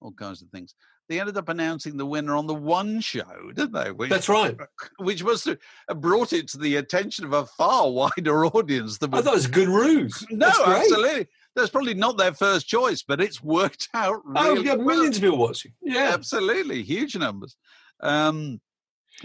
all 0.00 0.12
kinds 0.12 0.42
of 0.42 0.48
things. 0.48 0.74
They 1.08 1.20
ended 1.20 1.36
up 1.36 1.48
announcing 1.48 1.96
the 1.96 2.04
winner 2.06 2.34
on 2.36 2.46
the 2.46 2.54
One 2.54 3.00
Show, 3.00 3.52
didn't 3.54 3.72
they? 3.72 3.92
Which, 3.92 4.10
That's 4.10 4.28
right. 4.28 4.56
which 4.98 5.22
must 5.22 5.44
have 5.46 6.00
brought 6.00 6.32
it 6.32 6.48
to 6.48 6.58
the 6.58 6.76
attention 6.76 7.24
of 7.24 7.32
a 7.32 7.46
far 7.46 7.90
wider 7.90 8.44
audience 8.56 8.98
than 8.98 9.14
I 9.14 9.22
thought 9.22 9.32
it 9.32 9.36
was 9.36 9.46
a 9.46 9.50
good 9.50 9.68
ruse. 9.68 10.26
no, 10.30 10.48
absolutely. 10.66 11.28
That's 11.54 11.70
probably 11.70 11.94
not 11.94 12.18
their 12.18 12.34
first 12.34 12.66
choice, 12.68 13.02
but 13.02 13.20
it's 13.20 13.42
worked 13.42 13.88
out 13.94 14.20
Oh, 14.34 14.52
really 14.54 14.66
yeah, 14.66 14.74
well. 14.74 14.86
millions 14.86 15.16
of 15.16 15.22
people 15.22 15.38
watching. 15.38 15.72
Yeah. 15.80 16.10
Absolutely, 16.12 16.82
huge 16.82 17.16
numbers. 17.16 17.56
Um, 18.00 18.60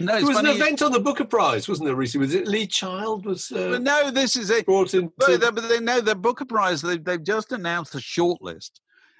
no, 0.00 0.16
There 0.16 0.26
was 0.26 0.36
funny. 0.36 0.50
an 0.50 0.56
event 0.56 0.82
on 0.82 0.92
the 0.92 1.00
Booker 1.00 1.24
Prize, 1.24 1.68
wasn't 1.68 1.86
there, 1.86 1.96
recently? 1.96 2.26
Was 2.26 2.34
it 2.34 2.48
Lee 2.48 2.66
Child 2.66 3.26
was 3.26 3.52
uh, 3.52 3.78
no, 3.80 4.10
this 4.10 4.36
is 4.36 4.50
it. 4.50 4.64
brought 4.64 4.94
in? 4.94 5.12
But, 5.18 5.40
to- 5.40 5.60
they, 5.60 5.80
know 5.80 6.00
the 6.00 6.14
Booker 6.14 6.44
Prize. 6.44 6.80
They, 6.80 6.96
they've 6.98 7.22
just 7.22 7.52
announced 7.52 7.94
a 7.94 7.98
shortlist, 7.98 8.70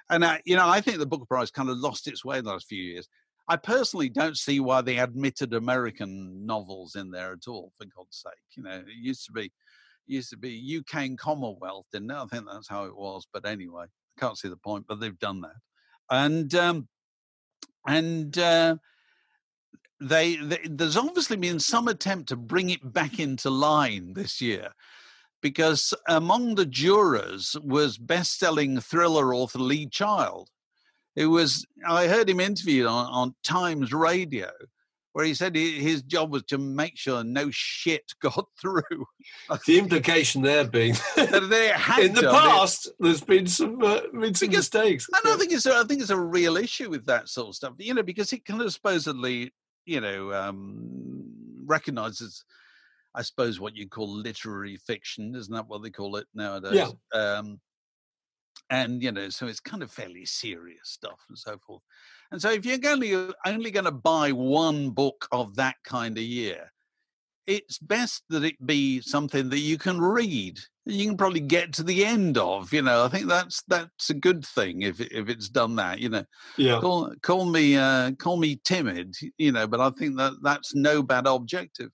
and 0.09 0.23
uh, 0.23 0.37
you 0.45 0.55
know 0.55 0.67
I 0.67 0.81
think 0.81 0.97
the 0.97 1.05
Booker 1.05 1.25
Prize 1.25 1.51
kind 1.51 1.69
of 1.69 1.77
lost 1.77 2.07
its 2.07 2.25
way 2.25 2.41
the 2.41 2.49
last 2.49 2.67
few 2.67 2.81
years. 2.81 3.07
I 3.47 3.57
personally 3.57 4.09
don't 4.09 4.37
see 4.37 4.59
why 4.61 4.81
they 4.81 4.99
admitted 4.99 5.53
American 5.53 6.45
novels 6.45 6.95
in 6.95 7.11
there 7.11 7.33
at 7.33 7.47
all. 7.47 7.71
For 7.77 7.85
God's 7.95 8.17
sake, 8.23 8.33
you 8.55 8.63
know, 8.63 8.77
it 8.77 8.85
used 8.87 9.25
to 9.25 9.31
be 9.31 9.51
used 10.07 10.29
to 10.31 10.37
be 10.37 10.79
UK 10.79 11.01
and 11.03 11.17
Commonwealth, 11.17 11.85
didn't 11.91 12.11
it? 12.11 12.15
I 12.15 12.25
think 12.25 12.45
that's 12.51 12.69
how 12.69 12.85
it 12.85 12.95
was. 12.95 13.27
But 13.31 13.45
anyway, 13.45 13.85
I 13.85 14.19
can't 14.19 14.37
see 14.37 14.47
the 14.49 14.57
point. 14.57 14.85
But 14.87 14.99
they've 14.99 15.19
done 15.19 15.41
that, 15.41 15.55
and 16.09 16.53
um, 16.55 16.87
and 17.87 18.37
uh, 18.37 18.77
they, 20.03 20.35
they 20.37 20.59
there's 20.69 20.97
obviously 20.97 21.37
been 21.37 21.59
some 21.59 21.87
attempt 21.87 22.29
to 22.29 22.35
bring 22.35 22.69
it 22.69 22.93
back 22.93 23.19
into 23.19 23.49
line 23.49 24.13
this 24.13 24.41
year 24.41 24.69
because 25.41 25.93
among 26.07 26.55
the 26.55 26.65
jurors 26.65 27.55
was 27.63 27.97
best-selling 27.97 28.79
thriller 28.79 29.33
author 29.33 29.59
Lee 29.59 29.87
Child, 29.87 30.49
who 31.15 31.29
was 31.31 31.65
I 31.87 32.07
heard 32.07 32.29
him 32.29 32.39
interviewed 32.39 32.87
on, 32.87 33.05
on 33.07 33.35
Times 33.43 33.91
Radio, 33.93 34.49
where 35.11 35.25
he 35.25 35.33
said 35.33 35.55
his 35.55 36.01
job 36.01 36.31
was 36.31 36.43
to 36.45 36.57
make 36.57 36.97
sure 36.97 37.23
no 37.23 37.49
shit 37.51 38.13
got 38.21 38.47
through. 38.59 39.05
the 39.67 39.77
implication 39.79 40.41
there 40.41 40.63
being 40.65 40.93
That 41.15 41.47
they 41.49 41.67
had 41.75 42.03
in 42.05 42.13
the 42.13 42.21
done 42.21 42.35
it. 42.35 42.37
past 42.39 42.89
there's 42.99 43.21
been 43.21 43.45
some 43.47 43.83
uh, 43.83 43.99
been 44.13 44.33
some 44.33 44.47
Because- 44.49 44.71
mistakes. 44.73 45.07
And 45.13 45.33
I 45.33 45.37
think 45.37 45.51
it's 45.51 45.65
a, 45.65 45.75
I 45.75 45.83
think 45.83 46.01
it's 46.01 46.09
a 46.09 46.17
real 46.19 46.57
issue 46.57 46.89
with 46.89 47.05
that 47.07 47.27
sort 47.29 47.49
of 47.49 47.55
stuff, 47.55 47.73
you 47.79 47.93
know, 47.93 48.01
because 48.03 48.31
it 48.33 48.45
kind 48.45 48.61
of 48.61 48.71
supposedly, 48.73 49.53
you 49.85 50.01
know, 50.01 50.33
um, 50.33 51.25
recognizes, 51.65 52.43
I 53.15 53.21
suppose, 53.23 53.59
what 53.59 53.75
you 53.75 53.89
call 53.89 54.09
literary 54.09 54.77
fiction, 54.77 55.35
isn't 55.35 55.53
that 55.53 55.67
what 55.67 55.83
they 55.83 55.91
call 55.91 56.17
it 56.17 56.27
nowadays? 56.33 56.93
Um, 57.13 57.61
and 58.69 59.03
you 59.03 59.11
know, 59.11 59.29
so 59.29 59.47
it's 59.47 59.59
kind 59.59 59.83
of 59.83 59.91
fairly 59.91 60.25
serious 60.25 60.89
stuff 60.89 61.19
and 61.29 61.37
so 61.37 61.57
forth. 61.65 61.83
And 62.31 62.41
so, 62.41 62.51
if 62.51 62.65
you're 62.65 62.79
only 62.89 63.13
only 63.45 63.71
going 63.71 63.85
to 63.85 63.91
buy 63.91 64.31
one 64.31 64.91
book 64.91 65.27
of 65.31 65.55
that 65.55 65.75
kind 65.83 66.17
of 66.17 66.23
year, 66.23 66.71
it's 67.47 67.77
best 67.77 68.23
that 68.29 68.43
it 68.43 68.65
be 68.65 69.01
something 69.01 69.49
that 69.49 69.59
you 69.59 69.77
can 69.77 69.99
read. 69.99 70.59
You 70.85 71.07
can 71.07 71.17
probably 71.17 71.39
get 71.39 71.73
to 71.73 71.83
the 71.83 72.05
end 72.05 72.37
of. 72.37 72.73
You 72.73 72.81
know, 72.81 73.03
I 73.03 73.07
think 73.07 73.27
that's 73.27 73.63
that's 73.67 74.09
a 74.09 74.13
good 74.13 74.45
thing 74.45 74.81
if 74.81 74.99
if 74.99 75.29
it's 75.29 75.49
done 75.49 75.75
that. 75.77 75.99
You 75.99 76.09
know, 76.09 76.25
yeah. 76.57 76.79
call 76.79 77.13
call 77.21 77.45
me 77.45 77.77
uh, 77.77 78.11
call 78.13 78.37
me 78.37 78.59
timid. 78.63 79.15
You 79.37 79.51
know, 79.51 79.67
but 79.67 79.79
I 79.79 79.89
think 79.91 80.17
that 80.17 80.33
that's 80.41 80.75
no 80.75 81.03
bad 81.03 81.27
objective. 81.27 81.89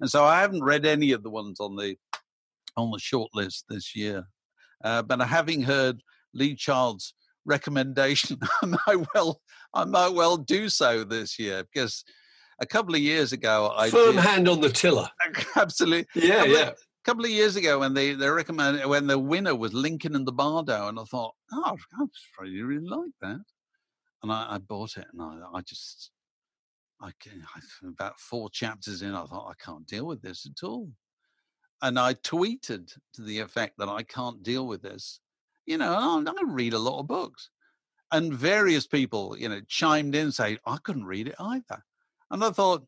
And 0.00 0.10
so 0.10 0.24
I 0.24 0.40
haven't 0.40 0.62
read 0.62 0.86
any 0.86 1.12
of 1.12 1.22
the 1.22 1.30
ones 1.30 1.60
on 1.60 1.76
the 1.76 1.96
on 2.76 2.90
the 2.90 2.98
short 2.98 3.30
list 3.34 3.64
this 3.68 3.96
year, 3.96 4.24
uh, 4.84 5.02
but 5.02 5.20
having 5.20 5.62
heard 5.62 6.00
Lee 6.32 6.54
Child's 6.54 7.14
recommendation, 7.44 8.38
I 8.62 8.66
might 8.66 9.06
well 9.14 9.40
I 9.74 9.84
might 9.84 10.14
well 10.14 10.36
do 10.36 10.68
so 10.68 11.04
this 11.04 11.38
year 11.38 11.64
because 11.72 12.04
a 12.60 12.66
couple 12.66 12.94
of 12.94 13.00
years 13.00 13.32
ago 13.32 13.72
I 13.76 13.90
Firm 13.90 14.16
did, 14.16 14.24
hand 14.24 14.48
on 14.48 14.60
the 14.60 14.70
tiller. 14.70 15.08
absolutely 15.56 16.06
Yeah, 16.14 16.36
couple 16.38 16.52
of- 16.54 16.58
yeah. 16.60 16.70
couple 17.04 17.24
of 17.24 17.30
years 17.30 17.56
ago 17.56 17.78
when 17.80 17.94
they 17.94 18.14
they 18.14 18.28
recommended 18.28 18.86
when 18.86 19.06
the 19.06 19.18
winner 19.18 19.54
was 19.54 19.72
Lincoln 19.72 20.14
in 20.14 20.24
the 20.24 20.32
Bardo, 20.32 20.88
and 20.88 20.98
I 20.98 21.04
thought, 21.04 21.34
oh, 21.52 21.76
I 22.00 22.04
really 22.42 22.62
really 22.62 22.86
like 22.88 23.12
that, 23.22 23.40
and 24.22 24.32
I, 24.32 24.54
I 24.54 24.58
bought 24.58 24.96
it, 24.96 25.06
and 25.12 25.22
I, 25.22 25.40
I 25.54 25.60
just, 25.62 26.10
I, 27.00 27.10
can- 27.20 27.44
I 27.54 27.60
about 27.88 28.18
four 28.18 28.50
chapters 28.50 29.02
in, 29.02 29.14
I 29.14 29.24
thought 29.24 29.50
I 29.50 29.64
can't 29.64 29.86
deal 29.86 30.06
with 30.06 30.20
this 30.22 30.44
at 30.46 30.66
all, 30.66 30.90
and 31.82 31.98
I 31.98 32.14
tweeted 32.14 32.92
to 33.14 33.22
the 33.22 33.38
effect 33.38 33.74
that 33.78 33.88
I 33.88 34.02
can't 34.02 34.42
deal 34.42 34.66
with 34.66 34.82
this. 34.82 35.20
You 35.66 35.78
know, 35.78 35.92
I, 35.92 36.24
I 36.30 36.42
read 36.46 36.72
a 36.74 36.78
lot 36.78 36.98
of 37.00 37.06
books, 37.06 37.50
and 38.10 38.32
various 38.34 38.86
people, 38.86 39.36
you 39.38 39.48
know, 39.48 39.60
chimed 39.68 40.14
in 40.14 40.32
saying 40.32 40.58
I 40.66 40.78
couldn't 40.82 41.04
read 41.04 41.28
it 41.28 41.34
either, 41.38 41.84
and 42.30 42.44
I 42.44 42.50
thought, 42.50 42.84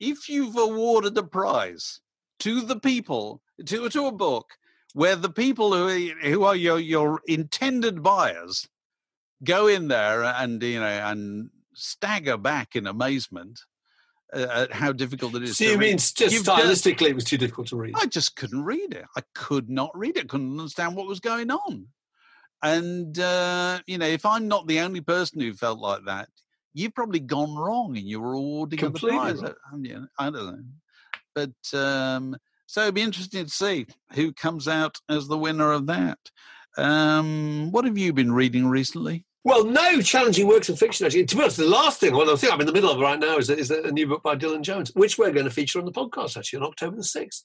if 0.00 0.28
you've 0.28 0.56
awarded 0.56 1.16
a 1.16 1.22
prize 1.22 2.00
to 2.40 2.60
the 2.60 2.78
people 2.78 3.40
to 3.66 3.88
to 3.88 4.06
a 4.06 4.12
book 4.12 4.54
where 4.94 5.16
the 5.16 5.30
people 5.30 5.72
who 5.72 5.88
are, 5.88 6.28
who 6.28 6.44
are 6.44 6.56
your 6.56 6.78
your 6.78 7.20
intended 7.26 8.02
buyers 8.02 8.68
go 9.44 9.66
in 9.66 9.88
there 9.88 10.22
and 10.22 10.62
you 10.62 10.80
know 10.80 10.86
and 10.86 11.50
stagger 11.74 12.36
back 12.36 12.76
in 12.76 12.86
amazement 12.86 13.60
uh, 14.32 14.46
at 14.50 14.72
how 14.72 14.92
difficult 14.92 15.34
it 15.34 15.42
is. 15.42 15.58
So 15.58 15.64
you 15.64 15.78
mean 15.78 15.98
just 15.98 16.20
You've 16.20 16.44
stylistically 16.44 17.08
it 17.08 17.14
was 17.14 17.24
too 17.24 17.38
difficult 17.38 17.68
to 17.68 17.76
read? 17.76 17.94
I 17.96 18.06
just 18.06 18.36
couldn't 18.36 18.64
read 18.64 18.92
it. 18.92 19.04
I 19.16 19.22
could 19.34 19.68
not 19.68 19.90
read 19.94 20.16
it. 20.16 20.28
Couldn't 20.28 20.58
understand 20.58 20.96
what 20.96 21.06
was 21.06 21.20
going 21.20 21.50
on. 21.50 21.86
And 22.62 23.18
uh, 23.18 23.80
you 23.86 23.98
know, 23.98 24.06
if 24.06 24.24
I'm 24.24 24.48
not 24.48 24.66
the 24.66 24.80
only 24.80 25.00
person 25.00 25.40
who 25.40 25.52
felt 25.54 25.80
like 25.80 26.04
that, 26.06 26.28
you've 26.74 26.94
probably 26.94 27.20
gone 27.20 27.54
wrong 27.54 27.96
in 27.96 28.06
your 28.06 28.32
awarding 28.34 28.78
Completely 28.78 29.16
of 29.18 29.36
the 29.36 29.42
prize. 29.42 29.54
wrong. 29.72 30.08
I, 30.18 30.30
don't 30.30 30.46
know, 30.46 30.58
but 31.34 31.78
um, 31.78 32.36
so 32.66 32.82
it'd 32.82 32.94
be 32.94 33.02
interesting 33.02 33.44
to 33.44 33.50
see 33.50 33.86
who 34.14 34.32
comes 34.32 34.68
out 34.68 34.98
as 35.08 35.28
the 35.28 35.38
winner 35.38 35.72
of 35.72 35.86
that. 35.86 36.18
Um, 36.78 37.70
what 37.70 37.84
have 37.84 37.98
you 37.98 38.12
been 38.12 38.32
reading 38.32 38.66
recently? 38.66 39.24
Well, 39.44 39.64
no 39.64 40.00
challenging 40.00 40.46
works 40.46 40.68
of 40.68 40.78
fiction, 40.78 41.04
actually. 41.04 41.26
To 41.26 41.36
be 41.36 41.42
honest, 41.42 41.56
the 41.56 41.66
last 41.66 41.98
thing, 42.00 42.14
well, 42.14 42.30
I 42.30 42.36
think 42.36 42.52
I'm 42.52 42.60
in 42.60 42.66
the 42.66 42.72
middle 42.72 42.90
of 42.90 43.00
right 43.00 43.18
now, 43.18 43.38
is, 43.38 43.50
is 43.50 43.70
a 43.72 43.90
new 43.90 44.06
book 44.06 44.22
by 44.22 44.36
Dylan 44.36 44.62
Jones, 44.62 44.92
which 44.94 45.18
we're 45.18 45.32
going 45.32 45.44
to 45.46 45.50
feature 45.50 45.80
on 45.80 45.84
the 45.84 45.90
podcast, 45.92 46.36
actually, 46.36 46.60
on 46.60 46.66
October 46.66 46.96
the 46.96 47.02
6th, 47.02 47.42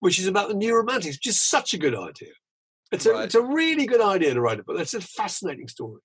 which 0.00 0.18
is 0.18 0.26
about 0.26 0.48
the 0.48 0.54
new 0.54 0.74
romantics, 0.74 1.16
which 1.16 1.28
is 1.28 1.40
such 1.40 1.74
a 1.74 1.78
good 1.78 1.94
idea. 1.94 2.32
It's 2.90 3.06
a, 3.06 3.12
Right. 3.12 3.24
it's 3.24 3.36
a 3.36 3.42
really 3.42 3.86
good 3.86 4.00
idea 4.00 4.34
to 4.34 4.40
write 4.40 4.58
a 4.58 4.64
book. 4.64 4.80
It's 4.80 4.94
a 4.94 5.00
fascinating 5.00 5.68
story. 5.68 6.00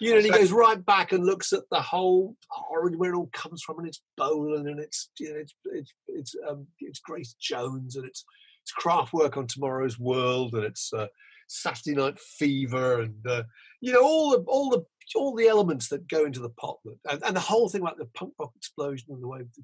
You 0.00 0.10
know, 0.10 0.16
and 0.18 0.24
he 0.26 0.30
goes 0.30 0.52
right 0.52 0.84
back 0.84 1.12
and 1.12 1.24
looks 1.26 1.52
at 1.52 1.64
the 1.70 1.80
whole 1.82 2.36
origin, 2.70 2.98
where 2.98 3.12
it 3.12 3.16
all 3.16 3.30
comes 3.32 3.62
from, 3.62 3.78
and 3.80 3.88
it's 3.88 4.00
Bolan, 4.16 4.68
and 4.68 4.78
it's 4.80 5.10
you 5.18 5.32
know, 5.32 5.38
it's 5.40 5.54
it's 5.72 5.92
it's 6.08 6.34
um, 6.48 6.66
it's 6.80 7.00
Grace 7.00 7.34
Jones, 7.40 7.96
and 7.96 8.06
it's 8.06 8.24
it's 8.62 8.72
Kraftwerk 8.80 9.36
on 9.36 9.46
Tomorrow's 9.46 9.98
World, 9.98 10.54
and 10.54 10.64
it's 10.64 10.92
uh, 10.92 11.06
Saturday 11.48 11.96
Night 11.96 12.18
Fever, 12.18 13.00
and 13.00 13.26
uh, 13.26 13.42
you 13.80 13.92
know 13.92 14.02
all 14.02 14.30
the 14.30 14.38
all 14.46 14.70
the 14.70 14.84
all 15.16 15.34
the 15.34 15.48
elements 15.48 15.88
that 15.88 16.06
go 16.06 16.24
into 16.26 16.40
the 16.40 16.50
pot, 16.50 16.78
that- 16.84 17.12
and, 17.12 17.24
and 17.24 17.36
the 17.36 17.40
whole 17.40 17.68
thing 17.68 17.80
about 17.80 17.98
the 17.98 18.06
punk 18.14 18.34
rock 18.38 18.52
explosion 18.56 19.06
and 19.10 19.22
the 19.22 19.28
way. 19.28 19.40
The 19.40 19.62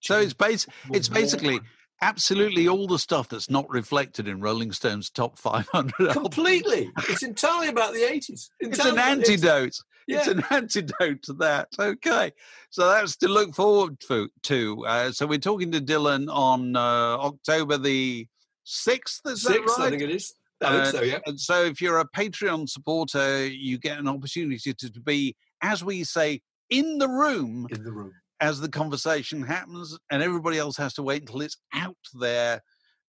So 0.00 0.18
it's 0.20 0.34
bas- 0.34 0.66
it's 0.92 1.08
basically. 1.08 1.60
Absolutely 2.00 2.68
all 2.68 2.86
the 2.86 2.98
stuff 2.98 3.28
that's 3.28 3.50
not 3.50 3.68
reflected 3.70 4.26
in 4.28 4.40
Rolling 4.40 4.72
Stone's 4.72 5.10
top 5.10 5.38
500 5.38 5.92
completely. 6.12 6.90
it's 7.08 7.22
entirely 7.22 7.68
about 7.68 7.94
the 7.94 8.02
eighties. 8.10 8.50
It's 8.60 8.78
an 8.84 8.98
antidote. 8.98 9.76
It's 10.08 10.26
Yeah. 10.26 10.30
an 10.30 10.44
antidote 10.50 11.22
to 11.24 11.32
that. 11.34 11.68
Okay. 11.78 12.32
So 12.70 12.88
that's 12.88 13.16
to 13.18 13.28
look 13.28 13.54
forward 13.54 14.00
to. 14.08 14.28
to. 14.44 14.84
Uh, 14.86 15.12
so 15.12 15.26
we're 15.26 15.38
talking 15.38 15.70
to 15.72 15.80
Dylan 15.80 16.28
on 16.32 16.74
uh, 16.74 16.80
October 17.18 17.78
the 17.78 18.26
6th, 18.66 19.20
is 19.26 19.42
that 19.42 19.60
right? 19.60 19.68
I 19.86 19.90
think 19.90 20.02
it 20.02 20.10
is. 20.10 20.34
I 20.60 20.84
think 20.84 20.96
so. 20.96 21.02
Yeah. 21.02 21.18
And 21.26 21.38
so 21.40 21.64
if 21.64 21.80
you're 21.80 21.98
a 21.98 22.08
Patreon 22.08 22.68
supporter, 22.68 23.46
you 23.46 23.78
get 23.78 23.98
an 23.98 24.08
opportunity 24.08 24.72
to, 24.74 24.90
to 24.90 25.00
be, 25.00 25.36
as 25.60 25.82
we 25.84 26.04
say, 26.04 26.40
in 26.70 26.98
the 26.98 27.08
room 27.08 27.66
In 27.70 27.82
the 27.84 27.92
room. 27.92 28.12
As 28.42 28.60
the 28.60 28.68
conversation 28.68 29.40
happens, 29.40 29.96
and 30.10 30.20
everybody 30.20 30.58
else 30.58 30.76
has 30.76 30.92
to 30.94 31.02
wait 31.02 31.22
until 31.22 31.40
it's 31.42 31.56
out 31.72 31.96
there 32.12 32.60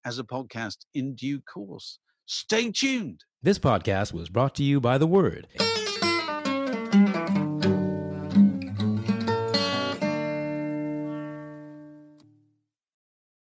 as 0.05 0.19
a 0.19 0.23
podcast 0.23 0.77
in 0.93 1.15
due 1.15 1.41
course. 1.41 1.97
Stay 2.27 2.71
tuned. 2.71 3.21
This 3.41 3.57
podcast 3.57 4.13
was 4.13 4.29
brought 4.29 4.53
to 4.55 4.63
you 4.63 4.79
by 4.79 4.99
The 4.99 5.07
Word. 5.07 5.47